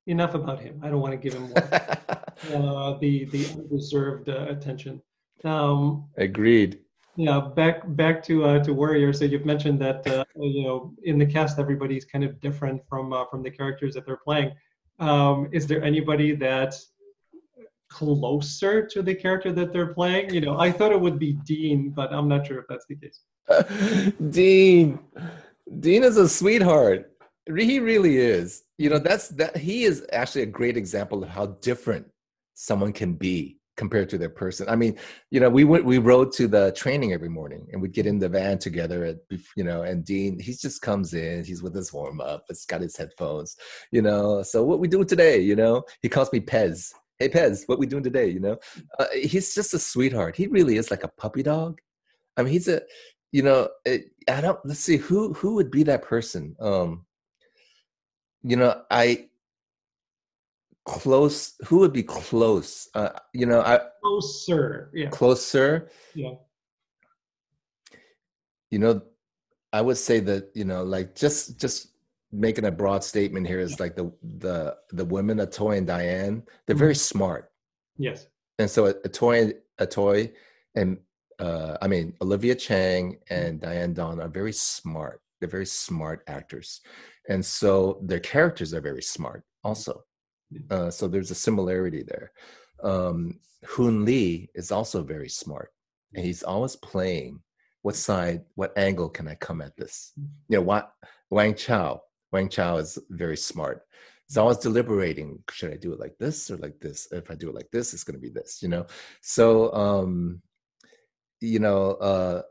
enough 0.07 0.33
about 0.33 0.59
him. 0.59 0.79
I 0.83 0.89
don't 0.89 1.01
want 1.01 1.13
to 1.13 1.17
give 1.17 1.33
him 1.33 1.49
more, 1.49 1.57
uh, 1.63 2.97
the 2.99 3.25
the 3.25 3.45
undeserved 3.53 4.29
uh, 4.29 4.47
attention. 4.49 5.01
Um, 5.43 6.05
Agreed. 6.17 6.79
Yeah, 7.15 7.39
back 7.55 7.83
back 7.95 8.23
to 8.23 8.45
uh, 8.45 8.63
to 8.63 8.73
Warrior. 8.73 9.13
So 9.13 9.25
you've 9.25 9.45
mentioned 9.45 9.79
that 9.81 10.05
uh, 10.07 10.25
you 10.35 10.63
know 10.63 10.93
in 11.03 11.19
the 11.19 11.25
cast 11.25 11.59
everybody's 11.59 12.05
kind 12.05 12.23
of 12.23 12.39
different 12.41 12.81
from 12.87 13.13
uh, 13.13 13.25
from 13.25 13.43
the 13.43 13.51
characters 13.51 13.93
that 13.93 14.05
they're 14.05 14.17
playing. 14.17 14.53
Um, 14.99 15.49
is 15.51 15.67
there 15.67 15.83
anybody 15.83 16.35
that's 16.35 16.91
closer 17.89 18.85
to 18.87 19.03
the 19.03 19.13
character 19.13 19.51
that 19.51 19.71
they're 19.71 19.93
playing? 19.93 20.33
You 20.33 20.41
know, 20.41 20.59
I 20.59 20.71
thought 20.71 20.91
it 20.91 20.99
would 20.99 21.19
be 21.19 21.33
Dean, 21.45 21.91
but 21.91 22.11
I'm 22.11 22.27
not 22.27 22.47
sure 22.47 22.59
if 22.59 22.65
that's 22.67 22.85
the 22.87 22.95
case. 22.95 23.19
Dean, 24.31 24.97
Dean 25.79 26.03
is 26.03 26.17
a 26.17 26.27
sweetheart. 26.27 27.11
He 27.45 27.79
really 27.79 28.17
is. 28.17 28.63
You 28.79 28.89
know, 28.89 28.97
that's 28.97 29.27
that. 29.29 29.57
He 29.57 29.83
is 29.83 30.03
actually 30.11 30.43
a 30.43 30.47
great 30.47 30.77
example 30.77 31.23
of 31.23 31.29
how 31.29 31.47
different 31.61 32.07
someone 32.55 32.93
can 32.93 33.13
be 33.13 33.59
compared 33.75 34.09
to 34.09 34.17
their 34.17 34.29
person. 34.29 34.69
I 34.69 34.75
mean, 34.75 34.97
you 35.31 35.39
know, 35.39 35.49
we 35.49 35.63
went, 35.63 35.85
we 35.85 35.97
rode 35.97 36.31
to 36.33 36.47
the 36.47 36.71
training 36.73 37.11
every 37.11 37.29
morning 37.29 37.67
and 37.71 37.81
we'd 37.81 37.93
get 37.93 38.05
in 38.05 38.19
the 38.19 38.29
van 38.29 38.59
together 38.59 39.03
at, 39.03 39.17
you 39.55 39.63
know, 39.63 39.81
and 39.81 40.05
Dean, 40.05 40.39
he 40.39 40.53
just 40.53 40.81
comes 40.81 41.13
in, 41.13 41.43
he's 41.43 41.63
with 41.63 41.75
his 41.75 41.91
warm 41.91 42.21
up, 42.21 42.43
it's 42.49 42.65
got 42.65 42.81
his 42.81 42.95
headphones, 42.95 43.55
you 43.91 44.01
know, 44.01 44.43
so 44.43 44.63
what 44.63 44.79
we 44.79 44.87
doing 44.87 45.07
today, 45.07 45.39
you 45.39 45.55
know, 45.55 45.83
he 46.01 46.09
calls 46.09 46.31
me 46.31 46.39
Pez. 46.39 46.93
Hey 47.17 47.29
Pez, 47.29 47.63
what 47.67 47.79
we 47.79 47.85
doing 47.85 48.03
today, 48.03 48.27
you 48.27 48.39
know? 48.39 48.57
Uh, 48.99 49.05
he's 49.13 49.55
just 49.55 49.73
a 49.73 49.79
sweetheart. 49.79 50.35
He 50.35 50.47
really 50.47 50.77
is 50.77 50.91
like 50.91 51.03
a 51.03 51.07
puppy 51.07 51.43
dog. 51.43 51.79
I 52.37 52.43
mean, 52.43 52.53
he's 52.53 52.67
a, 52.67 52.81
you 53.31 53.41
know, 53.41 53.69
it, 53.85 54.05
I 54.27 54.41
don't, 54.41 54.59
let's 54.65 54.81
see, 54.81 54.97
who, 54.97 55.33
who 55.33 55.55
would 55.55 55.71
be 55.71 55.83
that 55.83 56.03
person? 56.03 56.55
Um, 56.59 57.05
you 58.43 58.55
know, 58.55 58.81
I, 58.91 59.29
close 60.85 61.55
who 61.65 61.79
would 61.79 61.93
be 61.93 62.03
close? 62.03 62.89
Uh, 62.93 63.09
you 63.33 63.45
know 63.45 63.61
i 63.61 63.79
closer 64.03 64.91
yeah. 64.93 65.09
Closer? 65.09 65.89
Yeah. 66.13 66.33
You 68.71 68.79
know 68.79 69.01
i 69.71 69.81
would 69.81 69.97
say 69.97 70.19
that 70.19 70.51
you 70.53 70.65
know 70.65 70.83
like 70.83 71.15
just 71.15 71.59
just 71.59 71.89
making 72.31 72.65
a 72.65 72.71
broad 72.71 73.03
statement 73.03 73.47
here 73.47 73.59
is 73.59 73.79
like 73.79 73.95
the 73.95 74.11
the 74.39 74.75
the 74.91 75.05
women 75.05 75.37
atoy 75.37 75.77
and 75.77 75.87
diane 75.87 76.43
they're 76.65 76.75
very 76.75 76.93
mm-hmm. 76.93 77.17
smart. 77.17 77.51
Yes. 77.97 78.27
And 78.59 78.69
so 78.69 78.91
atoy 78.93 79.53
atoy 79.79 80.33
and 80.75 80.97
uh 81.39 81.77
i 81.81 81.87
mean 81.87 82.13
Olivia 82.21 82.55
Cheng 82.55 83.17
and 83.29 83.61
Dianne 83.61 83.93
Doan 83.93 84.19
are 84.19 84.29
very 84.29 84.53
smart. 84.53 85.21
They're 85.39 85.49
very 85.49 85.65
smart 85.65 86.23
actors. 86.27 86.81
And 87.29 87.45
so 87.45 87.99
their 88.01 88.19
characters 88.19 88.73
are 88.73 88.81
very 88.81 89.01
smart 89.01 89.43
also 89.63 90.03
uh, 90.69 90.89
so 90.89 91.07
there's 91.07 91.31
a 91.31 91.35
similarity 91.35 92.03
there. 92.03 92.31
Um, 92.83 93.39
Hoon 93.65 94.05
Lee 94.05 94.49
is 94.55 94.71
also 94.71 95.03
very 95.03 95.29
smart, 95.29 95.71
and 96.13 96.25
he's 96.25 96.43
always 96.43 96.75
playing 96.75 97.39
what 97.83 97.95
side, 97.95 98.43
what 98.55 98.75
angle 98.77 99.09
can 99.09 99.27
I 99.27 99.35
come 99.35 99.61
at 99.61 99.75
this? 99.77 100.13
You 100.47 100.57
know, 100.57 100.61
what 100.61 100.91
Wang 101.29 101.53
Chao. 101.53 102.01
Wang 102.31 102.49
Chao 102.49 102.77
is 102.77 102.97
very 103.09 103.37
smart. 103.37 103.81
He's 104.27 104.37
always 104.37 104.57
deliberating. 104.57 105.43
Should 105.51 105.73
I 105.73 105.77
do 105.77 105.91
it 105.93 105.99
like 105.99 106.17
this 106.17 106.49
or 106.49 106.57
like 106.57 106.79
this? 106.79 107.09
If 107.11 107.29
I 107.29 107.35
do 107.35 107.49
it 107.49 107.55
like 107.55 107.69
this, 107.71 107.93
it's 107.93 108.05
going 108.05 108.15
to 108.15 108.21
be 108.21 108.29
this. 108.29 108.63
You 108.63 108.69
know. 108.69 108.85
So, 109.21 109.73
um, 109.73 110.41
you 111.41 111.59
know, 111.59 111.91
uh, 111.91 112.41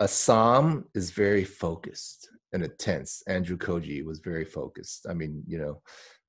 Assam 0.00 0.86
is 0.94 1.10
very 1.10 1.44
focused 1.44 2.30
and 2.52 2.64
intense. 2.64 3.22
Andrew 3.26 3.58
Koji 3.58 4.04
was 4.04 4.20
very 4.20 4.46
focused. 4.46 5.06
I 5.08 5.12
mean, 5.12 5.42
you 5.46 5.58
know, 5.58 5.82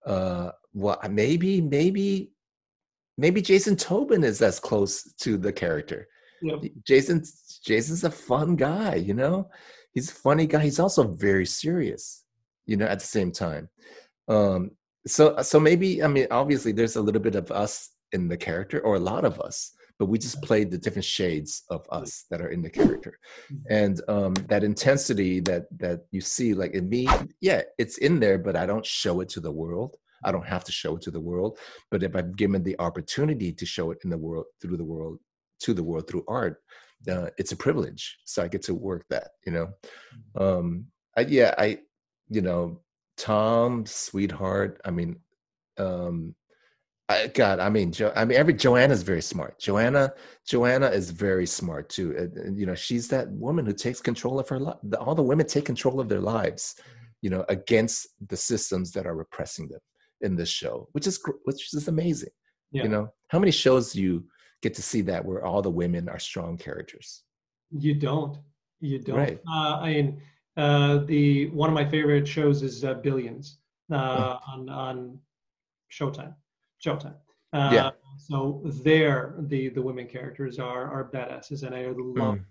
uh 0.06 0.52
well 0.74 1.00
maybe 1.10 1.62
maybe 1.62 2.32
maybe 3.18 3.42
jason 3.42 3.76
tobin 3.76 4.24
is 4.24 4.42
as 4.42 4.60
close 4.60 5.14
to 5.14 5.38
the 5.38 5.52
character. 5.52 6.08
Yep. 6.42 6.72
jason 6.88 7.24
jason's 7.66 8.04
a 8.04 8.12
fun 8.12 8.56
guy 8.56 8.96
you 8.96 9.14
know? 9.14 9.50
He's 9.94 10.12
a 10.12 10.14
funny 10.14 10.46
guy. 10.46 10.60
He's 10.60 10.80
also 10.80 11.04
very 11.04 11.46
serious 11.46 12.24
you 12.66 12.78
know 12.78 12.86
at 12.86 13.00
the 13.00 13.06
same 13.06 13.32
time. 13.32 13.70
Um 14.28 14.72
so 15.08 15.42
so 15.42 15.60
maybe 15.60 16.04
i 16.04 16.08
mean 16.08 16.28
obviously 16.32 16.72
there's 16.72 16.96
a 16.96 17.02
little 17.02 17.22
bit 17.22 17.36
of 17.36 17.52
us 17.52 17.92
in 18.12 18.28
the 18.28 18.38
character 18.38 18.80
or 18.82 18.96
a 18.96 19.00
lot 19.00 19.26
of 19.26 19.40
us 19.40 19.74
but 19.98 20.06
we 20.06 20.18
just 20.18 20.42
played 20.42 20.72
the 20.72 20.78
different 20.78 21.06
shades 21.06 21.64
of 21.70 21.86
us 21.92 22.26
that 22.32 22.40
are 22.42 22.50
in 22.50 22.62
the 22.62 22.70
character. 22.70 23.20
Mm-hmm. 23.52 23.74
and 23.74 24.02
um, 24.08 24.34
that 24.48 24.64
intensity 24.64 25.42
that 25.42 25.66
that 25.78 26.06
you 26.12 26.22
see 26.22 26.54
like 26.54 26.74
in 26.74 26.90
me 26.90 27.08
yeah 27.42 27.62
it's 27.78 27.98
in 27.98 28.20
there 28.20 28.38
but 28.38 28.56
i 28.56 28.66
don't 28.66 28.86
show 28.86 29.22
it 29.22 29.30
to 29.30 29.40
the 29.40 29.52
world 29.52 29.96
i 30.24 30.32
don't 30.32 30.48
have 30.48 30.64
to 30.64 30.72
show 30.72 30.96
it 30.96 31.02
to 31.02 31.12
the 31.12 31.20
world 31.20 31.58
but 31.92 32.04
if 32.04 32.16
i'm 32.16 32.34
given 32.34 32.64
the 32.64 32.76
opportunity 32.80 33.52
to 33.52 33.66
show 33.66 33.92
it 33.92 34.00
in 34.04 34.10
the 34.10 34.18
world 34.18 34.46
through 34.62 34.78
the 34.78 34.84
world 34.84 35.20
to 35.60 35.74
the 35.74 35.84
world 35.84 36.08
through 36.08 36.24
art 36.28 36.62
uh, 37.10 37.28
it's 37.38 37.52
a 37.52 37.56
privilege 37.56 38.20
so 38.26 38.44
i 38.44 38.48
get 38.48 38.62
to 38.62 38.74
work 38.74 39.06
that 39.10 39.30
you 39.46 39.52
know 39.52 39.68
mm-hmm. 40.38 40.42
um 40.42 40.86
I, 41.18 41.22
yeah 41.22 41.54
i 41.58 41.80
you 42.30 42.42
know 42.42 42.82
tom 43.18 43.86
sweetheart 43.86 44.82
i 44.86 44.92
mean 44.92 45.20
um 45.78 46.36
I, 47.10 47.26
God, 47.26 47.60
I 47.60 47.70
mean, 47.70 47.92
jo, 47.92 48.14
I 48.16 48.24
mean, 48.24 48.38
every 48.38 48.54
Joanna's 48.54 49.02
very 49.02 49.24
smart. 49.24 49.60
Joanna, 49.60 50.14
Joanna 50.46 50.90
is 50.90 51.10
very 51.10 51.48
smart 51.48 51.90
too. 51.90 52.16
And, 52.16 52.38
and, 52.38 52.60
you 52.60 52.68
know, 52.68 52.76
she's 52.76 53.08
that 53.08 53.28
woman 53.32 53.66
who 53.66 53.74
takes 53.74 54.00
control 54.00 54.40
of 54.40 54.48
her 54.50 54.60
life. 54.60 54.76
All 55.00 55.16
the 55.16 55.24
women 55.24 55.48
take 55.48 55.66
control 55.66 56.00
of 56.00 56.08
their 56.08 56.22
lives, 56.22 56.76
you 57.24 57.32
know, 57.32 57.44
against 57.50 58.10
the 58.28 58.38
systems 58.38 58.92
that 58.92 59.08
are 59.08 59.16
repressing 59.16 59.70
them 59.70 59.80
in 60.22 60.36
this 60.36 60.50
show, 60.50 60.88
which 60.92 61.08
is 61.08 61.22
which 61.44 61.74
is 61.74 61.88
amazing. 61.88 62.30
Yeah. 62.72 62.84
You 62.84 62.90
know, 62.90 63.14
how 63.30 63.40
many 63.40 63.52
shows 63.52 63.94
do 63.94 64.02
you 64.02 64.26
get 64.62 64.74
to 64.76 64.82
see 64.82 65.02
that 65.02 65.26
where 65.26 65.46
all 65.46 65.62
the 65.62 65.70
women 65.70 66.10
are 66.10 66.20
strong 66.20 66.58
characters? 66.58 67.24
You 67.72 67.96
don't. 67.96 68.38
You 68.80 69.00
don't. 69.00 69.18
Right. 69.18 69.40
Uh, 69.48 69.80
I 69.82 69.94
mean, 69.94 70.22
uh, 70.58 70.98
the 71.06 71.48
one 71.48 71.70
of 71.70 71.76
my 71.76 71.88
favorite 71.88 72.28
shows 72.28 72.62
is 72.64 72.84
uh, 72.84 72.96
Billions 72.96 73.60
uh, 73.92 74.38
on 74.48 74.70
on 74.70 75.20
Showtime 75.92 76.36
Showtime. 76.84 77.16
Uh, 77.54 77.72
yeah. 77.74 77.92
So 78.18 78.62
there, 78.84 79.36
the 79.40 79.70
the 79.70 79.82
women 79.82 80.08
characters 80.08 80.60
are 80.60 80.86
are 80.92 81.10
badasses, 81.12 81.64
and 81.64 81.76
I 81.76 81.88
love. 81.88 82.40
Mm. 82.40 82.46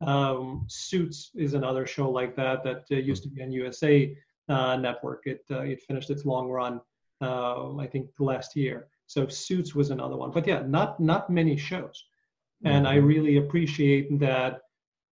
Um, 0.00 0.66
Suits 0.68 1.30
is 1.34 1.54
another 1.54 1.86
show 1.86 2.10
like 2.10 2.36
that 2.36 2.62
that 2.64 2.84
uh, 2.90 2.96
used 2.96 3.22
to 3.22 3.28
be 3.28 3.42
on 3.42 3.52
USA 3.52 4.14
uh, 4.48 4.76
Network. 4.76 5.22
It 5.26 5.44
uh, 5.50 5.60
it 5.60 5.82
finished 5.82 6.10
its 6.10 6.24
long 6.24 6.48
run, 6.48 6.80
uh, 7.24 7.76
I 7.78 7.86
think, 7.86 8.10
last 8.18 8.56
year. 8.56 8.88
So 9.06 9.26
Suits 9.28 9.74
was 9.74 9.90
another 9.90 10.16
one, 10.16 10.30
but 10.30 10.46
yeah, 10.46 10.62
not 10.66 11.00
not 11.00 11.30
many 11.30 11.56
shows, 11.56 12.04
and 12.64 12.86
mm-hmm. 12.86 12.94
I 12.94 12.96
really 12.96 13.36
appreciate 13.36 14.18
that. 14.20 14.60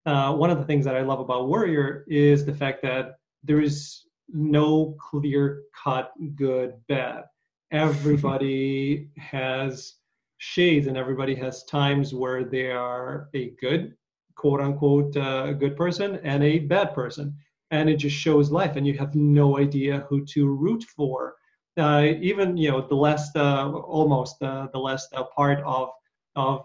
Uh, 0.04 0.34
one 0.34 0.50
of 0.50 0.58
the 0.58 0.64
things 0.64 0.84
that 0.84 0.96
I 0.96 1.02
love 1.02 1.20
about 1.20 1.46
Warrior 1.46 2.04
is 2.08 2.44
the 2.44 2.54
fact 2.54 2.82
that 2.82 3.18
there 3.44 3.60
is 3.60 4.02
no 4.32 4.96
clear 4.98 5.62
cut 5.84 6.12
good 6.34 6.74
bad 6.88 7.24
everybody 7.72 9.08
has 9.16 9.94
shades 10.38 10.86
and 10.86 10.96
everybody 10.96 11.34
has 11.34 11.64
times 11.64 12.14
where 12.14 12.44
they 12.44 12.70
are 12.70 13.28
a 13.34 13.50
good 13.60 13.94
quote 14.36 14.60
unquote 14.60 15.16
uh, 15.16 15.52
good 15.52 15.76
person 15.76 16.20
and 16.22 16.42
a 16.44 16.60
bad 16.60 16.94
person 16.94 17.34
and 17.70 17.88
it 17.88 17.96
just 17.96 18.16
shows 18.16 18.50
life 18.50 18.76
and 18.76 18.86
you 18.86 18.96
have 18.96 19.14
no 19.14 19.58
idea 19.58 20.04
who 20.08 20.24
to 20.24 20.48
root 20.48 20.84
for 20.84 21.34
even 21.78 22.56
you 22.56 22.70
know 22.70 22.86
the 22.86 22.94
last 22.94 23.36
uh, 23.36 23.70
almost 23.70 24.42
uh, 24.42 24.68
the 24.72 24.78
last 24.78 25.08
uh, 25.14 25.24
part 25.24 25.60
of 25.64 25.90
of 26.36 26.64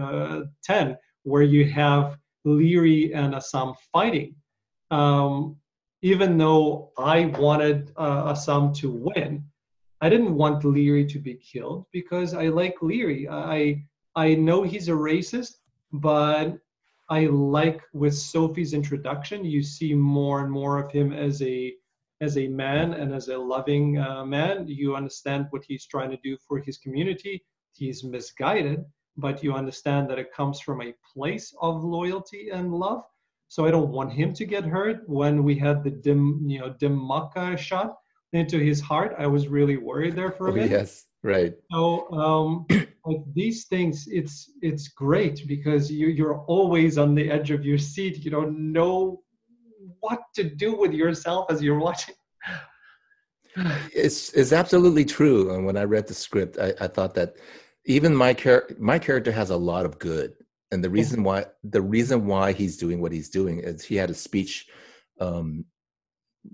uh, 0.00 0.42
10 0.64 0.96
where 1.24 1.42
you 1.42 1.64
have 1.70 2.16
Leary 2.44 3.12
and 3.12 3.34
Assam 3.34 3.74
fighting 3.92 4.34
um, 4.90 5.56
even 6.02 6.38
though 6.38 6.92
I 6.98 7.26
wanted 7.26 7.92
Assam 7.98 8.72
to 8.74 8.90
win 8.90 9.44
I 10.00 10.08
didn't 10.08 10.34
want 10.34 10.64
Leary 10.64 11.06
to 11.06 11.18
be 11.18 11.34
killed 11.34 11.86
because 11.90 12.34
I 12.34 12.48
like 12.48 12.82
Leary. 12.82 13.28
I 13.28 13.82
I 14.14 14.34
know 14.34 14.62
he's 14.62 14.88
a 14.88 14.92
racist, 14.92 15.54
but 15.92 16.58
I 17.08 17.26
like 17.26 17.82
with 17.92 18.14
Sophie's 18.14 18.74
introduction, 18.74 19.44
you 19.44 19.62
see 19.62 19.94
more 19.94 20.40
and 20.40 20.50
more 20.50 20.78
of 20.78 20.90
him 20.90 21.12
as 21.12 21.40
a 21.42 21.74
as 22.20 22.36
a 22.38 22.48
man 22.48 22.94
and 22.94 23.14
as 23.14 23.28
a 23.28 23.36
loving 23.38 23.98
uh, 23.98 24.24
man. 24.24 24.66
You 24.68 24.96
understand 24.96 25.46
what 25.50 25.64
he's 25.66 25.86
trying 25.86 26.10
to 26.10 26.18
do 26.24 26.36
for 26.46 26.58
his 26.58 26.78
community. 26.78 27.44
He's 27.74 28.04
misguided, 28.04 28.84
but 29.16 29.42
you 29.42 29.52
understand 29.52 30.08
that 30.10 30.18
it 30.18 30.32
comes 30.32 30.60
from 30.60 30.80
a 30.82 30.94
place 31.14 31.54
of 31.60 31.82
loyalty 31.84 32.50
and 32.50 32.72
love. 32.72 33.02
so 33.48 33.64
I 33.66 33.70
don't 33.70 33.92
want 33.92 34.12
him 34.12 34.32
to 34.34 34.44
get 34.44 34.64
hurt. 34.64 35.08
When 35.08 35.44
we 35.44 35.54
had 35.56 35.84
the 35.84 35.90
dim, 35.90 36.42
you 36.48 36.58
know, 36.60 36.70
Dimaka 36.80 37.56
shot 37.58 37.96
into 38.32 38.58
his 38.58 38.80
heart, 38.80 39.14
I 39.18 39.26
was 39.26 39.48
really 39.48 39.76
worried 39.76 40.16
there 40.16 40.32
for 40.32 40.48
a 40.48 40.52
Oh, 40.52 40.54
bit. 40.54 40.70
yes, 40.70 41.06
right. 41.22 41.54
So 41.72 42.10
um, 42.12 42.66
like 43.06 43.22
these 43.34 43.66
things, 43.66 44.06
it's 44.10 44.50
it's 44.62 44.88
great 44.88 45.46
because 45.46 45.90
you 45.90 46.08
you're 46.08 46.40
always 46.46 46.98
on 46.98 47.14
the 47.14 47.30
edge 47.30 47.50
of 47.50 47.64
your 47.64 47.78
seat. 47.78 48.24
You 48.24 48.30
don't 48.30 48.72
know 48.72 49.22
what 50.06 50.20
to 50.36 50.44
do 50.44 50.76
with 50.76 50.92
yourself 50.92 51.46
as 51.50 51.62
you're 51.62 51.78
watching. 51.78 52.14
It's 54.04 54.32
it's 54.34 54.52
absolutely 54.52 55.04
true. 55.04 55.54
And 55.54 55.64
when 55.66 55.76
I 55.76 55.84
read 55.84 56.06
the 56.06 56.14
script, 56.14 56.58
I, 56.58 56.74
I 56.80 56.88
thought 56.88 57.14
that 57.14 57.36
even 57.86 58.14
my 58.14 58.32
char- 58.34 58.68
my 58.78 58.98
character 58.98 59.32
has 59.32 59.50
a 59.50 59.56
lot 59.56 59.86
of 59.86 59.98
good. 59.98 60.34
And 60.72 60.82
the 60.84 60.90
reason 60.90 61.22
why 61.22 61.46
the 61.64 61.80
reason 61.80 62.26
why 62.26 62.52
he's 62.52 62.76
doing 62.76 63.00
what 63.00 63.12
he's 63.12 63.30
doing 63.30 63.60
is 63.60 63.84
he 63.84 63.96
had 63.96 64.10
a 64.10 64.14
speech 64.14 64.66
um, 65.20 65.64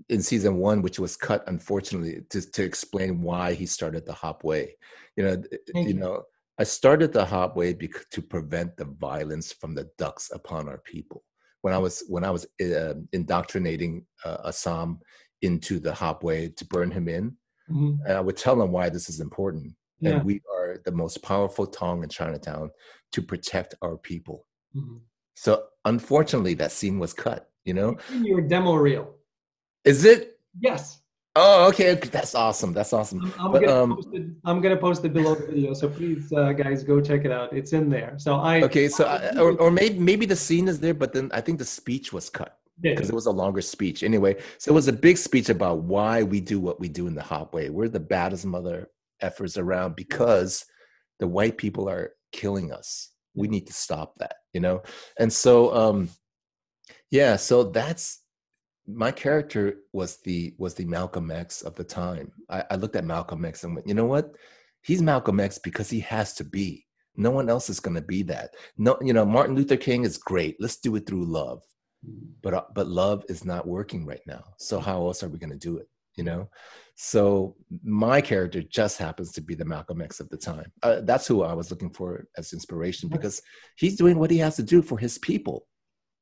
in 0.07 0.21
season 0.21 0.57
one, 0.57 0.81
which 0.81 0.99
was 0.99 1.17
cut 1.17 1.43
unfortunately 1.47 2.21
to 2.29 2.39
to 2.55 2.63
explain 2.63 3.21
why 3.21 3.53
he 3.53 3.65
started 3.65 4.05
the 4.05 4.13
Hop 4.13 4.43
Wei. 4.43 4.75
You 5.17 5.23
know, 5.25 5.43
Thank 5.73 5.87
you 5.87 5.95
know, 5.95 6.23
I 6.57 6.63
started 6.63 7.11
the 7.11 7.25
Hop 7.25 7.57
Wei 7.57 7.73
bec- 7.73 8.09
to 8.11 8.21
prevent 8.21 8.77
the 8.77 8.85
violence 8.85 9.51
from 9.51 9.75
the 9.75 9.89
ducks 9.97 10.31
upon 10.33 10.69
our 10.69 10.77
people. 10.77 11.23
When 11.63 11.73
I 11.73 11.77
was 11.77 12.03
when 12.09 12.25
I 12.25 12.29
was 12.29 12.45
uh, 12.61 12.93
indoctrinating 13.13 14.05
uh, 14.25 14.37
Assam 14.47 14.99
into 15.41 15.79
the 15.79 15.93
Hop 15.93 16.21
Wei 16.21 16.49
to 16.49 16.65
burn 16.65 16.91
him 16.91 17.07
in, 17.07 17.37
Mhm. 17.71 17.99
and 18.05 18.13
I 18.17 18.19
would 18.19 18.35
tell 18.35 18.61
him 18.61 18.71
why 18.73 18.89
this 18.89 19.07
is 19.09 19.21
important. 19.21 19.73
Yeah. 20.01 20.17
And 20.17 20.25
we 20.25 20.41
are 20.53 20.79
the 20.83 20.91
most 20.91 21.23
powerful 21.23 21.65
Tong 21.65 22.03
in 22.03 22.09
Chinatown 22.09 22.69
to 23.13 23.21
protect 23.21 23.75
our 23.81 23.97
people. 23.97 24.45
Mhm. 24.75 24.99
So 25.35 25.67
unfortunately, 25.85 26.53
that 26.55 26.73
scene 26.73 26.99
was 26.99 27.13
cut. 27.13 27.49
You 27.63 27.75
know, 27.75 27.97
In 28.11 28.25
your 28.25 28.41
demo 28.41 28.75
reel. 28.75 29.15
is 29.85 30.03
it? 30.03 30.37
Yes. 30.59 30.99
Oh, 31.35 31.67
okay. 31.69 31.95
That's 31.95 32.35
awesome. 32.35 32.73
That's 32.73 32.93
awesome. 32.93 33.21
I'm, 33.39 33.45
I'm 33.47 33.51
But, 33.51 33.61
gonna 33.63 33.83
um, 33.83 33.95
post 33.95 34.09
it. 34.13 34.23
I'm 34.45 34.61
gonna 34.61 34.77
post 34.77 35.03
it 35.03 35.13
below 35.13 35.33
the 35.35 35.47
video, 35.47 35.73
so 35.73 35.89
please, 35.89 36.31
uh, 36.31 36.51
guys, 36.53 36.83
go 36.83 37.01
check 37.01 37.25
it 37.25 37.31
out. 37.31 37.51
It's 37.53 37.73
in 37.73 37.89
there. 37.89 38.13
So 38.17 38.35
I 38.35 38.61
Okay, 38.63 38.87
so 38.87 39.05
I, 39.05 39.35
or, 39.39 39.53
or 39.59 39.71
maybe 39.71 39.97
maybe 39.97 40.25
the 40.27 40.35
scene 40.35 40.67
is 40.67 40.79
there, 40.79 40.93
but 40.93 41.11
then 41.13 41.31
I 41.33 41.41
think 41.41 41.57
the 41.57 41.65
speech 41.65 42.13
was 42.13 42.29
cut 42.29 42.57
Yeah. 42.83 42.91
because 42.93 43.09
it 43.09 43.15
was 43.15 43.25
a 43.25 43.31
longer 43.31 43.61
speech. 43.61 44.03
Anyway, 44.03 44.37
so 44.59 44.71
it 44.71 44.75
was 44.75 44.87
a 44.87 44.93
big 44.93 45.17
speech 45.17 45.49
about 45.49 45.79
why 45.79 46.21
we 46.21 46.39
do 46.39 46.59
what 46.59 46.79
we 46.79 46.87
do 46.87 47.07
in 47.07 47.15
the 47.15 47.23
Hop 47.23 47.53
Wei. 47.55 47.69
We're 47.69 47.89
the 47.89 47.99
baddest 47.99 48.45
mother 48.45 48.89
effers 49.23 49.57
around 49.57 49.95
because 49.95 50.65
the 51.19 51.27
white 51.27 51.57
people 51.57 51.89
are 51.89 52.11
killing 52.31 52.71
us. 52.71 53.09
We 53.33 53.47
need 53.47 53.65
to 53.67 53.73
stop 53.73 54.19
that, 54.19 54.35
you 54.53 54.59
know. 54.59 54.83
And 55.17 55.33
so, 55.33 55.73
um, 55.73 56.09
yeah, 57.09 57.37
so 57.37 57.63
that's 57.63 58.19
my 58.87 59.11
character 59.11 59.77
was 59.93 60.17
the 60.23 60.53
was 60.57 60.73
the 60.73 60.85
Malcolm 60.85 61.31
X 61.31 61.61
of 61.61 61.75
the 61.75 61.83
time. 61.83 62.31
I, 62.49 62.63
I 62.71 62.75
looked 62.75 62.95
at 62.95 63.05
Malcolm 63.05 63.45
X 63.45 63.63
and 63.63 63.75
went, 63.75 63.87
you 63.87 63.93
know 63.93 64.05
what? 64.05 64.35
He's 64.81 65.01
Malcolm 65.01 65.39
X 65.39 65.57
because 65.57 65.89
he 65.89 66.01
has 66.01 66.33
to 66.35 66.43
be. 66.43 66.85
No 67.15 67.31
one 67.31 67.49
else 67.49 67.69
is 67.69 67.79
going 67.79 67.95
to 67.95 68.01
be 68.01 68.23
that. 68.23 68.55
No, 68.77 68.97
you 69.01 69.13
know, 69.13 69.25
Martin 69.25 69.55
Luther 69.55 69.77
King 69.77 70.03
is 70.03 70.17
great. 70.17 70.57
Let's 70.59 70.77
do 70.77 70.95
it 70.95 71.05
through 71.05 71.25
love. 71.25 71.61
But 72.41 72.53
uh, 72.53 72.63
but 72.75 72.87
love 72.87 73.23
is 73.29 73.45
not 73.45 73.67
working 73.67 74.05
right 74.05 74.19
now. 74.27 74.43
So 74.57 74.79
how 74.79 75.05
else 75.05 75.23
are 75.23 75.29
we 75.29 75.39
going 75.39 75.51
to 75.51 75.57
do 75.57 75.77
it? 75.77 75.87
You 76.17 76.25
know. 76.25 76.49
So 76.95 77.55
my 77.83 78.19
character 78.19 78.61
just 78.61 78.97
happens 78.97 79.31
to 79.31 79.41
be 79.41 79.55
the 79.55 79.65
Malcolm 79.65 80.01
X 80.01 80.19
of 80.19 80.29
the 80.29 80.37
time. 80.37 80.71
Uh, 80.83 81.01
that's 81.01 81.25
who 81.25 81.43
I 81.43 81.53
was 81.53 81.71
looking 81.71 81.89
for 81.89 82.27
as 82.37 82.53
inspiration 82.53 83.09
because 83.09 83.41
he's 83.77 83.95
doing 83.95 84.19
what 84.19 84.29
he 84.29 84.37
has 84.39 84.57
to 84.57 84.63
do 84.63 84.81
for 84.81 84.97
his 84.97 85.17
people. 85.17 85.65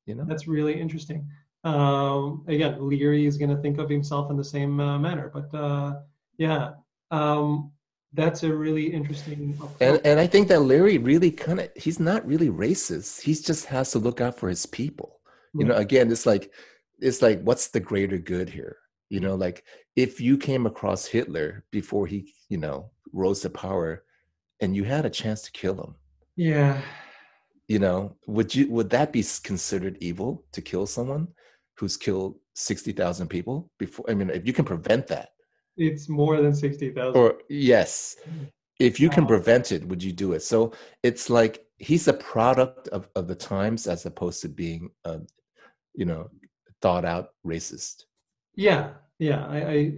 You 0.05 0.15
know. 0.15 0.25
That's 0.27 0.47
really 0.47 0.79
interesting. 0.79 1.27
Um, 1.63 2.43
again, 2.47 2.77
Leary 2.79 3.25
is 3.25 3.37
going 3.37 3.55
to 3.55 3.61
think 3.61 3.77
of 3.77 3.89
himself 3.89 4.31
in 4.31 4.37
the 4.37 4.43
same 4.43 4.79
uh, 4.79 4.97
manner, 4.97 5.31
but 5.33 5.53
uh, 5.55 5.99
yeah, 6.37 6.71
um, 7.11 7.71
that's 8.13 8.43
a 8.43 8.53
really 8.53 8.87
interesting. 8.87 9.53
approach. 9.53 9.71
And 9.79 10.01
and 10.05 10.19
I 10.19 10.27
think 10.27 10.47
that 10.47 10.61
Larry 10.61 10.97
really 10.97 11.31
kind 11.31 11.59
of 11.59 11.69
he's 11.75 11.99
not 11.99 12.25
really 12.25 12.49
racist. 12.49 13.21
He 13.21 13.33
just 13.33 13.65
has 13.65 13.91
to 13.91 13.99
look 13.99 14.21
out 14.21 14.37
for 14.37 14.49
his 14.49 14.65
people. 14.65 15.19
You 15.53 15.65
know, 15.65 15.75
again, 15.75 16.11
it's 16.11 16.25
like 16.25 16.51
it's 16.99 17.21
like 17.21 17.41
what's 17.41 17.67
the 17.67 17.79
greater 17.79 18.17
good 18.17 18.49
here? 18.49 18.77
You 19.09 19.19
know, 19.19 19.35
like 19.35 19.65
if 19.97 20.21
you 20.21 20.37
came 20.37 20.65
across 20.65 21.05
Hitler 21.05 21.65
before 21.71 22.07
he, 22.07 22.33
you 22.47 22.57
know, 22.57 22.91
rose 23.11 23.41
to 23.41 23.49
power 23.49 24.03
and 24.61 24.75
you 24.75 24.85
had 24.85 25.05
a 25.05 25.09
chance 25.09 25.41
to 25.41 25.51
kill 25.51 25.75
him, 25.75 25.95
yeah, 26.37 26.81
you 27.67 27.79
know, 27.79 28.15
would 28.27 28.55
you 28.55 28.69
would 28.71 28.89
that 28.91 29.11
be 29.11 29.23
considered 29.43 29.97
evil 29.99 30.45
to 30.53 30.61
kill 30.61 30.87
someone 30.87 31.27
who's 31.81 31.97
killed 31.97 32.35
60,000 32.53 33.27
people 33.27 33.71
before 33.79 34.05
I 34.07 34.13
mean, 34.13 34.29
if 34.29 34.45
you 34.45 34.53
can 34.53 34.65
prevent 34.65 35.07
that. 35.07 35.29
It's 35.77 36.07
more 36.07 36.39
than 36.39 36.53
sixty 36.53 36.91
thousand. 36.91 37.19
or 37.19 37.39
yes. 37.49 38.15
If 38.79 38.99
you 38.99 39.09
can 39.09 39.25
prevent 39.25 39.71
it 39.71 39.87
would 39.87 40.03
you 40.03 40.11
do 40.11 40.33
it? 40.33 40.43
So 40.43 40.73
it's 41.01 41.29
like 41.29 41.65
he's 41.77 42.07
a 42.07 42.13
product 42.13 42.87
of, 42.89 43.09
of 43.15 43.27
the 43.27 43.35
times 43.35 43.87
as 43.87 44.05
opposed 44.05 44.41
to 44.41 44.49
being 44.49 44.91
a 45.05 45.21
you 45.95 46.05
know 46.05 46.29
thought 46.83 47.05
out 47.05 47.29
racist. 47.45 48.03
Yeah, 48.55 48.89
yeah, 49.17 49.45
I, 49.47 49.57
I 49.75 49.93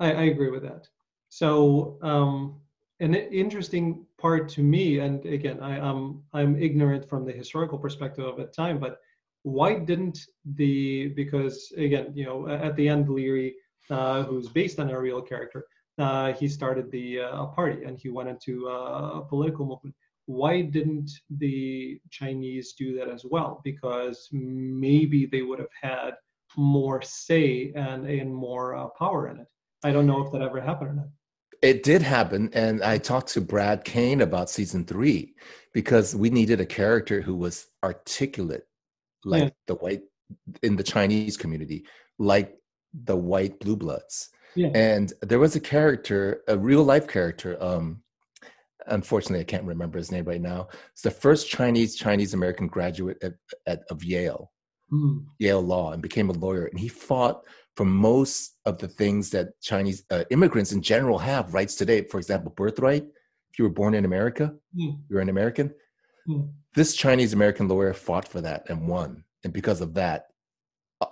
I 0.00 0.12
I 0.12 0.24
agree 0.32 0.50
with 0.50 0.62
that. 0.62 0.88
So 1.28 1.98
um, 2.02 2.60
an 3.00 3.14
interesting 3.14 4.06
part 4.16 4.48
to 4.50 4.62
me, 4.62 5.00
and 5.00 5.24
again, 5.26 5.58
I, 5.60 5.80
I'm 5.88 6.22
I'm 6.32 6.56
ignorant 6.66 7.08
from 7.10 7.26
the 7.26 7.32
historical 7.32 7.78
perspective 7.78 8.24
of 8.24 8.36
the 8.38 8.46
time, 8.46 8.78
but 8.78 9.00
why 9.46 9.78
didn't 9.78 10.18
the 10.56 11.06
because 11.14 11.72
again, 11.76 12.10
you 12.16 12.24
know, 12.24 12.48
at 12.48 12.74
the 12.74 12.88
end, 12.88 13.08
Leary, 13.08 13.54
uh, 13.90 14.24
who's 14.24 14.48
based 14.48 14.80
on 14.80 14.90
a 14.90 15.00
real 15.00 15.22
character, 15.22 15.64
uh, 15.98 16.32
he 16.32 16.48
started 16.48 16.90
the 16.90 17.20
uh, 17.20 17.46
party 17.46 17.84
and 17.84 17.96
he 17.96 18.08
went 18.08 18.28
into 18.28 18.68
uh, 18.68 19.20
a 19.20 19.24
political 19.24 19.64
movement. 19.64 19.94
Why 20.26 20.62
didn't 20.62 21.12
the 21.30 22.00
Chinese 22.10 22.72
do 22.72 22.98
that 22.98 23.08
as 23.08 23.24
well? 23.24 23.60
Because 23.62 24.28
maybe 24.32 25.26
they 25.26 25.42
would 25.42 25.60
have 25.60 25.76
had 25.80 26.14
more 26.56 27.00
say 27.02 27.72
and 27.76 28.04
and 28.04 28.34
more 28.34 28.74
uh, 28.74 28.88
power 28.98 29.28
in 29.28 29.36
it. 29.38 29.46
I 29.84 29.92
don't 29.92 30.08
know 30.08 30.26
if 30.26 30.32
that 30.32 30.42
ever 30.42 30.60
happened 30.60 30.90
or 30.90 30.94
not. 30.94 31.10
it 31.62 31.78
did 31.90 32.02
happen 32.02 32.42
and 32.62 32.82
i 32.92 32.98
talked 32.98 33.28
to 33.34 33.40
brad 33.52 33.78
kane 33.92 34.20
about 34.20 34.50
season 34.50 34.82
three 34.84 35.20
because 35.72 36.08
we 36.22 36.28
needed 36.38 36.60
a 36.60 36.72
character 36.80 37.18
who 37.26 37.34
was 37.44 37.56
articulate 37.82 38.66
like 39.24 39.42
Yeah. 39.44 39.50
the 39.66 39.74
white 39.76 40.02
in 40.62 40.76
the 40.76 40.82
chinese 40.82 41.36
community 41.36 41.86
like 42.18 42.56
the 43.04 43.16
white 43.16 43.58
blue 43.60 43.76
bloods 43.76 44.30
Yeah. 44.54 44.70
and 44.74 45.12
there 45.22 45.38
was 45.38 45.54
a 45.56 45.60
character 45.60 46.42
a 46.48 46.56
real 46.56 46.82
life 46.84 47.06
character 47.06 47.56
um 47.62 48.02
unfortunately 48.88 49.40
i 49.40 49.44
can't 49.44 49.64
remember 49.64 49.98
his 49.98 50.12
name 50.12 50.24
right 50.24 50.40
now 50.40 50.68
it's 50.92 51.02
the 51.02 51.10
first 51.10 51.48
chinese 51.48 51.96
chinese 51.96 52.34
american 52.34 52.66
graduate 52.68 53.18
at, 53.22 53.34
at, 53.66 53.80
of 53.90 54.02
yale 54.04 54.50
Mm, 54.92 55.24
Yale 55.40 55.62
Law 55.62 55.90
and 55.94 56.00
became 56.00 56.30
a 56.30 56.32
lawyer. 56.32 56.66
And 56.66 56.78
he 56.78 56.86
fought 56.86 57.42
for 57.76 57.84
most 57.84 58.56
of 58.66 58.78
the 58.78 58.86
things 58.86 59.30
that 59.30 59.60
Chinese 59.60 60.04
uh, 60.12 60.22
immigrants 60.30 60.70
in 60.70 60.80
general 60.80 61.18
have 61.18 61.52
rights 61.54 61.74
today. 61.74 62.02
For 62.02 62.18
example, 62.18 62.52
birthright. 62.56 63.02
If 63.50 63.58
you 63.58 63.64
were 63.64 63.72
born 63.80 63.94
in 63.94 64.04
America, 64.04 64.54
mm, 64.78 64.96
you're 65.08 65.18
an 65.20 65.28
American. 65.28 65.74
Mm. 66.28 66.48
This 66.74 66.94
Chinese 66.94 67.32
American 67.32 67.68
lawyer 67.68 67.94
fought 67.94 68.28
for 68.28 68.42
that 68.42 68.68
and 68.68 68.86
won. 68.86 69.24
And 69.44 69.52
because 69.52 69.80
of 69.80 69.94
that, 69.94 70.26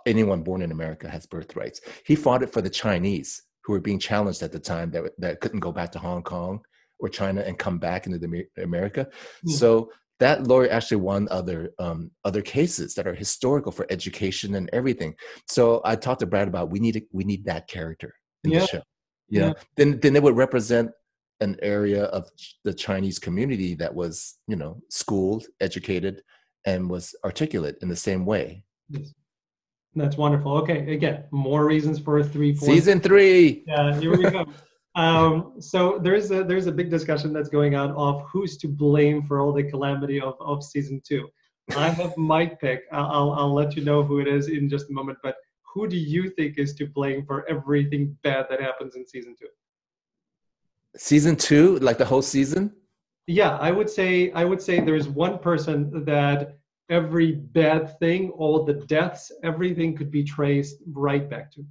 anyone 0.05 0.43
born 0.43 0.61
in 0.61 0.73
America 0.73 1.09
has 1.09 1.25
birthrights. 1.27 1.81
He 2.05 2.17
fought 2.17 2.43
it 2.43 2.53
for 2.53 2.61
the 2.61 2.71
Chinese 2.71 3.43
who 3.65 3.73
were 3.73 3.81
being 3.81 3.99
challenged 3.99 4.43
at 4.43 4.53
the 4.53 4.59
time 4.59 4.91
that, 4.91 5.13
that 5.19 5.41
couldn't 5.41 5.61
go 5.61 5.73
back 5.73 5.91
to 5.93 5.99
Hong 5.99 6.23
Kong 6.23 6.61
or 6.99 7.09
China 7.09 7.41
and 7.41 7.59
come 7.59 7.79
back 7.79 8.07
into 8.07 8.19
the, 8.19 8.47
America. 8.63 9.09
Mm. 9.47 9.53
So 9.53 9.91
that 10.21 10.47
lawyer 10.47 10.71
actually 10.71 10.99
won 10.99 11.29
other 11.31 11.71
um, 11.79 12.11
other 12.25 12.43
cases 12.43 12.95
that 12.95 13.07
are 13.07 13.15
historical 13.15 13.73
for 13.73 13.87
education 13.91 14.55
and 14.55 14.71
everything. 14.73 15.15
So 15.49 15.81
I 15.85 15.97
talked 15.97 16.21
to 16.21 16.27
Brad 16.27 16.49
about 16.49 16.71
we 16.71 16.79
need 16.79 16.97
a, 16.97 17.03
we 17.13 17.25
need 17.25 17.45
that 17.47 17.69
character 17.69 18.15
in 18.45 18.53
Yeah. 18.53 18.61
the 18.61 18.67
show. 18.67 18.83
You 19.29 19.41
know, 19.41 19.47
Yeah. 19.49 19.53
then 19.77 20.01
then 20.01 20.17
it 20.17 20.23
would 20.23 20.37
represent 20.37 20.91
an 21.41 21.57
area 21.63 22.05
of 22.05 22.29
the 22.65 22.75
Chinese 22.75 23.19
community 23.19 23.75
that 23.75 23.95
was 23.95 24.39
you 24.47 24.57
know 24.57 24.81
schooled, 24.91 25.47
educated, 25.61 26.23
and 26.67 26.89
was 26.89 27.15
articulate 27.25 27.77
in 27.83 27.89
the 27.89 27.97
same 27.97 28.25
way. 28.25 28.65
Yes. 28.89 29.13
That's 29.97 30.17
wonderful. 30.17 30.57
Okay, 30.59 30.93
again, 30.93 31.25
more 31.31 31.65
reasons 31.65 31.99
for 32.01 32.19
a 32.19 32.25
three 32.25 32.53
point. 32.53 32.65
Season 32.65 33.01
three. 33.01 33.65
Yeah, 33.67 33.99
here 33.99 34.17
we 34.17 34.29
go. 34.29 34.45
um, 34.97 35.55
so 35.61 36.01
there's 36.03 36.31
a 36.31 36.43
there's 36.43 36.67
a 36.67 36.73
big 36.73 36.91
discussion 36.91 37.33
that's 37.33 37.49
going 37.49 37.75
on 37.77 37.93
of 37.93 38.23
who's 38.23 38.57
to 38.59 38.69
blame 38.69 39.23
for 39.27 39.41
all 39.41 39.53
the 39.53 39.63
calamity 39.63 40.21
of, 40.21 40.35
of 40.41 40.65
season 40.65 41.01
two. 41.07 41.29
I 41.77 41.91
have 41.91 42.17
my 42.17 42.47
pick. 42.47 42.83
I'll, 42.93 43.11
I'll 43.11 43.33
I'll 43.33 43.55
let 43.55 43.77
you 43.77 43.85
know 43.85 44.03
who 44.03 44.19
it 44.19 44.27
is 44.27 44.49
in 44.49 44.69
just 44.69 44.91
a 44.91 44.93
moment. 44.93 45.19
But 45.23 45.37
who 45.73 45.87
do 45.89 45.97
you 45.97 46.31
think 46.31 46.59
is 46.59 46.75
to 46.75 46.87
blame 46.87 47.25
for 47.25 47.49
everything 47.49 48.17
bad 48.25 48.47
that 48.51 48.61
happens 48.61 48.97
in 48.97 49.07
season 49.07 49.37
two? 49.39 49.49
Season 50.97 51.37
two, 51.37 51.79
like 51.79 51.99
the 51.99 52.05
whole 52.05 52.23
season. 52.23 52.73
Yeah, 53.27 53.57
I 53.57 53.71
would 53.71 53.91
say 53.91 54.31
I 54.33 54.45
would 54.45 54.61
say 54.61 54.81
there's 54.81 55.09
one 55.09 55.39
person 55.39 56.05
that 56.05 56.57
every 56.91 57.33
bad 57.33 57.99
thing, 57.99 58.31
all 58.31 58.65
the 58.65 58.75
deaths, 58.75 59.33
everything 59.43 59.97
could 59.97 60.11
be 60.11 60.23
traced 60.23 60.77
right 60.93 61.29
back 61.29 61.51
to. 61.53 61.65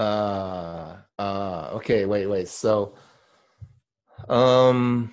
Uh, 0.00 0.96
uh, 1.18 1.70
okay, 1.74 2.06
wait, 2.06 2.26
wait. 2.26 2.48
So, 2.48 2.94
um, 4.28 5.12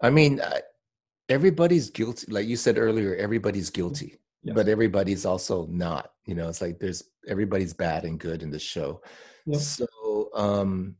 I 0.00 0.10
mean, 0.10 0.40
everybody's 1.28 1.90
guilty. 1.90 2.30
Like 2.30 2.46
you 2.46 2.56
said 2.56 2.78
earlier, 2.78 3.14
everybody's 3.16 3.70
guilty, 3.70 4.18
yes. 4.42 4.54
but 4.54 4.68
everybody's 4.68 5.26
also 5.26 5.66
not. 5.66 6.12
You 6.24 6.34
know, 6.34 6.48
it's 6.48 6.60
like 6.60 6.78
there's 6.78 7.02
everybody's 7.28 7.74
bad 7.74 8.04
and 8.04 8.18
good 8.18 8.42
in 8.42 8.50
the 8.50 8.58
show. 8.58 9.02
Yes. 9.46 9.80
So, 9.80 10.30
um, 10.34 10.96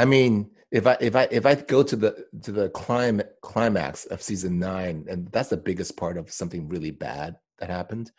I 0.00 0.06
mean, 0.06 0.50
if 0.72 0.86
I 0.86 0.96
if 0.98 1.14
I 1.14 1.28
if 1.30 1.44
I 1.44 1.54
go 1.56 1.82
to 1.82 1.94
the 1.94 2.24
to 2.42 2.52
the 2.52 2.70
clim 2.70 3.20
climax 3.42 4.06
of 4.06 4.22
season 4.22 4.58
nine, 4.58 5.04
and 5.10 5.30
that's 5.30 5.50
the 5.50 5.58
biggest 5.58 5.94
part 5.94 6.16
of 6.16 6.32
something 6.32 6.68
really 6.68 6.90
bad 6.90 7.36
that 7.58 7.68
happened 7.68 8.10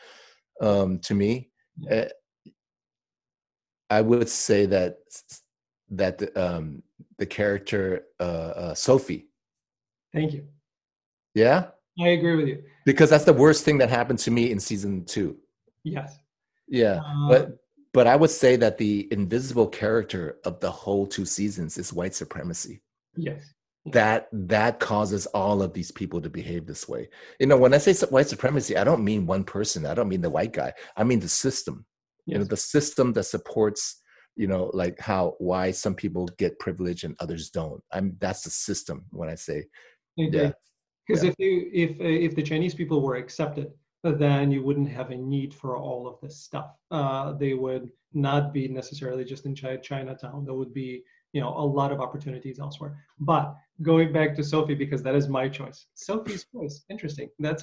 um, 0.62 1.00
to 1.00 1.16
me, 1.16 1.50
uh, 1.90 2.06
I 3.90 4.02
would 4.02 4.30
say 4.30 4.68
that 4.68 4.98
that 5.90 6.20
the, 6.20 6.30
um, 6.40 6.84
the 7.18 7.26
character 7.26 8.04
uh, 8.20 8.52
uh, 8.64 8.74
Sophie. 8.76 9.30
Thank 10.14 10.34
you. 10.34 10.46
Yeah, 11.34 11.70
I 12.00 12.10
agree 12.10 12.36
with 12.36 12.48
you 12.48 12.64
because 12.86 13.10
that's 13.10 13.26
the 13.26 13.34
worst 13.34 13.66
thing 13.66 13.80
that 13.80 13.90
happened 13.90 14.20
to 14.20 14.30
me 14.30 14.52
in 14.52 14.60
season 14.60 15.04
two. 15.06 15.38
Yes. 15.84 16.16
Yeah, 16.68 17.02
uh, 17.04 17.28
but 17.28 17.61
but 17.94 18.08
I 18.08 18.16
would 18.16 18.30
say 18.30 18.56
that 18.58 18.78
the 18.78 19.08
invisible 19.12 19.68
character 19.68 20.38
of 20.46 20.60
the 20.60 20.72
whole 20.72 21.06
two 21.08 21.26
seasons 21.26 21.78
is 21.78 21.94
white 21.94 22.16
supremacy. 22.16 22.82
Yes. 23.16 23.54
That 23.86 24.28
that 24.32 24.80
causes 24.80 25.26
all 25.28 25.64
of 25.64 25.74
these 25.74 25.92
people 25.92 26.22
to 26.22 26.30
behave 26.30 26.68
this 26.68 26.88
way. 26.88 27.10
You 27.40 27.48
know, 27.48 27.58
when 27.58 27.74
I 27.74 27.80
say 27.80 27.94
white 28.08 28.28
supremacy, 28.28 28.78
I 28.78 28.84
don't 28.84 29.04
mean 29.04 29.26
one 29.26 29.44
person. 29.44 29.86
I 29.86 29.96
don't 29.96 30.10
mean 30.10 30.22
the 30.22 30.30
white 30.30 30.54
guy. 30.54 30.74
I 30.96 31.04
mean 31.04 31.20
the 31.20 31.28
system. 31.28 31.86
Yes. 32.28 32.34
You 32.34 32.40
know, 32.40 32.46
the 32.46 32.58
system 32.58 33.14
that 33.14 33.24
supports 33.24 34.02
you 34.36 34.48
know 34.48 34.72
like 34.74 35.00
how 35.00 35.36
why 35.40 35.72
some 35.72 35.96
people 35.96 36.26
get 36.38 36.60
privilege 36.60 37.04
and 37.04 37.16
others 37.20 37.50
don't 37.50 37.84
i'm 37.92 38.16
that's 38.20 38.44
the 38.44 38.50
system 38.50 39.06
when 39.12 39.30
i 39.30 39.36
say 39.36 39.66
yeah 40.16 40.52
because 41.06 41.24
yeah. 41.24 41.32
if 41.32 41.36
you 41.38 41.70
if 41.74 41.92
uh, 42.00 42.04
if 42.04 42.36
the 42.36 42.44
chinese 42.44 42.74
people 42.74 43.02
were 43.02 43.16
accepted 43.16 43.72
then 44.04 44.52
you 44.52 44.64
wouldn't 44.64 44.90
have 44.90 45.12
a 45.12 45.16
need 45.16 45.54
for 45.54 45.78
all 45.78 46.08
of 46.08 46.20
this 46.22 46.38
stuff. 46.38 46.72
Uh, 46.90 47.34
they 47.34 47.54
would 47.54 47.90
not 48.14 48.54
be 48.54 48.68
necessarily 48.68 49.24
just 49.24 49.46
in 49.46 49.56
Chinatown. 49.56 50.44
There 50.46 50.56
would 50.56 50.74
be, 50.74 51.04
you 51.34 51.42
know, 51.42 51.50
a 51.50 51.66
lot 51.66 51.92
of 51.92 52.02
opportunities 52.02 52.60
elsewhere. 52.60 52.98
But 53.20 53.56
going 53.82 54.12
back 54.12 54.36
to 54.36 54.44
Sophie, 54.44 54.76
because 54.76 55.04
that 55.04 55.16
is 55.16 55.30
my 55.30 55.48
choice. 55.48 55.86
Sophie's 55.94 56.46
choice. 56.52 56.84
Interesting. 56.90 57.30
That's. 57.40 57.62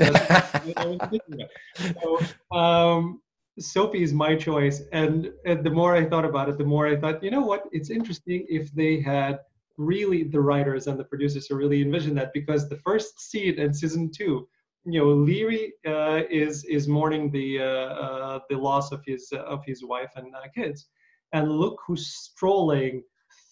So, 2.01 2.21
um, 2.57 3.21
Sophie 3.59 4.05
is 4.05 4.13
my 4.15 4.37
choice. 4.37 4.83
And, 4.93 5.33
and 5.45 5.65
the 5.65 5.71
more 5.71 5.97
I 5.97 6.05
thought 6.05 6.25
about 6.25 6.49
it, 6.49 6.57
the 6.59 6.65
more 6.65 6.87
I 6.87 6.97
thought, 6.97 7.23
you 7.23 7.33
know 7.33 7.41
what? 7.41 7.65
It's 7.73 7.91
interesting 7.91 8.47
if 8.49 8.73
they 8.73 9.01
had 9.01 9.41
really 9.77 10.25
the 10.25 10.41
writers 10.41 10.87
and 10.87 10.99
the 10.99 11.05
producers 11.05 11.47
to 11.49 11.55
really 11.55 11.83
envision 11.83 12.15
that 12.15 12.33
because 12.33 12.69
the 12.69 12.77
first 12.77 13.21
scene 13.21 13.59
in 13.59 13.73
season 13.73 14.11
two 14.11 14.49
you 14.91 15.01
know, 15.01 15.13
Leary 15.13 15.75
uh, 15.87 16.23
is 16.31 16.65
is 16.65 16.89
mourning 16.89 17.31
the 17.31 17.61
uh, 17.61 17.65
uh, 17.65 18.39
the 18.49 18.57
loss 18.57 18.91
of 18.91 19.03
his 19.07 19.31
of 19.33 19.63
his 19.67 19.85
wife 19.85 20.11
and 20.17 20.35
uh, 20.35 20.49
kids, 20.55 20.89
and 21.33 21.51
look 21.51 21.79
who's 21.87 22.07
strolling 22.07 23.03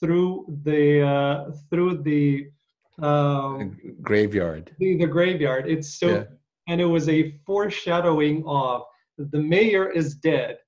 through 0.01 0.47
the 0.64 1.03
uh, 1.03 1.51
through 1.70 2.03
the 2.03 2.47
um, 3.03 3.76
graveyard. 4.01 4.74
The, 4.78 4.97
the 4.97 5.07
graveyard. 5.07 5.68
It's 5.68 5.99
so, 5.99 6.09
yeah. 6.09 6.24
and 6.68 6.80
it 6.80 6.87
was 6.87 7.09
a 7.09 7.39
foreshadowing 7.47 8.43
of 8.47 8.82
the 9.18 9.41
mayor 9.41 9.91
is 9.91 10.14
dead 10.14 10.59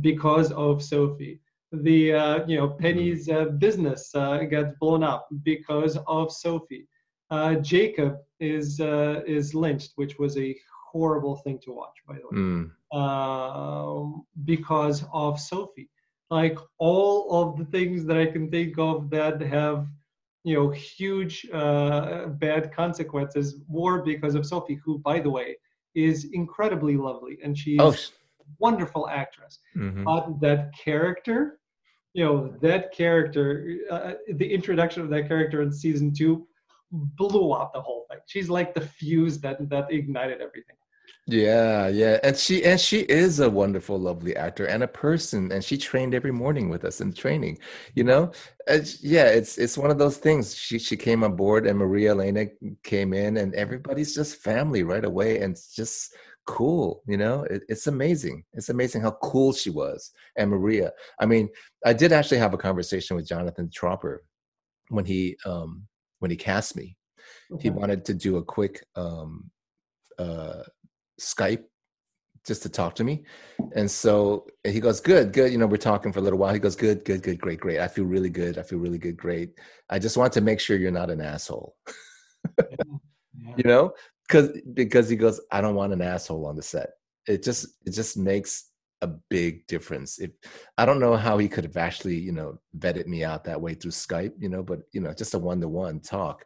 because 0.00 0.52
of 0.52 0.82
Sophie. 0.82 1.40
The 1.72 2.12
uh, 2.12 2.46
you 2.46 2.58
know 2.58 2.68
Penny's 2.68 3.30
business 3.58 4.10
gets 4.50 4.72
blown 4.78 5.02
up 5.02 5.26
because 5.42 5.96
of 6.06 6.32
Sophie 6.32 6.86
uh, 7.30 7.54
Jacob 7.56 8.18
is 8.40 8.80
uh, 8.80 9.22
is 9.26 9.54
lynched, 9.54 9.92
which 9.96 10.18
was 10.18 10.36
a 10.38 10.56
horrible 10.90 11.36
thing 11.36 11.58
to 11.60 11.72
watch, 11.72 11.96
by 12.06 12.14
the 12.14 12.26
way, 12.30 12.42
mm. 12.42 12.70
uh, 12.92 14.20
because 14.44 15.04
of 15.12 15.38
Sophie. 15.38 15.90
Like 16.30 16.58
all 16.78 17.42
of 17.42 17.58
the 17.58 17.64
things 17.66 18.04
that 18.06 18.18
I 18.18 18.26
can 18.26 18.50
think 18.50 18.78
of 18.78 19.08
that 19.10 19.40
have, 19.40 19.86
you 20.44 20.54
know, 20.54 20.70
huge 20.70 21.46
uh, 21.52 22.26
bad 22.26 22.72
consequences 22.74 23.56
were 23.66 24.02
because 24.02 24.34
of 24.34 24.44
Sophie, 24.44 24.80
who, 24.84 24.98
by 24.98 25.20
the 25.20 25.30
way, 25.30 25.56
is 25.94 26.28
incredibly 26.32 26.96
lovely 26.96 27.38
and 27.42 27.56
she's 27.56 27.80
oh. 27.80 27.92
a 27.92 27.96
wonderful 28.58 29.08
actress. 29.08 29.60
Mm-hmm. 29.76 30.04
But 30.04 30.40
that 30.40 30.72
character, 30.76 31.60
you 32.12 32.24
know, 32.24 32.54
that 32.60 32.92
character, 32.92 33.78
uh, 33.90 34.12
the 34.34 34.52
introduction 34.52 35.02
of 35.02 35.08
that 35.10 35.28
character 35.28 35.62
in 35.62 35.72
season 35.72 36.12
two 36.12 36.46
blew 36.90 37.52
up 37.52 37.72
the 37.72 37.80
whole 37.80 38.06
thing. 38.10 38.18
She's 38.26 38.48
like 38.48 38.74
the 38.74 38.80
fuse 38.80 39.40
that 39.40 39.68
that 39.70 39.90
ignited 39.92 40.40
everything. 40.40 40.76
Yeah, 41.30 41.88
yeah, 41.88 42.18
and 42.22 42.34
she 42.36 42.64
and 42.64 42.80
she 42.80 43.00
is 43.00 43.40
a 43.40 43.50
wonderful, 43.50 43.98
lovely 43.98 44.34
actor 44.34 44.64
and 44.64 44.82
a 44.82 44.88
person, 44.88 45.52
and 45.52 45.62
she 45.62 45.76
trained 45.76 46.14
every 46.14 46.32
morning 46.32 46.70
with 46.70 46.86
us 46.86 47.02
in 47.02 47.12
training. 47.12 47.58
You 47.94 48.04
know, 48.04 48.32
it's, 48.66 49.02
yeah, 49.04 49.26
it's 49.26 49.58
it's 49.58 49.76
one 49.76 49.90
of 49.90 49.98
those 49.98 50.16
things. 50.16 50.54
She 50.54 50.78
she 50.78 50.96
came 50.96 51.22
on 51.22 51.36
board, 51.36 51.66
and 51.66 51.78
Maria 51.78 52.12
Elena 52.12 52.46
came 52.82 53.12
in, 53.12 53.36
and 53.36 53.54
everybody's 53.54 54.14
just 54.14 54.36
family 54.36 54.84
right 54.84 55.04
away, 55.04 55.40
and 55.40 55.54
just 55.74 56.14
cool. 56.46 57.02
You 57.06 57.18
know, 57.18 57.42
it, 57.42 57.62
it's 57.68 57.88
amazing. 57.88 58.44
It's 58.54 58.70
amazing 58.70 59.02
how 59.02 59.18
cool 59.22 59.52
she 59.52 59.68
was, 59.68 60.12
and 60.36 60.50
Maria. 60.50 60.92
I 61.20 61.26
mean, 61.26 61.50
I 61.84 61.92
did 61.92 62.10
actually 62.10 62.38
have 62.38 62.54
a 62.54 62.58
conversation 62.58 63.16
with 63.16 63.28
Jonathan 63.28 63.70
Tropper 63.70 64.24
when 64.88 65.04
he 65.04 65.36
um 65.44 65.86
when 66.18 66.30
he 66.30 66.36
cast 66.36 66.76
me. 66.76 66.96
Okay. 67.52 67.64
He 67.64 67.70
wanted 67.70 68.04
to 68.06 68.14
do 68.14 68.36
a 68.36 68.44
quick 68.44 68.84
um, 68.96 69.50
uh, 70.18 70.62
Skype 71.20 71.64
just 72.46 72.62
to 72.62 72.68
talk 72.68 72.94
to 72.96 73.04
me. 73.04 73.24
And 73.74 73.90
so 73.90 74.46
he 74.64 74.80
goes, 74.80 75.00
Good, 75.00 75.32
good. 75.32 75.52
You 75.52 75.58
know, 75.58 75.66
we're 75.66 75.76
talking 75.76 76.12
for 76.12 76.18
a 76.18 76.22
little 76.22 76.38
while. 76.38 76.54
He 76.54 76.60
goes, 76.60 76.76
Good, 76.76 77.04
good, 77.04 77.22
good, 77.22 77.40
great, 77.40 77.60
great. 77.60 77.78
I 77.78 77.88
feel 77.88 78.04
really 78.04 78.30
good. 78.30 78.58
I 78.58 78.62
feel 78.62 78.78
really 78.78 78.98
good, 78.98 79.16
great. 79.16 79.50
I 79.90 79.98
just 79.98 80.16
want 80.16 80.32
to 80.34 80.40
make 80.40 80.60
sure 80.60 80.76
you're 80.76 80.90
not 80.90 81.10
an 81.10 81.20
asshole. 81.20 81.76
yeah. 82.58 82.64
Yeah. 83.40 83.54
You 83.56 83.64
know? 83.64 83.92
Cause 84.28 84.50
because 84.74 85.08
he 85.08 85.14
goes, 85.14 85.40
I 85.52 85.60
don't 85.60 85.76
want 85.76 85.92
an 85.92 86.02
asshole 86.02 86.44
on 86.46 86.56
the 86.56 86.62
set. 86.62 86.90
It 87.28 87.44
just 87.44 87.68
it 87.86 87.92
just 87.92 88.16
makes 88.16 88.67
a 89.02 89.06
big 89.06 89.66
difference. 89.66 90.18
If 90.18 90.30
I 90.76 90.84
don't 90.84 91.00
know 91.00 91.16
how 91.16 91.38
he 91.38 91.48
could 91.48 91.64
have 91.64 91.76
actually, 91.76 92.16
you 92.16 92.32
know, 92.32 92.58
vetted 92.78 93.06
me 93.06 93.24
out 93.24 93.44
that 93.44 93.60
way 93.60 93.74
through 93.74 93.92
Skype, 93.92 94.32
you 94.38 94.48
know, 94.48 94.62
but 94.62 94.80
you 94.92 95.00
know, 95.00 95.12
just 95.12 95.34
a 95.34 95.38
one-to-one 95.38 96.00
talk. 96.00 96.44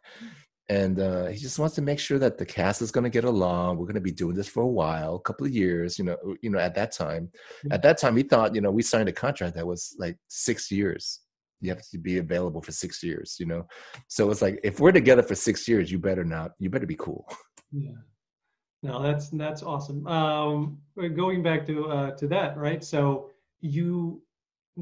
And 0.69 0.99
uh, 0.99 1.25
he 1.25 1.37
just 1.37 1.59
wants 1.59 1.75
to 1.75 1.81
make 1.81 1.99
sure 1.99 2.17
that 2.19 2.37
the 2.37 2.45
cast 2.45 2.81
is 2.81 2.91
going 2.91 3.03
to 3.03 3.09
get 3.09 3.25
along. 3.25 3.77
We're 3.77 3.85
going 3.85 3.95
to 3.95 4.01
be 4.01 4.11
doing 4.11 4.35
this 4.35 4.47
for 4.47 4.63
a 4.63 4.67
while, 4.67 5.15
a 5.15 5.19
couple 5.19 5.45
of 5.45 5.53
years, 5.53 5.99
you 5.99 6.05
know. 6.05 6.17
You 6.41 6.51
know, 6.51 6.59
at 6.59 6.73
that 6.75 6.93
time, 6.93 7.31
at 7.69 7.81
that 7.81 7.97
time, 7.97 8.15
he 8.15 8.23
thought, 8.23 8.55
you 8.55 8.61
know, 8.61 8.71
we 8.71 8.81
signed 8.81 9.09
a 9.09 9.13
contract 9.13 9.55
that 9.55 9.67
was 9.67 9.93
like 9.99 10.17
six 10.29 10.71
years. 10.71 11.19
You 11.59 11.69
have 11.69 11.81
to 11.89 11.97
be 11.97 12.17
available 12.17 12.61
for 12.61 12.71
six 12.71 13.03
years, 13.03 13.35
you 13.39 13.45
know. 13.45 13.67
So 14.07 14.31
it's 14.31 14.41
like, 14.41 14.59
if 14.63 14.79
we're 14.79 14.93
together 14.93 15.23
for 15.23 15.35
six 15.35 15.67
years, 15.67 15.91
you 15.91 15.99
better 15.99 16.23
not. 16.23 16.51
You 16.59 16.69
better 16.69 16.87
be 16.87 16.95
cool. 16.95 17.27
Yeah. 17.71 17.91
No, 18.83 19.01
that's 19.01 19.29
that's 19.29 19.63
awesome. 19.63 20.05
Um, 20.07 20.77
going 21.15 21.41
back 21.41 21.65
to 21.67 21.87
uh, 21.87 22.11
to 22.17 22.27
that, 22.27 22.57
right? 22.57 22.83
So 22.83 23.31
you 23.61 24.21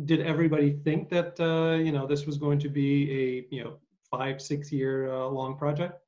did 0.05 0.21
everybody 0.21 0.71
think 0.83 1.09
that 1.09 1.39
uh, 1.39 1.77
you 1.77 1.91
know 1.91 2.07
this 2.07 2.25
was 2.25 2.39
going 2.39 2.57
to 2.59 2.69
be 2.69 3.11
a 3.11 3.55
you 3.55 3.63
know 3.63 3.77
five 4.09 4.41
six 4.41 4.71
year 4.71 5.13
uh, 5.13 5.27
long 5.27 5.55
project? 5.55 6.01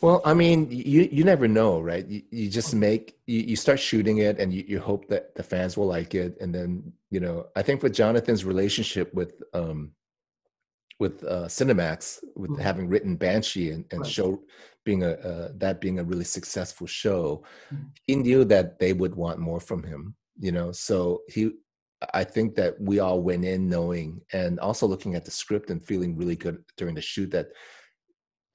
Well, 0.00 0.22
I 0.24 0.34
mean, 0.34 0.70
you 0.70 1.08
you 1.10 1.24
never 1.24 1.48
know, 1.48 1.80
right? 1.80 2.06
You, 2.06 2.22
you 2.30 2.48
just 2.48 2.72
make 2.72 3.18
you, 3.26 3.40
you 3.40 3.56
start 3.56 3.80
shooting 3.80 4.18
it, 4.18 4.38
and 4.38 4.52
you, 4.52 4.62
you 4.68 4.78
hope 4.78 5.08
that 5.08 5.34
the 5.34 5.42
fans 5.42 5.76
will 5.76 5.86
like 5.86 6.14
it, 6.14 6.36
and 6.40 6.54
then 6.54 6.92
you 7.10 7.18
know, 7.18 7.46
I 7.56 7.62
think 7.62 7.82
with 7.82 7.94
Jonathan's 7.94 8.44
relationship 8.44 9.12
with 9.12 9.42
um 9.54 9.90
with 10.98 11.22
uh, 11.24 11.46
Cinemax, 11.46 12.18
with 12.36 12.50
mm-hmm. 12.52 12.62
having 12.62 12.88
written 12.88 13.16
Banshee 13.16 13.70
and, 13.70 13.84
and 13.90 14.00
right. 14.00 14.10
show 14.10 14.42
being 14.84 15.02
a 15.02 15.10
uh, 15.10 15.48
that 15.56 15.80
being 15.80 15.98
a 15.98 16.04
really 16.04 16.24
successful 16.24 16.86
show, 16.86 17.44
mm-hmm. 17.72 17.84
he 18.06 18.16
knew 18.16 18.44
that 18.44 18.78
they 18.78 18.92
would 18.92 19.14
want 19.14 19.38
more 19.38 19.60
from 19.60 19.82
him. 19.82 20.14
You 20.38 20.52
know, 20.52 20.72
so 20.72 21.22
he, 21.28 21.50
I 22.14 22.24
think 22.24 22.54
that 22.56 22.80
we 22.80 22.98
all 23.00 23.20
went 23.20 23.44
in 23.44 23.68
knowing 23.68 24.20
and 24.32 24.60
also 24.60 24.86
looking 24.86 25.14
at 25.14 25.24
the 25.24 25.30
script 25.30 25.70
and 25.70 25.84
feeling 25.84 26.16
really 26.16 26.36
good 26.36 26.62
during 26.76 26.94
the 26.94 27.00
shoot 27.02 27.30
that 27.30 27.48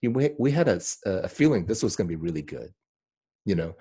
we 0.01 0.31
we 0.39 0.51
had 0.51 0.67
a, 0.67 0.81
a 1.05 1.27
feeling 1.27 1.65
this 1.65 1.83
was 1.83 1.95
going 1.95 2.07
to 2.07 2.15
be 2.15 2.21
really 2.21 2.41
good. 2.41 2.71
You 3.45 3.55
know, 3.55 3.75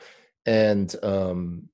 and 0.46 0.94
um, 1.02 1.68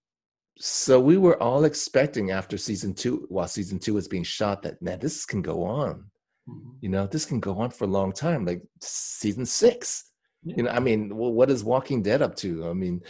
so 0.59 0.99
we 1.01 1.17
were 1.17 1.41
all 1.43 1.65
expecting 1.65 2.31
after 2.31 2.57
season 2.57 2.95
two, 2.95 3.27
while 3.29 3.49
season 3.49 3.79
two 3.79 3.95
was 3.95 4.09
being 4.09 4.25
shot, 4.25 4.63
that 4.63 4.81
man, 4.81 4.99
this 4.99 5.25
can 5.27 5.43
go 5.43 5.65
on. 5.65 6.11
Mm-hmm. 6.49 6.71
You 6.81 6.89
know, 6.89 7.07
this 7.07 7.25
can 7.25 7.41
go 7.41 7.59
on 7.59 7.71
for 7.71 7.85
a 7.85 7.89
long 7.89 8.13
time, 8.13 8.45
like 8.45 8.63
season 8.81 9.47
six 9.47 10.11
Yeah. 10.45 10.55
You 10.57 10.63
know, 10.65 10.71
I 10.71 10.81
mean, 10.81 11.17
well, 11.17 11.33
what 11.33 11.51
is 11.51 11.65
Walking 11.65 12.03
Dead 12.03 12.23
up 12.23 12.37
to? 12.37 12.69
I 12.69 12.73
mean, 12.73 13.01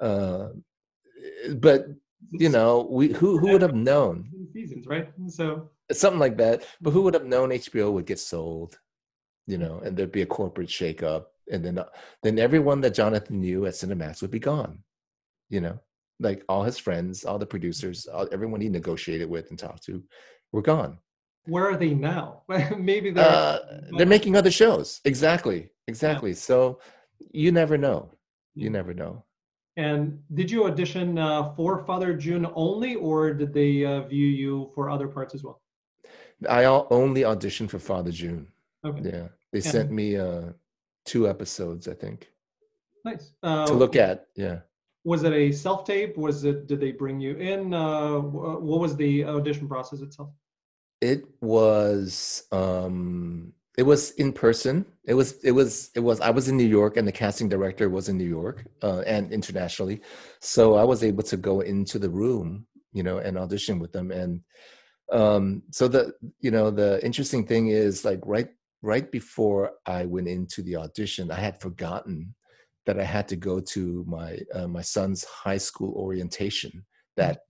uh, 0.00 0.48
but 1.56 1.86
you 2.32 2.48
know, 2.48 2.86
we 2.90 3.12
who 3.12 3.38
who 3.38 3.52
would 3.52 3.62
have 3.62 3.74
known 3.74 4.30
seasons, 4.52 4.86
right? 4.86 5.12
So 5.28 5.70
something 5.92 6.18
like 6.18 6.36
that. 6.38 6.64
But 6.80 6.92
who 6.92 7.02
would 7.02 7.14
have 7.14 7.26
known 7.26 7.50
HBO 7.50 7.92
would 7.92 8.06
get 8.06 8.18
sold? 8.18 8.78
You 9.46 9.58
know, 9.58 9.80
and 9.84 9.96
there'd 9.96 10.10
be 10.10 10.22
a 10.22 10.26
corporate 10.26 10.68
shakeup, 10.68 11.26
and 11.52 11.64
then 11.64 11.78
uh, 11.78 11.84
then 12.22 12.38
everyone 12.38 12.80
that 12.80 12.94
Jonathan 12.94 13.40
knew 13.40 13.66
at 13.66 13.74
Cinemax 13.74 14.22
would 14.22 14.30
be 14.30 14.40
gone. 14.40 14.78
You 15.50 15.60
know, 15.60 15.78
like 16.18 16.42
all 16.48 16.64
his 16.64 16.78
friends, 16.78 17.24
all 17.24 17.38
the 17.38 17.46
producers, 17.46 18.06
all, 18.06 18.28
everyone 18.32 18.60
he 18.60 18.68
negotiated 18.68 19.28
with 19.28 19.50
and 19.50 19.58
talked 19.58 19.84
to, 19.84 20.02
were 20.52 20.62
gone. 20.62 20.98
Where 21.46 21.68
are 21.70 21.76
they 21.76 21.94
now? 21.94 22.42
Maybe 22.76 23.10
they're 23.10 23.24
uh, 23.24 23.58
they're 23.96 24.06
making 24.06 24.36
other 24.36 24.50
shows. 24.50 25.00
Exactly, 25.04 25.70
exactly. 25.86 26.30
Yeah. 26.30 26.36
So 26.36 26.80
you 27.32 27.52
never 27.52 27.78
know. 27.78 28.10
You 28.54 28.70
never 28.70 28.94
know. 28.94 29.24
And 29.76 30.22
did 30.34 30.50
you 30.50 30.64
audition 30.64 31.18
uh, 31.18 31.52
for 31.54 31.84
Father 31.84 32.14
Jun 32.14 32.46
only, 32.54 32.94
or 32.94 33.34
did 33.34 33.52
they 33.52 33.84
uh, 33.84 34.02
view 34.02 34.26
you 34.26 34.70
for 34.74 34.88
other 34.88 35.06
parts 35.06 35.34
as 35.34 35.44
well? 35.44 35.60
I 36.48 36.64
only 36.64 37.22
auditioned 37.22 37.70
for 37.70 37.78
Father 37.78 38.10
Jun. 38.10 38.46
Okay. 38.84 39.10
Yeah, 39.10 39.28
they 39.52 39.60
sent 39.60 39.90
me 39.90 40.16
uh, 40.16 40.52
two 41.04 41.28
episodes, 41.28 41.88
I 41.88 41.94
think. 41.94 42.30
Nice. 43.04 43.32
to 43.42 43.72
look 43.72 43.94
at, 43.96 44.26
yeah. 44.34 44.60
Was 45.04 45.22
it 45.22 45.32
a 45.32 45.52
self 45.52 45.84
tape? 45.84 46.16
Was 46.16 46.42
it? 46.44 46.66
Did 46.66 46.80
they 46.80 46.90
bring 46.90 47.20
you 47.20 47.36
in? 47.36 47.72
Uh, 47.72 48.18
what 48.18 48.80
was 48.80 48.96
the 48.96 49.24
audition 49.24 49.68
process 49.68 50.00
itself? 50.00 50.30
It 51.00 51.24
was 51.40 52.44
um 52.52 53.52
it 53.76 53.82
was 53.82 54.12
in 54.12 54.32
person. 54.32 54.86
It 55.04 55.14
was 55.14 55.42
it 55.44 55.52
was 55.52 55.90
it 55.94 56.00
was 56.00 56.20
i 56.20 56.30
was 56.30 56.48
in 56.48 56.56
new 56.56 56.64
york 56.64 56.96
and 56.96 57.06
the 57.06 57.12
casting 57.12 57.48
director 57.48 57.88
was 57.88 58.08
in 58.08 58.16
new 58.16 58.28
york 58.28 58.66
uh, 58.82 59.00
and 59.06 59.32
internationally. 59.32 60.00
So 60.40 60.74
i 60.76 60.84
was 60.84 61.04
able 61.04 61.22
to 61.24 61.36
go 61.36 61.60
into 61.60 61.98
the 61.98 62.10
room 62.10 62.66
you 62.92 63.02
know 63.02 63.18
and 63.18 63.36
audition 63.38 63.78
with 63.78 63.92
them. 63.92 64.10
And 64.10 64.40
um 65.12 65.62
so 65.70 65.86
the 65.86 66.12
you 66.40 66.50
know 66.50 66.70
the 66.70 67.04
interesting 67.04 67.46
thing 67.46 67.68
is 67.68 68.04
like 68.04 68.20
right 68.24 68.48
right 68.82 69.10
before 69.12 69.72
i 69.86 70.04
went 70.04 70.26
into 70.28 70.62
the 70.62 70.74
audition 70.74 71.30
i 71.30 71.36
had 71.36 71.60
forgotten 71.60 72.34
that 72.86 72.98
i 72.98 73.04
had 73.04 73.28
to 73.28 73.36
go 73.36 73.60
to 73.60 74.04
my 74.08 74.36
uh, 74.52 74.66
my 74.66 74.82
son's 74.82 75.24
high 75.24 75.58
school 75.58 75.92
orientation 75.94 76.84
that 77.16 77.42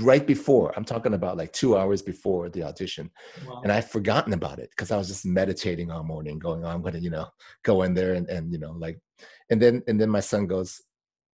right 0.00 0.26
before 0.26 0.72
i'm 0.76 0.84
talking 0.84 1.14
about 1.14 1.36
like 1.36 1.52
two 1.52 1.76
hours 1.76 2.02
before 2.02 2.48
the 2.50 2.62
audition 2.62 3.10
wow. 3.46 3.60
and 3.62 3.72
i'd 3.72 3.88
forgotten 3.88 4.34
about 4.34 4.58
it 4.58 4.68
because 4.70 4.90
i 4.90 4.96
was 4.96 5.08
just 5.08 5.24
meditating 5.24 5.90
all 5.90 6.02
morning 6.02 6.38
going 6.38 6.64
oh, 6.64 6.68
i'm 6.68 6.82
gonna 6.82 6.98
you 6.98 7.10
know 7.10 7.26
go 7.62 7.82
in 7.82 7.94
there 7.94 8.14
and, 8.14 8.28
and 8.28 8.52
you 8.52 8.58
know 8.58 8.72
like 8.72 8.98
and 9.50 9.60
then 9.60 9.82
and 9.88 10.00
then 10.00 10.10
my 10.10 10.20
son 10.20 10.46
goes 10.46 10.82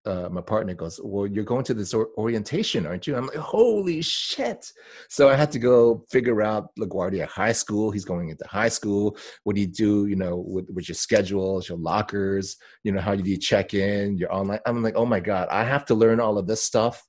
uh, 0.03 0.27
my 0.31 0.41
partner 0.41 0.73
goes 0.73 0.99
well 1.03 1.27
you're 1.27 1.43
going 1.43 1.63
to 1.63 1.75
this 1.75 1.93
or- 1.93 2.09
orientation 2.17 2.87
aren't 2.87 3.05
you 3.05 3.15
i'm 3.15 3.27
like 3.27 3.35
holy 3.35 4.01
shit 4.01 4.71
so 5.09 5.29
i 5.29 5.35
had 5.35 5.51
to 5.51 5.59
go 5.59 6.03
figure 6.09 6.41
out 6.41 6.69
laguardia 6.79 7.27
high 7.27 7.51
school 7.51 7.91
he's 7.91 8.05
going 8.05 8.29
into 8.29 8.43
high 8.47 8.67
school 8.67 9.15
what 9.43 9.55
do 9.55 9.61
you 9.61 9.67
do 9.67 10.07
you 10.07 10.15
know 10.15 10.37
with, 10.37 10.67
with 10.73 10.89
your 10.89 10.95
schedules 10.95 11.69
your 11.69 11.77
lockers 11.77 12.57
you 12.83 12.91
know 12.91 12.99
how 12.99 13.13
do 13.13 13.29
you 13.29 13.37
check 13.37 13.75
in 13.75 14.17
your 14.17 14.33
online 14.33 14.59
i'm 14.65 14.81
like 14.81 14.95
oh 14.95 15.05
my 15.05 15.19
god 15.19 15.47
i 15.51 15.63
have 15.63 15.85
to 15.85 15.93
learn 15.93 16.19
all 16.19 16.39
of 16.39 16.47
this 16.47 16.63
stuff 16.63 17.05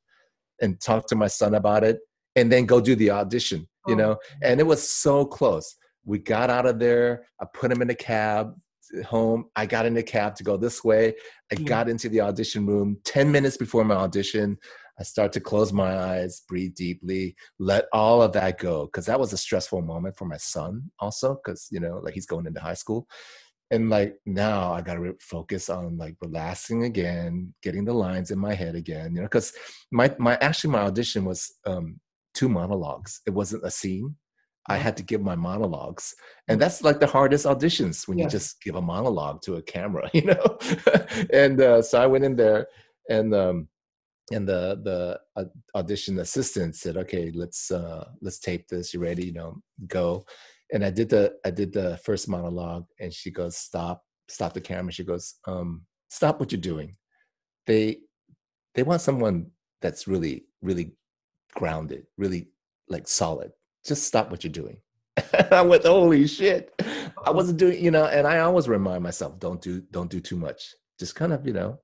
and 0.62 0.80
talk 0.80 1.06
to 1.08 1.14
my 1.14 1.26
son 1.26 1.54
about 1.54 1.84
it 1.84 1.98
and 2.36 2.50
then 2.50 2.64
go 2.64 2.80
do 2.80 2.94
the 2.96 3.10
audition 3.10 3.68
you 3.86 3.94
oh. 3.94 3.98
know 3.98 4.16
and 4.42 4.60
it 4.60 4.66
was 4.66 4.86
so 4.88 5.24
close. 5.24 5.76
We 6.04 6.18
got 6.18 6.50
out 6.50 6.66
of 6.66 6.78
there 6.78 7.26
i 7.40 7.46
put 7.52 7.70
him 7.70 7.82
in 7.82 7.90
a 7.90 7.94
cab 7.94 8.54
home 9.06 9.46
i 9.56 9.64
got 9.66 9.86
in 9.86 9.96
a 9.96 10.02
cab 10.02 10.34
to 10.36 10.44
go 10.44 10.56
this 10.56 10.82
way. 10.82 11.14
I 11.50 11.56
mm. 11.56 11.66
got 11.66 11.88
into 11.88 12.08
the 12.08 12.20
audition 12.22 12.66
room. 12.66 12.98
10 13.04 13.30
minutes 13.30 13.56
before 13.56 13.84
my 13.84 13.94
audition 13.96 14.56
i 14.98 15.02
start 15.02 15.32
to 15.32 15.40
close 15.40 15.72
my 15.72 15.96
eyes 15.96 16.42
breathe 16.48 16.74
deeply 16.74 17.34
let 17.58 17.86
all 17.92 18.20
of 18.22 18.32
that 18.32 18.58
go 18.58 18.86
because 18.86 19.06
that 19.06 19.20
was 19.20 19.32
a 19.32 19.38
stressful 19.38 19.82
moment 19.82 20.16
for 20.16 20.26
my 20.26 20.36
son 20.36 20.90
also 20.98 21.38
because 21.42 21.68
you 21.70 21.80
know 21.80 22.00
like 22.02 22.14
he's 22.14 22.26
going 22.26 22.46
into 22.46 22.60
high 22.60 22.74
school 22.74 23.06
and 23.72 23.90
like 23.90 24.14
now 24.26 24.72
i 24.72 24.80
gotta 24.80 25.00
re- 25.00 25.12
focus 25.20 25.68
on 25.68 25.98
like 25.98 26.14
relaxing 26.20 26.84
again 26.84 27.52
getting 27.62 27.84
the 27.84 27.92
lines 27.92 28.30
in 28.30 28.38
my 28.38 28.54
head 28.54 28.76
again 28.76 29.12
you 29.12 29.20
know 29.20 29.26
because 29.26 29.52
my 29.90 30.14
my 30.18 30.36
actually 30.40 30.70
my 30.70 30.82
audition 30.82 31.24
was 31.24 31.52
um 31.66 31.98
two 32.34 32.48
monologues. 32.48 33.20
It 33.26 33.30
wasn't 33.30 33.64
a 33.64 33.70
scene. 33.70 34.16
I 34.68 34.74
uh-huh. 34.74 34.84
had 34.84 34.96
to 34.98 35.02
give 35.02 35.22
my 35.22 35.34
monologues. 35.34 36.14
And 36.48 36.60
that's 36.60 36.82
like 36.82 37.00
the 37.00 37.06
hardest 37.06 37.46
auditions 37.46 38.06
when 38.06 38.18
yeah. 38.18 38.24
you 38.24 38.30
just 38.30 38.62
give 38.62 38.76
a 38.76 38.82
monologue 38.82 39.42
to 39.42 39.56
a 39.56 39.62
camera 39.62 40.08
you 40.14 40.22
know? 40.22 40.58
And 41.32 41.60
uh, 41.60 41.82
so 41.82 42.00
i 42.00 42.06
went 42.06 42.24
in 42.24 42.36
there 42.36 42.66
and 43.08 43.34
um 43.34 43.68
and 44.30 44.48
the 44.48 44.80
the 44.84 45.18
uh, 45.36 45.44
audition 45.74 46.20
assistant 46.20 46.76
said 46.76 46.96
okay 46.96 47.32
let's 47.34 47.70
uh 47.72 48.08
let's 48.22 48.38
tape 48.38 48.68
this. 48.68 48.94
You 48.94 49.00
ready? 49.00 49.26
You 49.26 49.32
know 49.32 49.62
go 49.88 50.24
and 50.72 50.84
I 50.84 50.90
did 50.90 51.10
the 51.10 51.34
I 51.44 51.50
did 51.50 51.72
the 51.72 51.98
first 51.98 52.28
monologue, 52.28 52.86
and 52.98 53.12
she 53.12 53.30
goes, 53.30 53.56
"Stop, 53.56 54.02
stop 54.28 54.54
the 54.54 54.60
camera." 54.60 54.92
She 54.92 55.04
goes, 55.04 55.34
um, 55.46 55.82
"Stop 56.08 56.40
what 56.40 56.50
you're 56.50 56.60
doing." 56.60 56.96
They 57.66 57.98
they 58.74 58.82
want 58.82 59.02
someone 59.02 59.50
that's 59.80 60.08
really 60.08 60.46
really 60.62 60.92
grounded, 61.54 62.06
really 62.16 62.48
like 62.88 63.06
solid. 63.06 63.52
Just 63.84 64.04
stop 64.04 64.30
what 64.30 64.44
you're 64.44 64.52
doing. 64.52 64.78
I 65.50 65.62
went, 65.62 65.84
"Holy 65.84 66.26
shit!" 66.26 66.72
I 67.24 67.30
wasn't 67.30 67.58
doing, 67.58 67.82
you 67.84 67.90
know. 67.90 68.06
And 68.06 68.26
I 68.26 68.38
always 68.38 68.68
remind 68.68 69.02
myself, 69.02 69.38
"Don't 69.38 69.60
do 69.60 69.82
don't 69.90 70.10
do 70.10 70.20
too 70.20 70.36
much. 70.36 70.74
Just 70.98 71.14
kind 71.14 71.32
of, 71.32 71.46
you 71.46 71.52
know." 71.52 71.78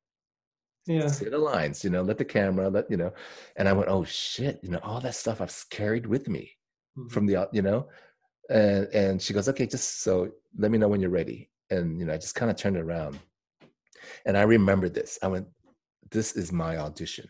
Yeah. 0.87 1.09
Say 1.09 1.29
the 1.29 1.37
lines, 1.37 1.85
you 1.85 1.91
know, 1.91 2.01
let 2.01 2.17
the 2.17 2.25
camera, 2.25 2.71
let, 2.71 2.91
you 2.91 2.97
know. 2.97 3.13
And 3.57 3.69
I 3.69 3.75
went, 3.75 3.91
oh 3.91 4.05
shit, 4.05 4.59
you 4.63 4.71
know, 4.71 4.81
all 4.83 5.03
that 5.03 5.15
stuff 5.15 5.43
I've 5.43 5.55
carried 5.69 6.07
with 6.07 6.29
me 6.29 6.53
mm-hmm. 6.97 7.09
from 7.09 7.27
the, 7.27 7.47
you 7.53 7.61
know, 7.61 7.89
and 8.49 8.87
and 8.93 9.23
she 9.23 9.33
goes 9.33 9.49
okay 9.49 9.67
just 9.67 10.03
so 10.03 10.31
let 10.57 10.71
me 10.71 10.79
know 10.79 10.89
when 10.89 11.01
you're 11.01 11.11
ready. 11.11 11.51
And 11.71 11.99
you 11.99 12.07
know 12.07 12.15
i 12.15 12.19
just 12.19 12.35
kind 12.35 12.51
of 12.51 12.57
turned 12.57 12.77
around. 12.77 13.19
And 14.27 14.37
i 14.37 14.43
remember 14.43 14.89
this. 14.89 15.19
I 15.23 15.29
went 15.29 15.47
this 16.11 16.33
is 16.37 16.53
my 16.53 16.79
audition. 16.79 17.29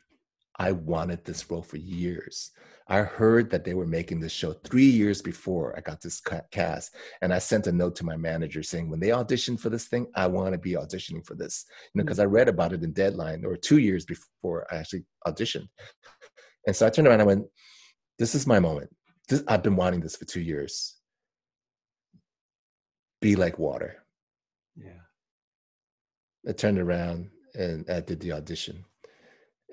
I 0.58 0.72
wanted 0.72 1.24
this 1.24 1.48
role 1.50 1.62
for 1.62 1.76
years. 1.76 2.50
I 2.90 3.02
heard 3.02 3.50
that 3.50 3.64
they 3.64 3.74
were 3.74 3.86
making 3.86 4.18
this 4.20 4.32
show 4.32 4.52
three 4.52 4.86
years 4.86 5.20
before 5.20 5.76
i 5.76 5.80
got 5.80 6.00
this 6.00 6.22
cast 6.50 6.94
and 7.20 7.32
i 7.32 7.38
sent 7.38 7.66
a 7.66 7.72
note 7.72 7.94
to 7.96 8.04
my 8.04 8.16
manager 8.16 8.62
saying 8.62 8.88
when 8.88 8.98
they 8.98 9.12
audition 9.12 9.56
for 9.56 9.68
this 9.68 9.86
thing 9.86 10.06
i 10.14 10.26
want 10.26 10.52
to 10.52 10.58
be 10.58 10.72
auditioning 10.72 11.24
for 11.24 11.34
this 11.34 11.66
you 11.68 11.98
know 11.98 12.02
hmm. 12.02 12.06
because 12.06 12.18
i 12.18 12.24
read 12.24 12.48
about 12.48 12.72
it 12.72 12.82
in 12.82 12.92
deadline 12.92 13.44
or 13.44 13.56
two 13.56 13.78
years 13.78 14.04
before 14.04 14.66
i 14.72 14.76
actually 14.76 15.04
auditioned. 15.26 15.68
And 16.66 16.74
so 16.74 16.86
i 16.86 16.90
turned 16.90 17.06
around 17.06 17.20
and 17.20 17.22
i 17.22 17.26
went 17.26 17.44
this 18.18 18.34
is 18.34 18.46
my 18.46 18.58
moment. 18.58 18.90
This, 19.28 19.42
i've 19.48 19.62
been 19.62 19.76
wanting 19.76 20.00
this 20.00 20.16
for 20.16 20.24
two 20.24 20.40
years 20.40 20.97
be 23.20 23.36
like 23.36 23.58
water. 23.58 24.02
Yeah. 24.76 25.04
I 26.48 26.52
turned 26.52 26.78
around 26.78 27.30
and 27.54 27.88
I 27.90 28.00
did 28.00 28.20
the 28.20 28.32
audition. 28.32 28.84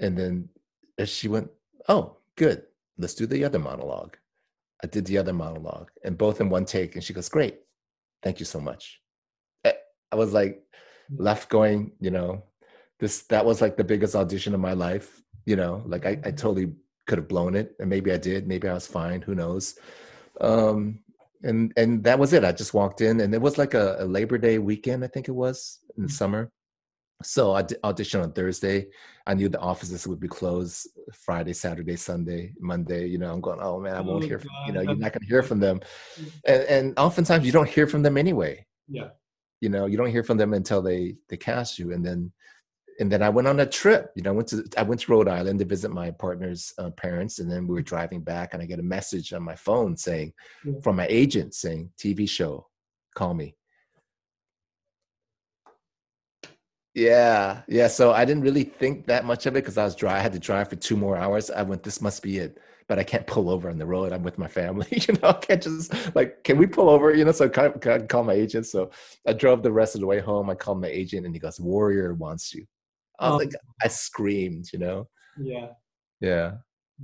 And 0.01 0.17
then 0.17 0.49
she 1.05 1.27
went, 1.27 1.49
Oh, 1.87 2.17
good. 2.35 2.63
Let's 2.97 3.13
do 3.13 3.25
the 3.25 3.43
other 3.45 3.59
monologue. 3.59 4.17
I 4.83 4.87
did 4.87 5.05
the 5.05 5.17
other 5.17 5.33
monologue 5.33 5.89
and 6.03 6.17
both 6.17 6.41
in 6.41 6.49
one 6.49 6.65
take. 6.65 6.95
And 6.95 7.03
she 7.03 7.13
goes, 7.13 7.29
Great. 7.29 7.59
Thank 8.23 8.39
you 8.39 8.45
so 8.45 8.59
much. 8.59 9.01
I 10.11 10.15
was 10.15 10.33
like 10.33 10.63
mm. 11.11 11.17
left 11.17 11.49
going, 11.49 11.91
you 11.99 12.11
know, 12.11 12.43
this 12.99 13.23
that 13.23 13.45
was 13.45 13.61
like 13.61 13.75
the 13.75 13.83
biggest 13.83 14.15
audition 14.15 14.53
of 14.53 14.61
my 14.61 14.73
life. 14.73 15.21
You 15.45 15.57
know, 15.57 15.83
like 15.85 16.05
I, 16.05 16.11
I 16.11 16.15
mm-hmm. 16.15 16.35
totally 16.35 16.73
could 17.05 17.19
have 17.19 17.27
blown 17.27 17.55
it. 17.55 17.75
And 17.79 17.89
maybe 17.89 18.11
I 18.11 18.17
did. 18.17 18.47
Maybe 18.47 18.67
I 18.67 18.73
was 18.73 18.87
fine. 18.87 19.21
Who 19.21 19.35
knows? 19.35 19.77
Um, 20.41 20.99
and 21.45 21.71
and 21.77 22.03
that 22.03 22.19
was 22.19 22.33
it. 22.33 22.43
I 22.43 22.51
just 22.51 22.73
walked 22.73 23.01
in, 23.01 23.21
and 23.21 23.33
it 23.33 23.41
was 23.41 23.57
like 23.57 23.73
a, 23.73 23.97
a 23.99 24.05
Labor 24.05 24.37
Day 24.37 24.57
weekend, 24.57 25.03
I 25.03 25.07
think 25.07 25.27
it 25.27 25.31
was 25.31 25.79
in 25.95 26.03
the 26.03 26.09
mm-hmm. 26.09 26.15
summer. 26.15 26.51
So 27.23 27.55
I 27.55 27.63
auditioned 27.63 28.23
on 28.23 28.33
Thursday. 28.33 28.87
I 29.25 29.35
knew 29.35 29.47
the 29.47 29.59
offices 29.59 30.05
would 30.05 30.19
be 30.19 30.27
closed 30.27 30.89
Friday, 31.13 31.53
Saturday, 31.53 31.95
Sunday, 31.95 32.53
Monday. 32.59 33.07
You 33.07 33.17
know, 33.17 33.31
I'm 33.31 33.39
going, 33.39 33.59
oh 33.61 33.79
man, 33.79 33.95
I 33.95 34.01
won't 34.01 34.23
oh, 34.23 34.27
hear. 34.27 34.39
From, 34.39 34.49
you 34.67 34.73
know, 34.73 34.81
you're 34.81 34.95
not 34.95 35.13
going 35.13 35.21
to 35.21 35.27
hear 35.27 35.43
from 35.43 35.59
them, 35.59 35.79
and, 36.45 36.63
and 36.63 36.99
oftentimes 36.99 37.45
you 37.45 37.51
don't 37.51 37.69
hear 37.69 37.87
from 37.87 38.03
them 38.03 38.17
anyway. 38.17 38.65
Yeah. 38.89 39.09
You 39.61 39.69
know, 39.69 39.85
you 39.85 39.97
don't 39.97 40.11
hear 40.11 40.23
from 40.23 40.37
them 40.37 40.53
until 40.53 40.81
they 40.81 41.15
they 41.29 41.37
cast 41.37 41.79
you, 41.79 41.93
and 41.93 42.05
then 42.05 42.31
and 42.99 43.11
then 43.11 43.21
I 43.21 43.29
went 43.29 43.47
on 43.47 43.59
a 43.59 43.65
trip. 43.65 44.11
You 44.15 44.23
know, 44.23 44.31
I 44.31 44.33
went 44.33 44.47
to 44.49 44.63
I 44.77 44.83
went 44.83 45.01
to 45.01 45.11
Rhode 45.11 45.27
Island 45.27 45.59
to 45.59 45.65
visit 45.65 45.91
my 45.91 46.11
partner's 46.11 46.73
uh, 46.77 46.91
parents, 46.91 47.39
and 47.39 47.51
then 47.51 47.67
we 47.67 47.73
were 47.73 47.81
driving 47.81 48.21
back, 48.21 48.53
and 48.53 48.61
I 48.61 48.65
get 48.65 48.79
a 48.79 48.83
message 48.83 49.33
on 49.33 49.43
my 49.43 49.55
phone 49.55 49.97
saying, 49.97 50.33
yeah. 50.63 50.73
from 50.81 50.95
my 50.95 51.07
agent 51.09 51.53
saying, 51.53 51.91
"TV 51.97 52.27
show, 52.27 52.67
call 53.15 53.33
me." 53.33 53.55
Yeah, 56.95 57.63
yeah. 57.67 57.87
So 57.87 58.13
I 58.13 58.23
didn't 58.23 58.43
really 58.43 58.63
think 58.63 59.05
that 59.07 59.25
much 59.25 59.45
of 59.45 59.53
it 59.53 59.61
because 59.63 59.77
I 59.77 59.83
was 59.83 59.95
dry. 59.95 60.15
I 60.17 60.21
had 60.21 60.31
to 60.31 60.39
drive 60.39 60.69
for 60.69 60.77
two 60.77 60.95
more 60.95 61.17
hours. 61.17 61.51
I 61.51 61.61
went, 61.61 61.83
this 61.83 62.01
must 62.01 62.23
be 62.23 62.37
it. 62.37 62.57
But 62.87 62.99
I 62.99 63.03
can't 63.03 63.27
pull 63.27 63.49
over 63.49 63.69
on 63.69 63.77
the 63.77 63.85
road. 63.85 64.13
I'm 64.13 64.23
with 64.23 64.37
my 64.37 64.47
family. 64.47 64.87
You 65.07 65.15
know, 65.15 65.29
I 65.29 65.33
can't 65.33 65.61
just 65.61 66.15
like, 66.15 66.43
can 66.45 66.57
we 66.57 66.67
pull 66.67 66.89
over? 66.89 67.13
You 67.13 67.25
know, 67.25 67.33
so 67.33 67.45
I 67.45 67.49
kind 67.49 67.73
of 67.75 68.07
call 68.07 68.23
my 68.23 68.33
agent. 68.33 68.67
So 68.67 68.91
I 69.27 69.33
drove 69.33 69.61
the 69.61 69.71
rest 69.71 69.95
of 69.95 70.01
the 70.01 70.07
way 70.07 70.19
home. 70.19 70.49
I 70.49 70.55
called 70.55 70.79
my 70.79 70.87
agent 70.87 71.25
and 71.25 71.35
he 71.35 71.39
goes, 71.39 71.59
Warrior 71.59 72.13
wants 72.13 72.53
you. 72.53 72.65
I 73.19 73.29
was 73.29 73.33
um, 73.33 73.37
like, 73.39 73.53
I 73.81 73.87
screamed, 73.87 74.65
you 74.73 74.79
know? 74.79 75.07
Yeah. 75.37 75.67
Yeah. 76.21 76.53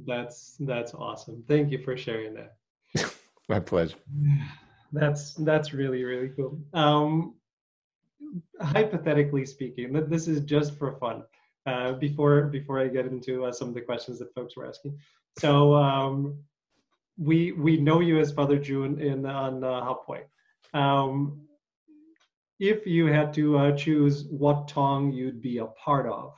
That's 0.06 0.56
that's 0.60 0.94
awesome. 0.94 1.44
Thank 1.48 1.72
you 1.72 1.80
for 1.84 1.98
sharing 1.98 2.34
that. 2.36 2.56
My 3.50 3.60
pleasure. 3.60 3.98
That's 4.94 5.36
that's 5.36 5.72
really 5.72 6.04
really 6.04 6.34
cool. 6.36 6.60
Um, 6.74 7.36
hypothetically 8.60 9.46
speaking, 9.46 9.94
this 10.10 10.28
is 10.28 10.42
just 10.42 10.78
for 10.78 10.98
fun. 10.98 11.24
Uh, 11.66 11.94
before 11.94 12.42
before 12.48 12.78
I 12.78 12.90
get 12.90 13.06
into 13.06 13.46
uh, 13.46 13.54
some 13.54 13.70
of 13.70 13.74
the 13.74 13.80
questions 13.80 14.20
that 14.20 14.34
folks 14.34 14.58
were 14.58 14.68
asking, 14.68 14.98
so 15.40 15.74
um, 15.76 16.44
we 17.18 17.54
we 17.54 17.78
know 17.78 18.02
you 18.02 18.20
as 18.20 18.34
Father 18.34 18.60
Jun 18.60 19.00
in 19.00 19.26
on 19.26 19.64
uh, 19.64 19.80
Hop 19.82 20.10
Wei. 20.10 20.24
Um, 20.74 21.48
if 22.62 22.86
you 22.86 23.08
had 23.08 23.34
to 23.34 23.58
uh, 23.58 23.72
choose 23.76 24.26
what 24.30 24.68
tong 24.68 25.12
you'd 25.12 25.42
be 25.42 25.58
a 25.58 25.66
part 25.66 26.06
of, 26.06 26.34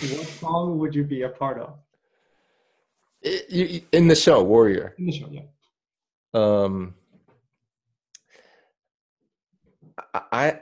what 0.00 0.28
tong 0.40 0.78
would 0.80 0.92
you 0.94 1.04
be 1.04 1.22
a 1.22 1.28
part 1.28 1.60
of? 1.60 1.78
In 3.92 4.08
the 4.08 4.16
show, 4.16 4.42
Warrior. 4.42 4.94
In 4.98 5.06
the 5.06 5.12
show, 5.12 5.28
yeah. 5.30 5.42
Um, 6.34 6.94
I, 10.12 10.60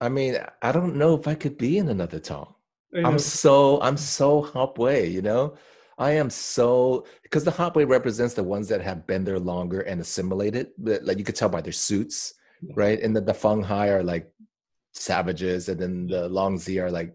I 0.00 0.08
mean, 0.08 0.38
I 0.62 0.72
don't 0.72 0.96
know 0.96 1.14
if 1.14 1.28
I 1.28 1.34
could 1.34 1.58
be 1.58 1.76
in 1.76 1.90
another 1.90 2.18
tong. 2.18 2.54
I'm 2.94 3.18
so 3.18 3.78
I'm 3.82 3.98
so 3.98 4.40
Hop 4.40 4.78
Wei, 4.78 5.06
you 5.06 5.20
know. 5.20 5.58
I 5.98 6.12
am 6.12 6.30
so 6.30 7.04
because 7.22 7.44
the 7.44 7.50
Hop 7.50 7.76
Wei 7.76 7.84
represents 7.84 8.32
the 8.32 8.42
ones 8.42 8.68
that 8.68 8.80
have 8.80 9.06
been 9.06 9.24
there 9.24 9.38
longer 9.38 9.82
and 9.82 10.00
assimilated. 10.00 10.70
Like 10.78 11.18
you 11.18 11.24
could 11.24 11.36
tell 11.36 11.50
by 11.50 11.60
their 11.60 11.72
suits. 11.72 12.34
Right? 12.74 13.00
And 13.00 13.14
the, 13.14 13.20
the 13.20 13.34
Fung 13.34 13.62
Hai 13.62 13.88
are 13.88 14.02
like 14.02 14.30
savages, 14.94 15.68
and 15.68 15.80
then 15.80 16.06
the 16.06 16.28
Long 16.28 16.56
Zii 16.56 16.82
are 16.82 16.90
like 16.90 17.14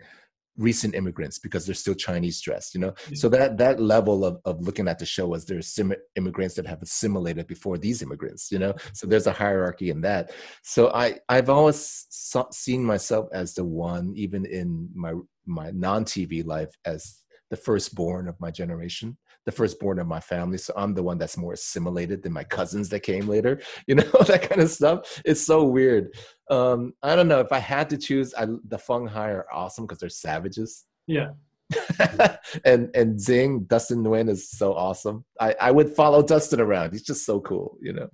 recent 0.58 0.94
immigrants 0.94 1.40
because 1.40 1.66
they're 1.66 1.74
still 1.74 1.96
Chinese 1.96 2.40
dressed, 2.42 2.76
you 2.76 2.80
know. 2.80 2.92
Mm-hmm. 2.92 3.16
So 3.16 3.30
that 3.30 3.58
that 3.58 3.80
level 3.80 4.26
of 4.26 4.40
of 4.46 4.62
looking 4.62 4.88
at 4.88 5.00
the 5.00 5.06
show 5.06 5.28
was 5.28 5.46
there's 5.46 5.68
sim- 5.68 5.96
immigrants 6.16 6.56
that 6.56 6.68
have 6.68 6.82
assimilated 6.82 7.48
before 7.48 7.78
these 7.78 8.02
immigrants, 8.02 8.52
you 8.52 8.60
know. 8.60 8.76
So 8.94 9.08
there's 9.08 9.28
a 9.28 9.32
hierarchy 9.32 9.90
in 9.90 10.02
that. 10.02 10.32
So 10.64 10.92
I 10.94 11.20
I've 11.30 11.50
always 11.50 12.06
saw, 12.10 12.50
seen 12.52 12.84
myself 12.84 13.28
as 13.34 13.54
the 13.54 13.66
one, 13.66 14.14
even 14.16 14.46
in 14.46 14.90
my 14.94 15.14
my 15.46 15.72
non 15.72 16.06
TV 16.06 16.46
life, 16.46 16.74
as 16.86 17.22
the 17.50 17.58
firstborn 17.58 18.28
of 18.28 18.40
my 18.40 18.50
generation 18.50 19.18
the 19.46 19.52
firstborn 19.52 20.00
of 20.00 20.08
my 20.08 20.20
family 20.20 20.58
so 20.58 20.74
i'm 20.78 20.94
the 20.94 21.04
one 21.04 21.18
that's 21.18 21.38
more 21.38 21.54
assimilated 21.54 22.22
than 22.24 22.34
my 22.34 22.44
cousins 22.44 22.90
that 22.90 23.02
came 23.02 23.28
later 23.28 23.62
you 23.88 23.96
know 23.96 24.04
that 24.28 24.48
kind 24.50 24.62
of 24.62 24.70
stuff. 24.70 25.22
It's 25.26 25.46
so 25.46 25.64
weird. 25.64 26.14
Um 26.50 26.94
i 27.02 27.16
don't 27.16 27.28
know 27.28 27.40
if 27.40 27.52
i 27.52 27.60
had 27.60 27.90
to 27.92 27.98
choose 27.98 28.34
I, 28.34 28.46
the 28.46 28.78
hai 28.78 29.32
are 29.32 29.48
awesome 29.52 29.86
because 29.86 30.00
they're 30.00 30.10
savages. 30.10 30.86
Yeah. 31.08 31.32
And 32.66 32.90
and 32.96 33.20
zing 33.20 33.64
dustin 33.64 34.04
nguyen 34.04 34.30
is 34.30 34.50
so 34.52 34.74
awesome. 34.74 35.26
I 35.40 35.56
i 35.60 35.72
would 35.72 35.90
follow 35.90 36.22
dustin 36.22 36.60
around. 36.60 36.92
He's 36.92 37.04
just 37.04 37.26
so 37.26 37.40
cool 37.42 37.78
you 37.82 37.94
know. 37.94 38.10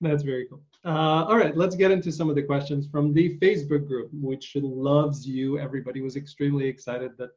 That's 0.00 0.22
very 0.22 0.46
cool. 0.48 0.62
Uh, 0.84 1.24
all 1.24 1.38
right, 1.38 1.56
let's 1.56 1.74
get 1.74 1.90
into 1.90 2.12
some 2.12 2.28
of 2.28 2.36
the 2.36 2.42
questions 2.42 2.86
from 2.86 3.14
the 3.14 3.38
Facebook 3.38 3.88
group, 3.88 4.10
which 4.12 4.54
loves 4.56 5.26
you. 5.26 5.58
Everybody 5.58 6.02
was 6.02 6.14
extremely 6.14 6.66
excited 6.66 7.12
that 7.16 7.30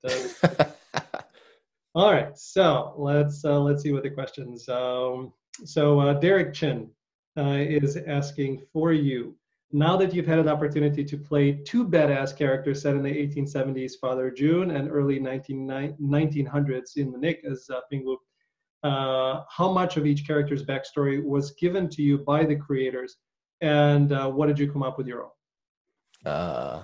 uh, 0.59 0.65
All 1.97 2.13
right, 2.13 2.37
so 2.37 2.93
let's 2.95 3.43
uh, 3.43 3.59
let's 3.59 3.81
see 3.81 3.91
what 3.91 4.03
the 4.03 4.11
questions. 4.11 4.69
Um, 4.69 5.33
so 5.65 5.99
uh, 5.99 6.13
Derek 6.13 6.53
Chin 6.53 6.91
uh, 7.35 7.57
is 7.57 7.97
asking 7.97 8.61
for 8.71 8.93
you. 8.93 9.35
Now 9.71 9.97
that 9.97 10.13
you've 10.13 10.27
had 10.27 10.37
an 10.37 10.47
opportunity 10.47 11.03
to 11.03 11.17
play 11.17 11.53
two 11.53 11.87
badass 11.87 12.37
characters 12.37 12.83
set 12.83 12.93
in 12.93 13.01
the 13.01 13.09
1870s, 13.09 13.93
Father 13.99 14.29
Jun, 14.29 14.69
and 14.69 14.91
early 14.91 15.17
19, 15.17 15.67
1900s 15.99 16.97
in 16.97 17.11
the 17.11 17.17
Knick 17.17 17.43
as 17.49 17.67
uh, 17.73 17.79
Ping 17.89 18.05
Wu, 18.05 18.19
uh, 18.83 19.41
how 19.49 19.71
much 19.71 19.97
of 19.97 20.05
each 20.05 20.27
character's 20.27 20.63
backstory 20.63 21.23
was 21.23 21.53
given 21.53 21.89
to 21.89 22.03
you 22.03 22.19
by 22.19 22.45
the 22.45 22.55
creators, 22.55 23.17
and 23.61 24.11
uh, 24.11 24.29
what 24.29 24.45
did 24.45 24.59
you 24.59 24.71
come 24.71 24.83
up 24.83 24.99
with 24.99 25.07
your 25.07 25.23
own? 25.23 26.31
Uh, 26.31 26.83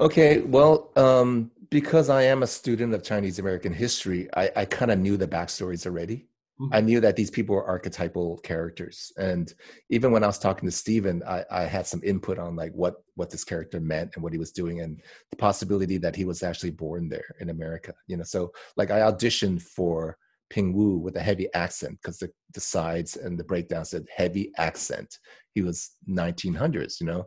okay, 0.00 0.40
well, 0.40 0.90
um, 0.96 1.52
because 1.70 2.10
I 2.10 2.22
am 2.22 2.42
a 2.42 2.46
student 2.46 2.94
of 2.94 3.04
Chinese 3.04 3.38
American 3.38 3.72
history, 3.72 4.28
I, 4.36 4.50
I 4.56 4.64
kind 4.64 4.90
of 4.90 4.98
knew 4.98 5.16
the 5.16 5.28
backstories 5.28 5.86
already. 5.86 6.26
Mm-hmm. 6.60 6.74
I 6.74 6.80
knew 6.80 7.00
that 7.00 7.16
these 7.16 7.30
people 7.30 7.54
were 7.54 7.64
archetypal 7.64 8.38
characters, 8.38 9.12
and 9.16 9.52
even 9.88 10.12
when 10.12 10.22
I 10.22 10.26
was 10.26 10.38
talking 10.38 10.68
to 10.68 10.76
Steven, 10.76 11.22
I, 11.26 11.42
I 11.50 11.62
had 11.62 11.86
some 11.86 12.02
input 12.04 12.38
on 12.38 12.54
like 12.54 12.72
what 12.72 12.96
what 13.14 13.30
this 13.30 13.44
character 13.44 13.80
meant 13.80 14.10
and 14.14 14.22
what 14.22 14.34
he 14.34 14.38
was 14.38 14.52
doing, 14.52 14.80
and 14.80 15.00
the 15.30 15.36
possibility 15.38 15.96
that 15.96 16.14
he 16.14 16.26
was 16.26 16.42
actually 16.42 16.72
born 16.72 17.08
there 17.08 17.34
in 17.40 17.48
America. 17.48 17.94
You 18.08 18.18
know, 18.18 18.24
so 18.24 18.52
like 18.76 18.90
I 18.90 19.00
auditioned 19.00 19.62
for 19.62 20.18
Ping 20.50 20.74
Wu 20.74 20.98
with 20.98 21.16
a 21.16 21.22
heavy 21.22 21.48
accent 21.54 21.98
because 22.02 22.18
the, 22.18 22.30
the 22.52 22.60
sides 22.60 23.16
and 23.16 23.38
the 23.38 23.44
breakdown 23.44 23.86
said 23.86 24.04
heavy 24.14 24.52
accent. 24.58 25.18
He 25.54 25.62
was 25.62 25.92
1900s, 26.08 27.00
you 27.00 27.06
know, 27.06 27.26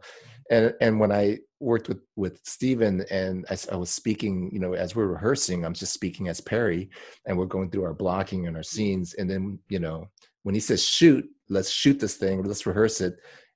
and 0.51 0.75
and 0.79 0.99
when 0.99 1.11
I 1.11 1.39
worked 1.63 1.87
with 1.87 2.01
with 2.15 2.39
Steven 2.43 3.05
and 3.09 3.45
I, 3.49 3.57
I 3.71 3.75
was 3.75 3.89
speaking, 3.89 4.49
you 4.53 4.59
know, 4.59 4.73
as 4.73 4.95
we're 4.95 5.07
rehearsing, 5.07 5.65
I'm 5.65 5.73
just 5.73 5.93
speaking 5.93 6.27
as 6.27 6.41
Perry, 6.41 6.89
and 7.25 7.37
we're 7.37 7.45
going 7.45 7.69
through 7.69 7.85
our 7.85 7.93
blocking 7.93 8.47
and 8.47 8.55
our 8.55 8.63
scenes, 8.63 9.13
and 9.15 9.29
then 9.29 9.59
you 9.69 9.79
know 9.79 10.07
when 10.43 10.55
he 10.55 10.61
says 10.61 10.83
shoot, 10.83 11.25
let's 11.49 11.71
shoot 11.71 11.99
this 11.99 12.15
thing, 12.17 12.43
let's 12.43 12.65
rehearse 12.65 13.01
it. 13.01 13.15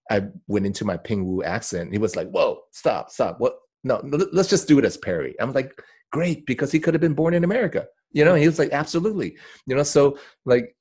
I 0.09 0.27
went 0.47 0.65
into 0.65 0.85
my 0.85 0.97
Ping 0.97 1.25
Wu 1.25 1.43
accent. 1.43 1.91
He 1.91 1.99
was 1.99 2.15
like, 2.15 2.29
"Whoa, 2.29 2.61
stop, 2.71 3.11
stop! 3.11 3.39
What? 3.39 3.57
No, 3.83 4.01
let's 4.33 4.49
just 4.49 4.67
do 4.67 4.79
it 4.79 4.85
as 4.85 4.97
Perry." 4.97 5.35
I'm 5.39 5.53
like, 5.53 5.71
"Great," 6.11 6.45
because 6.45 6.71
he 6.71 6.79
could 6.79 6.93
have 6.93 7.01
been 7.01 7.13
born 7.13 7.33
in 7.33 7.43
America. 7.43 7.87
You 8.11 8.25
know, 8.25 8.35
he 8.35 8.47
was 8.47 8.59
like, 8.59 8.71
absolutely. 8.71 9.37
You 9.65 9.75
know, 9.75 9.83
so 9.83 10.17
like, 10.45 10.75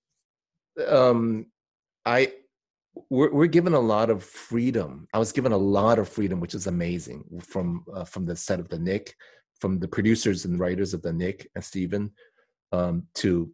um, 0.86 1.46
I 2.04 2.32
we're, 3.10 3.32
we're 3.32 3.46
given 3.46 3.74
a 3.74 3.80
lot 3.80 4.10
of 4.10 4.24
freedom. 4.24 5.08
I 5.12 5.18
was 5.18 5.32
given 5.32 5.52
a 5.52 5.56
lot 5.56 5.98
of 5.98 6.08
freedom, 6.08 6.40
which 6.40 6.54
is 6.54 6.66
amazing 6.66 7.24
from 7.40 7.84
uh, 7.94 8.04
from 8.04 8.26
the 8.26 8.36
set 8.36 8.60
of 8.60 8.68
the 8.68 8.78
Knick, 8.78 9.14
from 9.60 9.78
the 9.78 9.88
producers 9.88 10.44
and 10.44 10.58
writers 10.58 10.94
of 10.94 11.02
the 11.02 11.12
Knick 11.12 11.48
and 11.54 11.64
Steven, 11.64 12.10
um, 12.72 13.04
to 13.14 13.52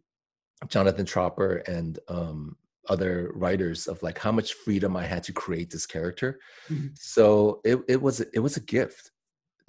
Jonathan 0.67 1.05
Tropper 1.05 1.57
and 1.67 1.99
um, 2.07 2.55
other 2.89 3.31
writers 3.33 3.87
of 3.87 4.01
like 4.03 4.17
how 4.17 4.31
much 4.31 4.53
freedom 4.53 4.95
I 4.95 5.05
had 5.05 5.23
to 5.23 5.33
create 5.33 5.69
this 5.69 5.85
character. 5.85 6.39
Mm-hmm. 6.69 6.87
So 6.95 7.61
it 7.63 7.79
it 7.87 8.01
was 8.01 8.21
it 8.21 8.39
was 8.39 8.57
a 8.57 8.61
gift, 8.61 9.11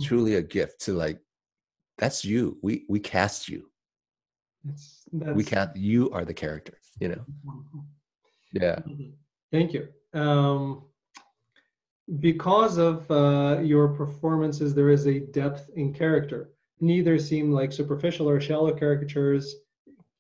mm-hmm. 0.01 0.09
truly 0.09 0.35
a 0.37 0.43
gift 0.43 0.81
to 0.83 0.93
like 0.93 1.21
that's 1.99 2.25
you. 2.25 2.59
We 2.63 2.85
we 2.89 3.01
cast 3.01 3.49
you. 3.49 3.71
That's, 4.65 5.03
that's, 5.13 5.37
we 5.37 5.45
can't 5.45 5.77
you 5.77 6.11
are 6.13 6.25
the 6.25 6.33
character 6.33 6.79
you 6.99 7.09
know 7.09 7.25
yeah 8.53 8.79
thank 9.55 9.73
you. 9.73 9.89
Um, 10.15 10.83
because 12.19 12.77
of 12.77 13.09
uh, 13.11 13.61
your 13.63 13.89
performances 13.89 14.75
there 14.75 14.91
is 14.91 15.07
a 15.07 15.21
depth 15.21 15.71
in 15.77 15.95
character. 15.95 16.51
Neither 16.81 17.19
seem 17.19 17.53
like 17.53 17.73
superficial 17.73 18.29
or 18.29 18.41
shallow 18.41 18.75
caricatures. 18.75 19.55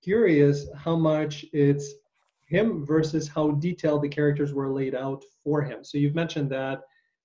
Curious 0.02 0.66
how 0.76 0.96
much 0.96 1.44
it's 1.52 1.86
him 2.46 2.86
versus 2.86 3.26
how 3.26 3.50
detailed 3.52 4.02
the 4.02 4.08
characters 4.08 4.54
were 4.54 4.70
laid 4.70 4.94
out 4.94 5.22
for 5.42 5.62
him. 5.62 5.82
So 5.82 5.98
you've 5.98 6.14
mentioned 6.14 6.50
that 6.50 6.82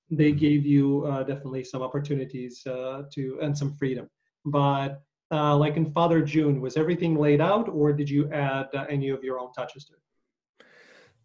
they 0.10 0.32
gave 0.32 0.66
you 0.66 1.06
uh, 1.06 1.24
definitely 1.24 1.64
some 1.64 1.84
opportunities 1.84 2.66
uh, 2.66 3.04
to 3.14 3.38
and 3.42 3.56
some 3.56 3.76
freedom. 3.76 4.10
But 4.46 5.02
uh, 5.32 5.56
like 5.56 5.78
in 5.78 5.92
Father 5.92 6.22
Jun, 6.24 6.60
was 6.60 6.76
everything 6.76 7.16
laid 7.16 7.40
out, 7.40 7.70
or 7.70 7.94
did 7.94 8.10
you 8.10 8.32
add 8.32 8.68
uh, 8.74 8.86
any 8.90 9.10
of 9.10 9.24
your 9.24 9.40
own 9.40 9.52
touches 9.54 9.86
to 9.86 9.94
it? 9.94 9.99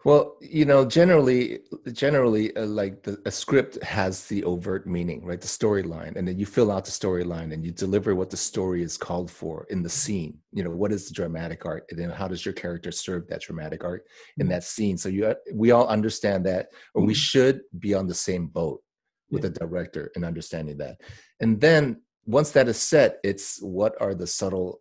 Well, 0.04 0.36
you 0.40 0.66
know, 0.66 0.84
generally, 0.84 1.60
generally, 1.92 2.54
uh, 2.56 2.66
like 2.66 3.02
the 3.02 3.18
a 3.24 3.30
script 3.30 3.82
has 3.82 4.26
the 4.26 4.44
overt 4.44 4.86
meaning, 4.86 5.24
right? 5.24 5.40
The 5.40 5.46
storyline, 5.46 6.16
and 6.16 6.28
then 6.28 6.38
you 6.38 6.44
fill 6.44 6.70
out 6.70 6.84
the 6.84 6.90
storyline 6.90 7.54
and 7.54 7.64
you 7.64 7.72
deliver 7.72 8.14
what 8.14 8.28
the 8.28 8.36
story 8.36 8.82
is 8.82 8.98
called 8.98 9.30
for 9.30 9.66
in 9.70 9.82
the 9.82 9.88
scene. 9.88 10.38
You 10.52 10.62
know, 10.64 10.70
what 10.70 10.92
is 10.92 11.08
the 11.08 11.14
dramatic 11.14 11.64
art, 11.64 11.86
and 11.90 11.98
then 11.98 12.10
how 12.10 12.28
does 12.28 12.44
your 12.44 12.52
character 12.52 12.92
serve 12.92 13.26
that 13.28 13.40
dramatic 13.40 13.82
art 13.82 14.04
in 14.36 14.44
mm-hmm. 14.44 14.50
that 14.52 14.64
scene? 14.64 14.98
So 14.98 15.08
you, 15.08 15.26
uh, 15.26 15.34
we 15.54 15.70
all 15.70 15.88
understand 15.88 16.44
that, 16.44 16.68
or 16.94 17.02
we 17.02 17.14
mm-hmm. 17.14 17.18
should 17.18 17.60
be 17.78 17.94
on 17.94 18.06
the 18.06 18.14
same 18.14 18.48
boat 18.48 18.82
with 19.30 19.42
the 19.42 19.50
director 19.50 20.12
and 20.14 20.24
understanding 20.24 20.76
that, 20.78 21.00
and 21.40 21.60
then 21.60 22.02
once 22.26 22.50
that 22.52 22.68
is 22.68 22.78
set, 22.78 23.18
it's 23.22 23.60
what 23.62 23.94
are 24.00 24.14
the 24.14 24.26
subtle 24.26 24.80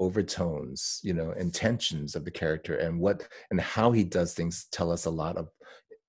overtones, 0.00 1.00
you 1.02 1.14
know, 1.14 1.32
intentions 1.32 2.16
of 2.16 2.24
the 2.24 2.30
character 2.30 2.76
and 2.76 2.98
what 2.98 3.26
and 3.50 3.60
how 3.60 3.92
he 3.92 4.04
does 4.04 4.34
things 4.34 4.66
tell 4.72 4.90
us 4.90 5.04
a 5.04 5.10
lot 5.10 5.36
of 5.36 5.48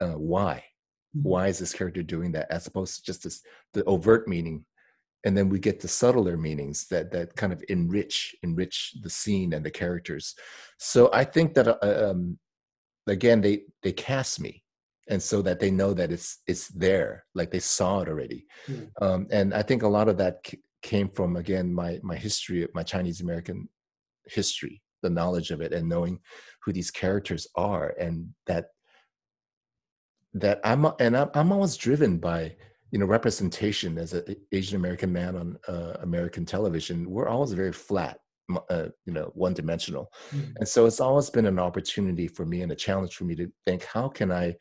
uh, 0.02 0.18
why. 0.18 0.64
Why 1.14 1.48
is 1.48 1.60
this 1.60 1.74
character 1.74 2.04
doing 2.04 2.34
that 2.34 2.48
as 2.52 2.68
opposed 2.68 2.98
to 2.98 3.04
just 3.04 3.24
this 3.24 3.42
the 3.74 3.84
overt 3.86 4.28
meaning? 4.28 4.66
And 5.24 5.36
then 5.36 5.50
we 5.50 5.60
get 5.60 5.80
the 5.80 5.88
subtler 5.88 6.38
meanings 6.38 6.88
that 6.88 7.12
that 7.12 7.36
kind 7.36 7.54
of 7.54 7.64
enrich 7.70 8.36
enrich 8.44 8.96
the 9.02 9.10
scene 9.10 9.54
and 9.54 9.66
the 9.66 9.72
characters. 9.72 10.36
So 10.78 11.10
i 11.14 11.24
think 11.24 11.54
that 11.56 11.68
uh, 11.68 12.12
um, 12.12 12.38
again 13.08 13.42
they 13.42 13.64
they 13.84 13.92
cast 13.92 14.40
me 14.40 14.64
and 15.08 15.22
so 15.22 15.42
that 15.42 15.60
they 15.60 15.72
know 15.72 15.94
that 15.94 16.12
it's 16.12 16.40
it's 16.48 16.68
there 16.70 17.26
like 17.34 17.52
they 17.52 17.60
saw 17.60 18.02
it 18.02 18.10
already. 18.10 18.46
Mm. 18.68 18.90
um, 19.02 19.28
and 19.32 19.54
i 19.54 19.62
think 19.62 19.84
a 19.84 19.88
lot 19.88 20.08
of 20.08 20.18
that 20.18 20.40
c- 20.46 20.60
came 20.82 21.10
from 21.10 21.36
again 21.36 21.74
my 21.74 22.00
my 22.04 22.16
history 22.16 22.68
my 22.74 22.84
chinese 22.84 23.22
american 23.22 23.70
history 24.28 24.82
the 25.02 25.10
knowledge 25.10 25.52
of 25.52 25.62
it 25.62 25.72
and 25.72 25.88
knowing 25.88 26.20
who 26.64 26.74
these 26.74 26.92
characters 26.92 27.48
are 27.56 27.94
and 28.00 28.28
that 28.48 28.66
that 30.34 30.60
i'm 30.64 30.86
and 31.00 31.16
i'm, 31.16 31.30
I'm 31.34 31.52
always 31.52 31.78
driven 31.78 32.18
by 32.18 32.56
you 32.92 33.00
know 33.00 33.06
representation 33.06 33.98
as 33.98 34.14
an 34.14 34.36
asian 34.52 34.78
american 34.78 35.12
man 35.12 35.36
on 35.36 35.58
uh, 35.68 35.98
american 36.02 36.46
television. 36.46 37.10
We're 37.10 37.28
always 37.28 37.52
very 37.52 37.74
flat 37.74 38.20
uh, 38.70 38.88
you 39.06 39.14
know 39.14 39.32
one 39.34 39.54
dimensional 39.54 40.12
mm-hmm. 40.32 40.52
and 40.58 40.68
so 40.68 40.86
it's 40.86 41.00
always 41.00 41.30
been 41.30 41.48
an 41.48 41.60
opportunity 41.60 42.28
for 42.28 42.46
me 42.46 42.62
and 42.62 42.72
a 42.72 42.76
challenge 42.76 43.16
for 43.16 43.24
me 43.24 43.36
to 43.36 43.52
think 43.66 43.84
how 43.86 44.08
can 44.08 44.32
i 44.32 44.56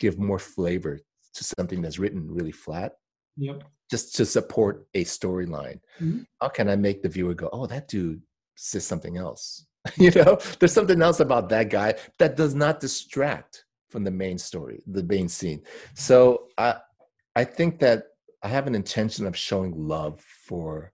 give 0.00 0.18
more 0.18 0.38
flavor 0.38 0.98
to 1.34 1.44
something 1.44 1.82
that's 1.82 1.98
written 1.98 2.26
really 2.28 2.52
flat? 2.52 2.92
Yep. 3.36 3.62
Just 3.90 4.16
to 4.16 4.26
support 4.26 4.86
a 4.94 5.04
storyline. 5.04 5.80
Mm-hmm. 6.00 6.20
how 6.40 6.48
can 6.48 6.68
i 6.68 6.76
make 6.76 7.02
the 7.02 7.08
viewer 7.08 7.34
go 7.34 7.48
oh 7.52 7.66
that 7.66 7.88
dude 7.88 8.22
says 8.58 8.84
something 8.84 9.16
else. 9.16 9.64
You 9.96 10.10
know 10.10 10.38
there's 10.58 10.72
something 10.72 11.00
else 11.00 11.20
about 11.20 11.48
that 11.48 11.70
guy 11.70 11.94
that 12.18 12.36
does 12.36 12.54
not 12.54 12.80
distract 12.80 13.64
from 13.88 14.04
the 14.04 14.10
main 14.10 14.36
story 14.36 14.82
the 14.86 15.04
main 15.04 15.28
scene. 15.28 15.62
So 15.94 16.48
i 16.58 16.74
I 17.36 17.44
think 17.44 17.78
that 17.78 18.04
I 18.42 18.48
have 18.48 18.66
an 18.66 18.74
intention 18.74 19.26
of 19.26 19.36
showing 19.36 19.72
love 19.76 20.20
for 20.20 20.92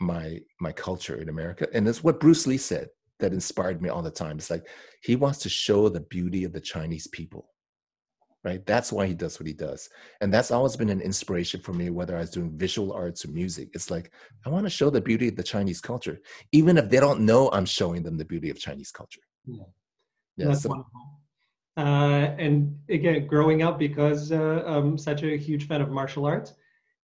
my 0.00 0.40
my 0.60 0.72
culture 0.72 1.16
in 1.16 1.28
America, 1.28 1.66
and 1.74 1.86
it's 1.88 2.04
what 2.04 2.20
Bruce 2.20 2.46
Lee 2.46 2.58
said 2.58 2.88
that 3.18 3.32
inspired 3.32 3.82
me 3.82 3.88
all 3.88 4.02
the 4.02 4.10
time. 4.10 4.36
It's 4.38 4.50
like 4.50 4.66
he 5.02 5.16
wants 5.16 5.38
to 5.40 5.48
show 5.48 5.88
the 5.88 6.00
beauty 6.00 6.44
of 6.44 6.52
the 6.52 6.60
Chinese 6.60 7.08
people, 7.08 7.50
right? 8.46 8.64
That's 8.64 8.92
why 8.92 9.06
he 9.08 9.14
does 9.14 9.40
what 9.40 9.48
he 9.48 9.52
does, 9.52 9.90
and 10.20 10.32
that's 10.32 10.52
always 10.52 10.76
been 10.76 10.88
an 10.88 11.00
inspiration 11.00 11.60
for 11.60 11.72
me. 11.72 11.90
Whether 11.90 12.16
I 12.16 12.20
was 12.20 12.30
doing 12.30 12.56
visual 12.56 12.92
arts 12.92 13.24
or 13.24 13.30
music, 13.42 13.70
it's 13.74 13.90
like 13.90 14.12
I 14.46 14.50
want 14.50 14.64
to 14.64 14.70
show 14.70 14.88
the 14.88 15.00
beauty 15.00 15.26
of 15.28 15.36
the 15.36 15.42
Chinese 15.42 15.80
culture, 15.80 16.20
even 16.52 16.78
if 16.78 16.88
they 16.88 17.00
don't 17.00 17.26
know 17.30 17.50
I'm 17.52 17.66
showing 17.66 18.04
them 18.04 18.16
the 18.16 18.24
beauty 18.24 18.48
of 18.50 18.58
Chinese 18.58 18.92
culture. 18.92 19.24
Yeah, 19.46 19.64
yeah 20.36 20.46
that's 20.46 20.62
so, 20.62 20.68
wonderful. 20.68 21.00
Uh, 21.76 22.34
and 22.38 22.78
again, 22.88 23.26
growing 23.26 23.62
up 23.62 23.78
because 23.78 24.30
uh, 24.30 24.62
I'm 24.64 24.96
such 24.96 25.24
a 25.24 25.36
huge 25.36 25.66
fan 25.66 25.82
of 25.82 25.90
martial 25.90 26.24
arts, 26.24 26.54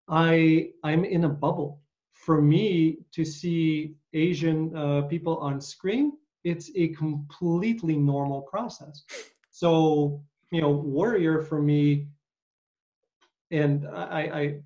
I 0.08 0.70
I'm 0.84 1.04
in 1.04 1.26
a 1.26 1.30
bubble. 1.30 1.82
For 2.14 2.40
me 2.40 3.00
to 3.14 3.26
see 3.26 3.96
Asian 4.14 4.76
uh, 4.78 5.02
people 5.14 5.38
on 5.38 5.60
screen, 5.60 6.12
it's 6.44 6.70
a 6.76 6.90
completely 6.90 7.98
normal 7.98 8.42
process. 8.44 9.04
So 9.50 10.24
you 10.52 10.62
know, 10.62 10.70
Warrior 10.70 11.42
for 11.42 11.62
me, 11.62 12.08
and 13.52 13.88
I 13.88 14.60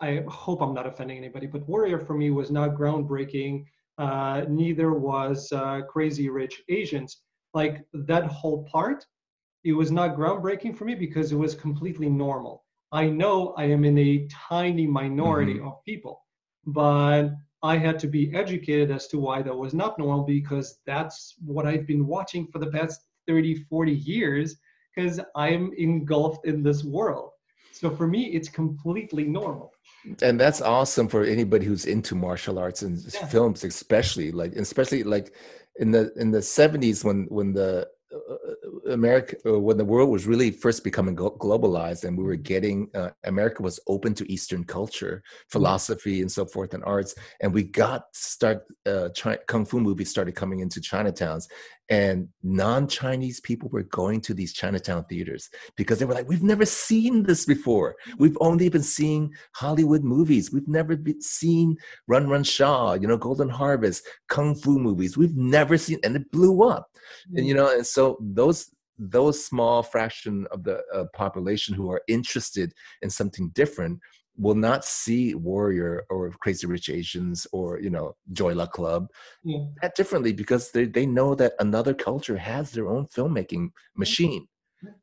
I 0.00 0.06
I 0.06 0.24
hope 0.28 0.62
I'm 0.62 0.74
not 0.74 0.86
offending 0.86 1.18
anybody, 1.18 1.46
but 1.46 1.68
Warrior 1.68 1.98
for 1.98 2.14
me 2.14 2.30
was 2.30 2.50
not 2.50 2.70
groundbreaking. 2.70 3.64
Uh, 3.98 4.44
neither 4.48 4.92
was 4.92 5.52
uh, 5.52 5.82
Crazy 5.82 6.28
Rich 6.28 6.62
Asians. 6.68 7.18
Like 7.54 7.84
that 7.92 8.24
whole 8.24 8.64
part 8.64 9.04
it 9.64 9.72
was 9.72 9.92
not 9.92 10.16
groundbreaking 10.16 10.76
for 10.76 10.84
me 10.84 10.94
because 10.94 11.32
it 11.32 11.36
was 11.36 11.54
completely 11.54 12.08
normal. 12.08 12.64
I 12.90 13.08
know 13.08 13.54
I 13.56 13.64
am 13.64 13.84
in 13.84 13.96
a 13.96 14.26
tiny 14.28 14.86
minority 14.86 15.54
mm-hmm. 15.54 15.68
of 15.68 15.84
people, 15.84 16.22
but 16.66 17.30
I 17.62 17.76
had 17.76 17.98
to 18.00 18.08
be 18.08 18.34
educated 18.34 18.90
as 18.90 19.06
to 19.08 19.20
why 19.20 19.40
that 19.42 19.56
was 19.56 19.72
not 19.72 19.98
normal 19.98 20.24
because 20.24 20.80
that's 20.84 21.34
what 21.44 21.64
I've 21.64 21.86
been 21.86 22.06
watching 22.06 22.48
for 22.48 22.58
the 22.58 22.66
past 22.66 23.02
30, 23.28 23.64
40 23.64 23.92
years 23.92 24.56
because 24.94 25.20
I'm 25.34 25.72
engulfed 25.76 26.46
in 26.46 26.62
this 26.62 26.84
world. 26.84 27.30
So 27.72 27.90
for 27.90 28.06
me, 28.06 28.26
it's 28.26 28.48
completely 28.48 29.24
normal. 29.24 29.72
And 30.22 30.38
that's 30.38 30.60
awesome 30.60 31.08
for 31.08 31.24
anybody 31.24 31.64
who's 31.64 31.86
into 31.86 32.14
martial 32.14 32.58
arts 32.58 32.82
and 32.82 32.98
yeah. 32.98 33.26
films, 33.26 33.64
especially 33.64 34.30
like, 34.30 34.52
especially 34.54 35.04
like 35.04 35.34
in 35.76 35.90
the 35.90 36.12
in 36.16 36.30
the 36.30 36.38
70s 36.38 37.04
when 37.04 37.26
when 37.30 37.52
the 37.52 37.88
America, 38.90 39.36
uh, 39.46 39.58
when 39.58 39.76
the 39.76 39.84
world 39.84 40.10
was 40.10 40.26
really 40.26 40.50
first 40.50 40.84
becoming 40.84 41.16
globalized 41.16 42.04
and 42.04 42.16
we 42.16 42.24
were 42.24 42.36
getting, 42.36 42.88
uh, 42.94 43.10
America 43.24 43.62
was 43.62 43.80
open 43.86 44.14
to 44.14 44.30
Eastern 44.30 44.64
culture, 44.64 45.22
philosophy, 45.48 46.20
and 46.20 46.30
so 46.30 46.44
forth, 46.44 46.74
and 46.74 46.84
arts. 46.84 47.14
And 47.40 47.52
we 47.52 47.62
got 47.62 48.04
start 48.12 48.64
uh, 48.86 49.08
China, 49.10 49.38
kung 49.46 49.64
fu 49.64 49.80
movies 49.80 50.10
started 50.10 50.34
coming 50.34 50.60
into 50.60 50.80
Chinatowns, 50.80 51.48
and 51.88 52.28
non-Chinese 52.42 53.40
people 53.40 53.68
were 53.68 53.82
going 53.82 54.20
to 54.22 54.34
these 54.34 54.52
Chinatown 54.52 55.04
theaters 55.04 55.50
because 55.76 55.98
they 55.98 56.04
were 56.04 56.14
like, 56.14 56.28
"We've 56.28 56.42
never 56.42 56.64
seen 56.64 57.24
this 57.24 57.44
before. 57.44 57.96
We've 58.18 58.38
only 58.40 58.68
been 58.68 58.82
seeing 58.82 59.34
Hollywood 59.54 60.02
movies. 60.02 60.52
We've 60.52 60.68
never 60.68 60.96
been 60.96 61.20
seen 61.20 61.76
Run 62.06 62.28
Run 62.28 62.44
Shaw, 62.44 62.94
you 62.94 63.06
know, 63.06 63.16
Golden 63.16 63.48
Harvest, 63.48 64.06
kung 64.28 64.54
fu 64.54 64.78
movies. 64.78 65.16
We've 65.16 65.36
never 65.36 65.76
seen," 65.76 65.98
and 66.04 66.16
it 66.16 66.30
blew 66.30 66.62
up. 66.62 66.88
Mm-hmm. 66.92 67.38
And 67.38 67.46
you 67.46 67.54
know, 67.54 67.74
and 67.74 67.86
so 67.86 68.16
those 68.20 68.70
those 68.98 69.44
small 69.44 69.82
fraction 69.82 70.46
of 70.50 70.64
the 70.64 70.80
uh, 70.94 71.04
population 71.12 71.74
who 71.74 71.90
are 71.90 72.02
interested 72.08 72.72
in 73.00 73.10
something 73.10 73.48
different 73.50 73.98
will 74.36 74.54
not 74.54 74.84
see 74.84 75.34
Warrior 75.34 76.04
or 76.08 76.30
Crazy 76.40 76.66
Rich 76.66 76.88
Asians 76.88 77.46
or 77.52 77.80
you 77.80 77.90
know 77.90 78.16
Joy 78.32 78.54
Luck 78.54 78.72
Club 78.72 79.08
yeah. 79.44 79.64
that 79.80 79.94
differently 79.94 80.32
because 80.32 80.70
they 80.70 80.86
they 80.86 81.06
know 81.06 81.34
that 81.34 81.52
another 81.58 81.94
culture 81.94 82.36
has 82.36 82.70
their 82.70 82.88
own 82.88 83.06
filmmaking 83.06 83.70
machine. 83.96 84.46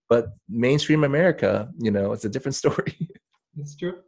But 0.10 0.30
mainstream 0.50 1.04
America, 1.04 1.70
you 1.80 1.92
know, 1.92 2.12
it's 2.12 2.26
a 2.26 2.30
different 2.30 2.56
story. 2.64 3.10
It's 3.58 3.76
true. 3.76 4.00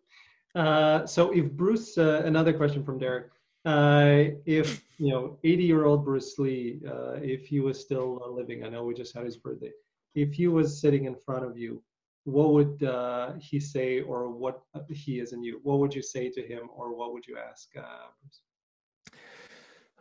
Uh, 0.56 1.06
so 1.06 1.32
if 1.32 1.50
Bruce, 1.52 1.98
uh, 1.98 2.24
another 2.26 2.54
question 2.54 2.84
from 2.84 3.00
Derek. 3.00 3.28
Uh, 3.64 4.34
if 4.46 4.84
you 4.98 5.10
know, 5.10 5.38
80-year-old 5.46 6.04
Bruce 6.04 6.38
Lee, 6.40 6.82
uh, 6.88 7.14
if 7.22 7.46
he 7.46 7.60
was 7.60 7.80
still 7.80 8.20
living, 8.36 8.64
I 8.64 8.70
know 8.70 8.84
we 8.84 8.96
just 8.96 9.16
had 9.16 9.24
his 9.24 9.38
birthday. 9.38 9.72
If 10.16 10.34
he 10.34 10.48
was 10.48 10.82
sitting 10.82 11.06
in 11.06 11.16
front 11.16 11.46
of 11.46 11.58
you, 11.58 11.82
what 12.24 12.54
would 12.54 12.84
uh, 12.84 13.34
he 13.40 13.60
say, 13.60 14.02
or 14.02 14.30
what 14.30 14.62
he 14.90 15.20
is 15.20 15.34
in 15.34 15.44
you? 15.44 15.60
What 15.64 15.80
would 15.80 15.94
you 15.94 16.04
say 16.04 16.30
to 16.30 16.42
him, 16.42 16.70
or 16.76 16.96
what 16.96 17.14
would 17.14 17.26
you 17.28 17.38
ask 17.38 17.70
uh, 17.78 18.08
Bruce? 18.22 18.42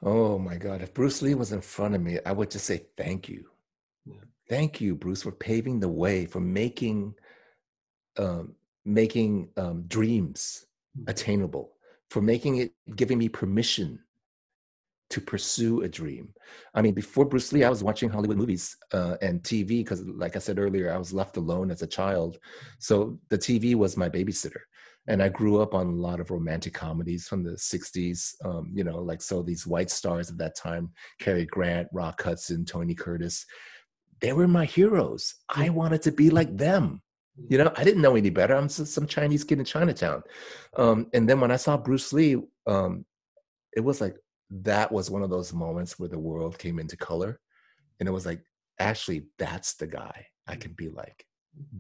Oh 0.02 0.38
my 0.38 0.56
God! 0.56 0.82
If 0.82 0.94
Bruce 0.94 1.22
Lee 1.22 1.34
was 1.34 1.52
in 1.52 1.60
front 1.60 1.94
of 1.94 2.02
me, 2.02 2.18
I 2.26 2.32
would 2.32 2.50
just 2.50 2.66
say 2.66 2.86
thank 2.96 3.28
you, 3.28 3.46
yeah. 4.06 4.20
thank 4.48 4.80
you, 4.80 4.94
Bruce, 4.94 5.22
for 5.22 5.32
paving 5.32 5.80
the 5.80 5.88
way 5.88 6.26
for 6.26 6.40
making 6.40 7.14
um, 8.18 8.54
making 8.84 9.48
um, 9.56 9.84
dreams 9.88 10.66
mm-hmm. 10.98 11.10
attainable, 11.10 11.72
for 12.10 12.20
making 12.20 12.56
it, 12.58 12.72
giving 12.96 13.18
me 13.18 13.28
permission 13.28 13.98
to 15.10 15.20
pursue 15.20 15.82
a 15.82 15.88
dream. 15.88 16.32
I 16.74 16.82
mean, 16.82 16.94
before 16.94 17.24
Bruce 17.24 17.52
Lee, 17.52 17.64
I 17.64 17.70
was 17.70 17.82
watching 17.82 18.08
Hollywood 18.08 18.38
movies 18.38 18.76
uh, 18.92 19.16
and 19.20 19.42
TV 19.42 19.68
because, 19.78 20.02
like 20.06 20.36
I 20.36 20.38
said 20.38 20.58
earlier, 20.58 20.92
I 20.92 20.98
was 20.98 21.12
left 21.12 21.36
alone 21.36 21.70
as 21.70 21.82
a 21.82 21.86
child. 21.86 22.38
So 22.78 23.18
the 23.28 23.38
TV 23.38 23.74
was 23.74 23.96
my 23.96 24.08
babysitter. 24.08 24.60
And 25.08 25.22
I 25.22 25.28
grew 25.28 25.60
up 25.60 25.74
on 25.74 25.88
a 25.88 25.92
lot 25.92 26.20
of 26.20 26.30
romantic 26.30 26.74
comedies 26.74 27.26
from 27.26 27.42
the 27.42 27.52
60s, 27.52 28.34
um, 28.44 28.70
you 28.72 28.84
know, 28.84 28.98
like 28.98 29.20
so 29.20 29.42
these 29.42 29.66
white 29.66 29.90
stars 29.90 30.30
at 30.30 30.38
that 30.38 30.54
time 30.54 30.92
Cary 31.18 31.46
Grant, 31.46 31.88
Rock 31.92 32.22
Hudson, 32.22 32.64
Tony 32.64 32.94
Curtis. 32.94 33.44
They 34.20 34.32
were 34.32 34.46
my 34.46 34.66
heroes. 34.66 35.34
I 35.48 35.70
wanted 35.70 36.02
to 36.02 36.12
be 36.12 36.30
like 36.30 36.56
them. 36.56 37.02
You 37.48 37.58
know, 37.58 37.72
I 37.76 37.82
didn't 37.82 38.02
know 38.02 38.16
any 38.16 38.30
better. 38.30 38.54
I'm 38.54 38.68
some 38.68 39.06
Chinese 39.06 39.42
kid 39.42 39.58
in 39.58 39.64
Chinatown. 39.64 40.22
Um, 40.76 41.06
and 41.14 41.28
then 41.28 41.40
when 41.40 41.50
I 41.50 41.56
saw 41.56 41.78
Bruce 41.78 42.12
Lee, 42.12 42.36
um, 42.66 43.06
it 43.74 43.80
was 43.80 44.00
like, 44.00 44.14
that 44.50 44.90
was 44.90 45.10
one 45.10 45.22
of 45.22 45.30
those 45.30 45.52
moments 45.52 45.98
where 45.98 46.08
the 46.08 46.18
world 46.18 46.58
came 46.58 46.78
into 46.78 46.96
color 46.96 47.40
and 47.98 48.08
it 48.08 48.12
was 48.12 48.26
like 48.26 48.42
actually 48.78 49.26
that's 49.38 49.74
the 49.74 49.86
guy 49.86 50.26
i 50.46 50.56
can 50.56 50.72
be 50.72 50.88
like. 50.88 51.24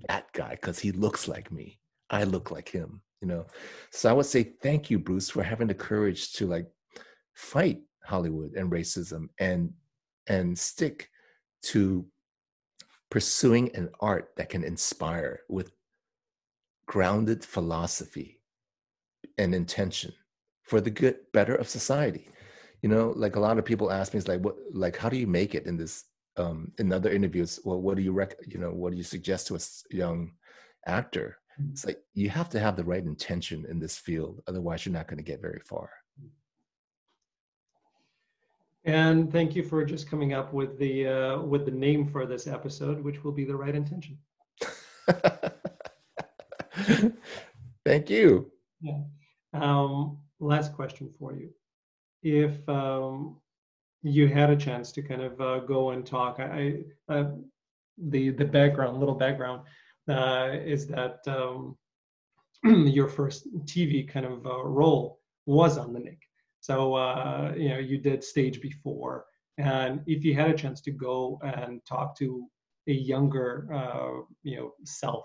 That 0.08 0.32
guy 0.32 0.50
because 0.50 0.78
he 0.78 0.92
looks 0.92 1.28
like 1.28 1.52
me. 1.52 1.78
I 2.10 2.24
look 2.24 2.50
like 2.50 2.68
him 2.68 3.02
you 3.20 3.28
know? 3.28 3.46
So 3.90 4.10
i 4.10 4.12
would 4.12 4.26
say 4.26 4.42
thank 4.62 4.90
you 4.90 4.98
bruce 4.98 5.30
for 5.30 5.42
having 5.42 5.68
the 5.68 5.74
courage 5.74 6.32
to 6.34 6.46
like 6.46 6.66
fight 7.34 7.80
hollywood 8.02 8.54
and 8.54 8.70
racism 8.70 9.28
and 9.38 9.72
and 10.26 10.58
stick 10.58 11.08
to 11.62 12.06
pursuing 13.10 13.74
an 13.74 13.90
art 14.00 14.30
that 14.36 14.48
can 14.48 14.64
inspire 14.64 15.40
with 15.48 15.72
grounded 16.86 17.44
philosophy 17.44 18.40
and 19.38 19.54
intention 19.54 20.12
for 20.62 20.80
the 20.80 20.90
good 20.90 21.16
better 21.32 21.54
of 21.54 21.68
society 21.68 22.28
you 22.82 22.88
know 22.88 23.12
like 23.16 23.36
a 23.36 23.40
lot 23.40 23.58
of 23.58 23.64
people 23.64 23.90
ask 23.90 24.12
me 24.12 24.18
it's 24.18 24.28
like 24.28 24.40
what 24.40 24.56
like 24.72 24.96
how 24.96 25.08
do 25.08 25.16
you 25.16 25.26
make 25.26 25.54
it 25.54 25.66
in 25.66 25.76
this 25.76 26.04
um 26.36 26.72
in 26.78 26.92
other 26.92 27.10
interviews 27.10 27.60
well 27.64 27.80
what 27.80 27.96
do 27.96 28.02
you 28.02 28.12
rec 28.12 28.34
you 28.46 28.58
know 28.58 28.70
what 28.70 28.90
do 28.92 28.96
you 28.96 29.02
suggest 29.02 29.46
to 29.46 29.54
a 29.56 29.60
young 29.94 30.32
actor. 30.86 31.38
Mm-hmm. 31.60 31.70
It's 31.72 31.84
like 31.86 31.98
you 32.14 32.30
have 32.30 32.48
to 32.50 32.60
have 32.60 32.76
the 32.76 32.84
right 32.84 33.04
intention 33.04 33.66
in 33.68 33.78
this 33.78 33.96
field, 33.98 34.42
otherwise 34.46 34.84
you're 34.84 34.92
not 34.92 35.08
going 35.08 35.18
to 35.18 35.24
get 35.24 35.40
very 35.40 35.60
far. 35.60 35.90
And 38.84 39.30
thank 39.30 39.54
you 39.54 39.62
for 39.62 39.84
just 39.84 40.08
coming 40.08 40.32
up 40.32 40.54
with 40.54 40.78
the 40.78 41.06
uh, 41.06 41.40
with 41.40 41.66
the 41.66 41.70
name 41.70 42.08
for 42.08 42.24
this 42.24 42.46
episode, 42.46 43.04
which 43.04 43.22
will 43.22 43.32
be 43.32 43.44
the 43.44 43.54
right 43.54 43.74
intention. 43.74 44.16
thank 47.84 48.08
you. 48.08 48.50
Yeah. 48.80 49.00
Um, 49.52 50.16
last 50.38 50.72
question 50.72 51.10
for 51.18 51.34
you: 51.34 51.50
If 52.22 52.68
um, 52.68 53.36
you 54.02 54.28
had 54.28 54.50
a 54.50 54.56
chance 54.56 54.92
to 54.92 55.02
kind 55.02 55.22
of 55.22 55.40
uh, 55.40 55.58
go 55.60 55.90
and 55.90 56.06
talk, 56.06 56.38
I, 56.40 56.80
I 57.08 57.14
uh, 57.14 57.30
the 57.98 58.30
the 58.30 58.44
background, 58.44 58.98
little 58.98 59.14
background, 59.14 59.62
uh, 60.08 60.50
is 60.52 60.86
that 60.88 61.20
um, 61.26 61.76
your 62.64 63.08
first 63.08 63.46
TV 63.64 64.08
kind 64.08 64.26
of 64.26 64.46
uh, 64.46 64.62
role 64.64 65.20
was 65.46 65.78
on 65.78 65.92
the 65.92 66.00
Knick. 66.00 66.20
So 66.60 66.94
uh, 66.94 67.54
you 67.56 67.70
know 67.70 67.78
you 67.78 67.98
did 67.98 68.22
stage 68.22 68.60
before, 68.60 69.24
and 69.58 70.02
if 70.06 70.24
you 70.24 70.34
had 70.34 70.50
a 70.50 70.56
chance 70.56 70.80
to 70.82 70.90
go 70.90 71.40
and 71.42 71.80
talk 71.86 72.16
to 72.18 72.46
a 72.86 72.92
younger 72.92 73.68
uh, 73.72 74.22
you 74.42 74.56
know 74.56 74.72
self 74.84 75.24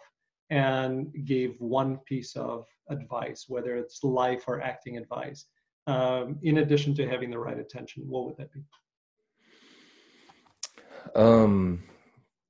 and 0.49 1.07
gave 1.25 1.55
one 1.59 1.97
piece 2.05 2.35
of 2.35 2.65
advice, 2.89 3.45
whether 3.47 3.75
it's 3.75 4.03
life 4.03 4.43
or 4.47 4.61
acting 4.61 4.97
advice, 4.97 5.45
um, 5.87 6.39
in 6.41 6.57
addition 6.59 6.95
to 6.95 7.07
having 7.07 7.29
the 7.29 7.39
right 7.39 7.59
attention, 7.59 8.03
what 8.07 8.25
would 8.25 8.37
that 8.37 8.51
be? 8.51 8.61
Um, 11.15 11.83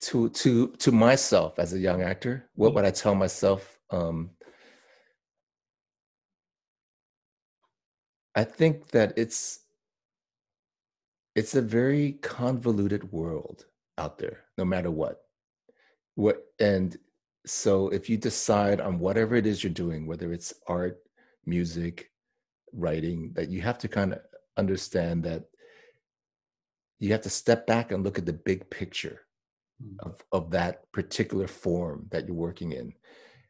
to 0.02 0.30
to 0.30 0.68
to 0.70 0.92
myself 0.92 1.60
as 1.60 1.74
a 1.74 1.80
young 1.80 2.02
actor, 2.02 2.50
what 2.56 2.74
would 2.74 2.86
I 2.86 2.92
tell 2.92 3.16
myself? 3.16 3.80
Um, 3.90 4.32
I 8.36 8.44
think 8.44 8.90
that 8.90 9.14
it's 9.18 9.60
it's 11.36 11.56
a 11.56 11.62
very 11.62 12.14
convoluted 12.22 13.12
world 13.12 13.66
out 13.98 14.18
there, 14.18 14.46
no 14.58 14.66
matter 14.66 14.92
what. 14.92 15.22
What 16.16 16.46
and 16.60 16.98
so 17.46 17.90
if 17.90 18.10
you 18.10 18.18
decide 18.18 18.82
on 18.82 19.00
whatever 19.00 19.36
it 19.36 19.46
is 19.46 19.64
you're 19.64 19.74
doing, 19.74 20.08
whether 20.08 20.32
it's 20.32 20.54
art, 20.68 20.98
music, 21.46 22.10
writing, 22.76 23.32
that 23.36 23.50
you 23.50 23.62
have 23.62 23.78
to 23.80 23.88
kind 23.88 24.14
of 24.14 24.20
understand 24.58 25.24
that 25.24 25.46
you 27.00 27.12
have 27.12 27.22
to 27.22 27.30
step 27.30 27.68
back 27.68 27.92
and 27.92 28.04
look 28.04 28.18
at 28.18 28.26
the 28.26 28.34
big 28.34 28.70
picture 28.70 29.22
mm. 29.84 29.96
of, 30.00 30.24
of 30.32 30.52
that 30.52 30.92
particular 30.92 31.48
form 31.48 32.08
that 32.12 32.28
you're 32.28 32.36
working 32.36 32.72
in. 32.72 32.94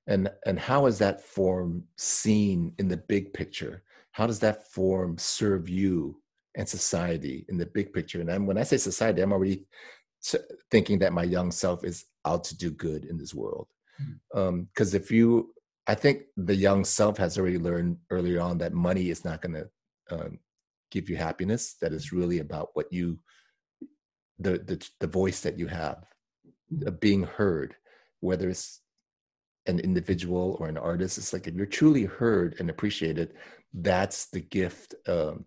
And 0.08 0.30
and 0.46 0.60
how 0.60 0.86
is 0.86 1.00
that 1.00 1.22
form 1.22 1.84
seen 1.98 2.74
in 2.78 2.88
the 2.88 2.98
big 2.98 3.34
picture? 3.34 3.84
how 4.16 4.26
does 4.26 4.40
that 4.40 4.66
form 4.72 5.18
serve 5.18 5.68
you 5.68 6.22
and 6.56 6.68
society 6.70 7.46
in 7.50 7.58
the 7.58 7.66
big 7.66 7.92
picture? 7.92 8.22
And 8.22 8.32
I'm, 8.32 8.46
when 8.46 8.58
I 8.58 8.64
say 8.64 8.78
society, 8.78 9.22
I'm 9.22 9.34
already 9.34 9.66
thinking 10.72 11.00
that 11.00 11.12
my 11.12 11.24
young 11.24 11.52
self 11.52 11.84
is 11.84 12.06
out 12.24 12.46
to 12.46 12.58
do 12.58 12.72
good 12.72 13.04
in 13.04 13.18
this 13.18 13.34
world. 13.34 13.68
Um, 14.34 14.70
because 14.74 14.92
mm. 14.92 14.96
um, 14.96 15.02
if 15.02 15.12
you, 15.12 15.54
I 15.88 15.96
think 15.96 16.24
the 16.36 16.56
young 16.56 16.84
self 16.84 17.18
has 17.18 17.38
already 17.38 17.58
learned 17.58 17.98
earlier 18.10 18.42
on 18.42 18.58
that 18.58 18.74
money 18.74 19.10
is 19.10 19.24
not 19.24 19.42
going 19.42 19.54
to 19.54 19.70
um, 20.12 20.40
give 20.92 21.10
you 21.10 21.16
happiness. 21.16 21.76
That 21.82 21.94
is 21.94 22.12
really 22.12 22.40
about 22.40 22.70
what 22.74 22.92
you, 22.92 23.20
the 24.40 24.58
the, 24.58 24.90
the 25.00 25.08
voice 25.08 25.42
that 25.42 25.60
you 25.60 25.68
have, 25.68 26.06
being 27.00 27.24
heard, 27.24 27.76
whether 28.20 28.50
it's 28.50 28.82
an 29.68 29.80
individual 29.80 30.58
or 30.60 30.68
an 30.68 30.78
artist. 30.78 31.18
It's 31.18 31.34
like 31.34 31.48
if 31.48 31.56
you're 31.56 31.66
truly 31.66 32.06
heard 32.06 32.56
and 32.60 32.70
appreciated, 32.70 33.34
that's 33.74 34.28
the 34.30 34.42
gift 34.42 34.96
um, 35.08 35.46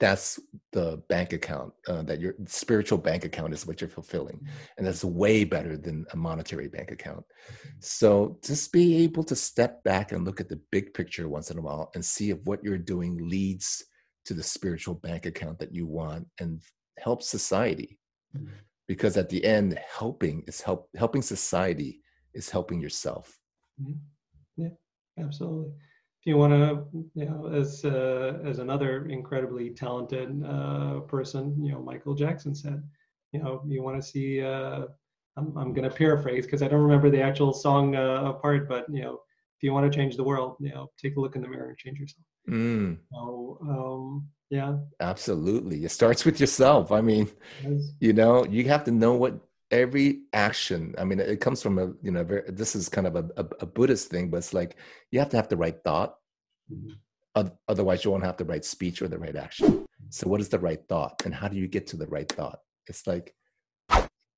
that's 0.00 0.40
the 0.72 1.00
bank 1.08 1.34
account 1.34 1.72
uh, 1.86 2.02
that 2.02 2.20
your 2.20 2.34
spiritual 2.46 2.98
bank 2.98 3.24
account 3.24 3.52
is 3.52 3.66
what 3.66 3.80
you're 3.80 3.90
fulfilling 3.90 4.36
mm-hmm. 4.36 4.48
and 4.78 4.86
that's 4.86 5.04
way 5.04 5.44
better 5.44 5.76
than 5.76 6.06
a 6.12 6.16
monetary 6.16 6.68
bank 6.68 6.90
account 6.90 7.18
mm-hmm. 7.18 7.68
so 7.78 8.38
just 8.42 8.72
be 8.72 8.96
able 9.04 9.22
to 9.22 9.36
step 9.36 9.82
back 9.84 10.12
and 10.12 10.24
look 10.24 10.40
at 10.40 10.48
the 10.48 10.60
big 10.72 10.92
picture 10.94 11.28
once 11.28 11.50
in 11.50 11.58
a 11.58 11.60
while 11.60 11.90
and 11.94 12.04
see 12.04 12.30
if 12.30 12.38
what 12.44 12.64
you're 12.64 12.78
doing 12.78 13.28
leads 13.28 13.84
to 14.24 14.34
the 14.34 14.42
spiritual 14.42 14.94
bank 14.94 15.26
account 15.26 15.58
that 15.58 15.74
you 15.74 15.86
want 15.86 16.26
and 16.40 16.60
help 16.98 17.22
society 17.22 17.98
mm-hmm. 18.36 18.48
because 18.88 19.16
at 19.16 19.28
the 19.28 19.44
end 19.44 19.78
helping 19.86 20.42
is 20.46 20.60
help 20.60 20.88
helping 20.96 21.22
society 21.22 22.00
is 22.32 22.48
helping 22.48 22.80
yourself 22.80 23.38
yeah 24.56 24.68
absolutely 25.18 25.72
if 26.20 26.26
you 26.26 26.36
want 26.36 26.52
to, 26.52 26.84
you 27.14 27.24
know, 27.24 27.46
as 27.46 27.82
uh, 27.84 28.38
as 28.44 28.58
another 28.58 29.06
incredibly 29.06 29.70
talented 29.70 30.44
uh, 30.44 31.00
person, 31.00 31.56
you 31.64 31.72
know, 31.72 31.80
Michael 31.80 32.14
Jackson 32.14 32.54
said, 32.54 32.82
you 33.32 33.42
know, 33.42 33.62
you 33.66 33.82
want 33.82 34.00
to 34.00 34.06
see. 34.06 34.42
Uh, 34.42 34.82
I'm 35.36 35.56
I'm 35.56 35.72
going 35.72 35.88
to 35.88 35.94
paraphrase 35.94 36.44
because 36.44 36.62
I 36.62 36.68
don't 36.68 36.82
remember 36.82 37.08
the 37.08 37.22
actual 37.22 37.54
song 37.54 37.96
uh, 37.96 38.34
part, 38.34 38.68
but 38.68 38.84
you 38.90 39.00
know, 39.00 39.14
if 39.14 39.62
you 39.62 39.72
want 39.72 39.90
to 39.90 39.96
change 39.96 40.16
the 40.16 40.24
world, 40.24 40.56
you 40.60 40.74
know, 40.74 40.90
take 41.00 41.16
a 41.16 41.20
look 41.20 41.36
in 41.36 41.42
the 41.42 41.48
mirror 41.48 41.70
and 41.70 41.78
change 41.78 41.98
yourself. 41.98 42.24
Mm. 42.50 42.98
So, 43.10 43.58
um, 43.62 44.28
yeah, 44.50 44.76
absolutely. 45.00 45.84
It 45.84 45.90
starts 45.90 46.26
with 46.26 46.38
yourself. 46.38 46.92
I 46.92 47.00
mean, 47.00 47.30
yes. 47.62 47.92
you 48.00 48.12
know, 48.12 48.44
you 48.44 48.68
have 48.68 48.84
to 48.84 48.90
know 48.90 49.14
what 49.14 49.40
every 49.70 50.22
action 50.32 50.94
i 50.98 51.04
mean 51.04 51.20
it 51.20 51.40
comes 51.40 51.62
from 51.62 51.78
a 51.78 51.92
you 52.02 52.10
know 52.10 52.24
very, 52.24 52.42
this 52.48 52.74
is 52.74 52.88
kind 52.88 53.06
of 53.06 53.16
a, 53.16 53.24
a, 53.36 53.46
a, 53.60 53.66
buddhist 53.66 54.10
thing 54.10 54.28
but 54.28 54.38
it's 54.38 54.52
like 54.52 54.76
you 55.10 55.18
have 55.18 55.28
to 55.28 55.36
have 55.36 55.48
the 55.48 55.56
right 55.56 55.82
thought. 55.84 56.16
Mm-hmm. 56.72 57.48
otherwise 57.68 58.04
you 58.04 58.10
won't 58.10 58.24
have 58.24 58.36
the 58.36 58.44
right 58.44 58.64
speech 58.64 59.02
or 59.02 59.08
the 59.08 59.18
right 59.18 59.34
action. 59.34 59.84
So 60.10 60.28
what 60.28 60.40
is 60.40 60.48
the 60.48 60.58
right 60.58 60.80
thought 60.88 61.22
and 61.24 61.34
how 61.34 61.48
do 61.48 61.56
you 61.56 61.66
get 61.66 61.86
to 61.88 61.96
the 61.96 62.06
right 62.06 62.30
thought? 62.30 62.60
It's 62.86 63.06
like 63.06 63.34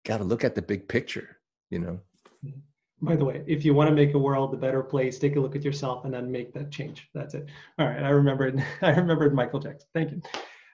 got 0.05 0.19
to 0.19 0.25
look 0.25 0.45
at 0.45 0.55
the 0.55 0.63
big 0.63 0.89
picture 0.89 1.39
you 1.71 1.79
know? 1.79 2.01
Mm-hmm. 2.45 3.07
by 3.07 3.17
the 3.17 3.25
way 3.25 3.43
if 3.47 3.65
you 3.65 3.73
want 3.73 3.89
to 3.89 3.95
make 3.95 4.15
a 4.15 4.19
world 4.19 4.53
a 4.53 4.57
better 4.57 4.83
place 4.83 5.19
take 5.19 5.37
a 5.37 5.41
look 5.41 5.57
at 5.57 5.63
yourself 5.63 6.05
and 6.05 6.13
then 6.13 6.31
make 6.31 6.53
that 6.55 6.71
change. 6.71 7.09
That's 7.15 7.35
it. 7.35 7.47
All 7.79 7.87
right 7.87 8.03
i 8.03 8.09
remembered 8.09 8.63
i 8.83 8.91
remembered 8.91 9.35
michael 9.35 9.61
jackson. 9.61 9.89
Thank 9.95 10.11
you, 10.13 10.23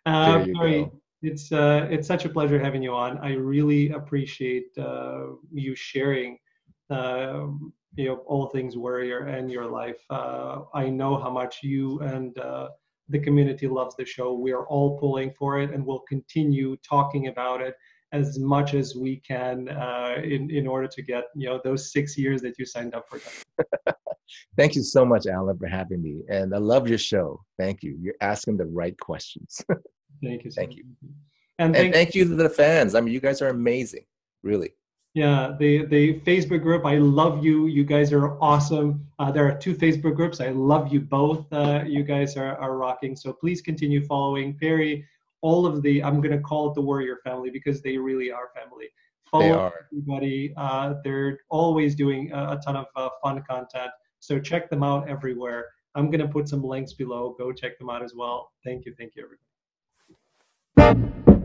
uh, 0.07 0.39
there 0.39 0.47
you 0.47 0.55
go 0.55 1.01
it's 1.23 1.51
uh, 1.51 1.87
it's 1.91 2.07
such 2.07 2.25
a 2.25 2.29
pleasure 2.29 2.59
having 2.59 2.83
you 2.83 2.95
on. 2.95 3.19
I 3.19 3.35
really 3.35 3.91
appreciate 3.91 4.77
uh, 4.79 5.33
you 5.53 5.75
sharing, 5.75 6.39
uh, 6.91 7.47
you 7.97 8.07
know, 8.07 8.17
all 8.27 8.47
things 8.47 8.77
warrior 8.77 9.27
and 9.27 9.51
your 9.51 9.67
life. 9.67 10.01
Uh, 10.11 10.63
I 10.75 10.89
know 10.89 11.17
how 11.17 11.31
much 11.31 11.63
you 11.63 11.99
and 12.01 12.39
uh, 12.39 12.69
the 13.09 13.19
community 13.19 13.67
loves 13.67 13.97
the 13.97 14.05
show. 14.05 14.33
We 14.35 14.53
are 14.53 14.67
all 14.67 14.99
pulling 14.99 15.33
for 15.33 15.61
it, 15.61 15.71
and 15.73 15.85
we'll 15.85 16.05
continue 16.09 16.77
talking 16.89 17.27
about 17.29 17.61
it 17.63 17.75
as 18.13 18.39
much 18.39 18.73
as 18.75 18.95
we 18.95 19.17
can 19.17 19.69
uh, 19.69 20.17
in 20.23 20.51
in 20.51 20.67
order 20.67 20.87
to 20.87 21.03
get 21.03 21.25
you 21.35 21.49
know 21.49 21.61
those 21.65 21.93
six 21.93 22.17
years 22.17 22.41
that 22.43 22.59
you 22.59 22.65
signed 22.65 22.95
up 22.95 23.07
for. 23.09 23.21
Thank 24.57 24.75
you 24.75 24.83
so 24.83 25.05
much, 25.07 25.27
Alan, 25.27 25.59
for 25.59 25.67
having 25.67 26.03
me, 26.03 26.23
and 26.29 26.55
I 26.55 26.59
love 26.59 26.89
your 26.89 26.99
show. 26.99 27.43
Thank 27.59 27.83
you. 27.83 27.99
You're 28.01 28.15
asking 28.21 28.59
the 28.59 28.67
right 28.67 28.99
questions. 29.01 29.65
Thank 30.23 30.45
you. 30.45 30.51
So 30.51 30.61
thank 30.61 30.77
you. 30.77 30.85
And, 31.59 31.75
and 31.75 31.93
thank 31.93 32.15
you 32.15 32.25
to 32.25 32.35
the 32.35 32.49
fans. 32.49 32.95
I 32.95 33.01
mean, 33.01 33.13
you 33.13 33.21
guys 33.21 33.43
are 33.43 33.49
amazing, 33.49 34.05
really. 34.43 34.73
Yeah, 35.15 35.57
the 35.59 35.85
the 35.87 36.21
Facebook 36.21 36.63
group. 36.63 36.85
I 36.85 36.99
love 36.99 37.45
you. 37.45 37.67
You 37.67 37.83
guys 37.83 38.13
are 38.13 38.41
awesome. 38.41 39.07
Uh, 39.19 39.33
there 39.33 39.49
are 39.49 39.59
two 39.59 39.75
Facebook 39.75 40.15
groups. 40.15 40.41
I 40.41 40.51
love 40.51 40.93
you 40.93 41.01
both. 41.01 41.53
Uh, 41.53 41.83
you 41.87 42.05
guys 42.05 42.37
are, 42.37 42.57
are 42.59 42.77
rocking. 42.77 43.17
So 43.17 43.33
please 43.33 43.61
continue 43.61 44.05
following 44.05 44.57
Perry. 44.57 45.05
All 45.41 45.67
of 45.67 45.83
the 45.83 46.05
I'm 46.05 46.21
gonna 46.21 46.41
call 46.41 46.71
it 46.71 46.75
the 46.75 46.83
Warrior 46.83 47.19
family 47.25 47.51
because 47.51 47.83
they 47.83 47.97
really 47.97 48.31
are 48.31 48.51
family. 48.55 48.87
Follow 49.29 49.43
they 49.43 49.51
are. 49.51 49.73
everybody. 49.93 50.55
Uh, 50.57 50.95
they're 51.03 51.41
always 51.49 51.95
doing 51.95 52.31
a, 52.33 52.53
a 52.53 52.61
ton 52.65 52.77
of 52.77 52.87
uh, 52.95 53.09
fun 53.23 53.43
content. 53.49 53.91
So 54.21 54.39
check 54.39 54.71
them 54.71 54.83
out 54.83 55.09
everywhere. 55.09 55.67
I'm 55.95 56.11
gonna 56.11 56.29
put 56.29 56.49
some 56.49 56.63
links 56.63 56.93
below. 56.93 57.35
Go 57.39 57.51
check 57.51 57.79
them 57.79 57.91
out 57.91 58.05
as 58.05 58.15
well. 58.15 58.53
Thank 58.65 58.85
you. 58.85 58.95
Thank 58.97 59.17
you, 59.17 59.25
everybody. 59.25 59.48
Thank 60.79 60.99
you. 61.29 61.38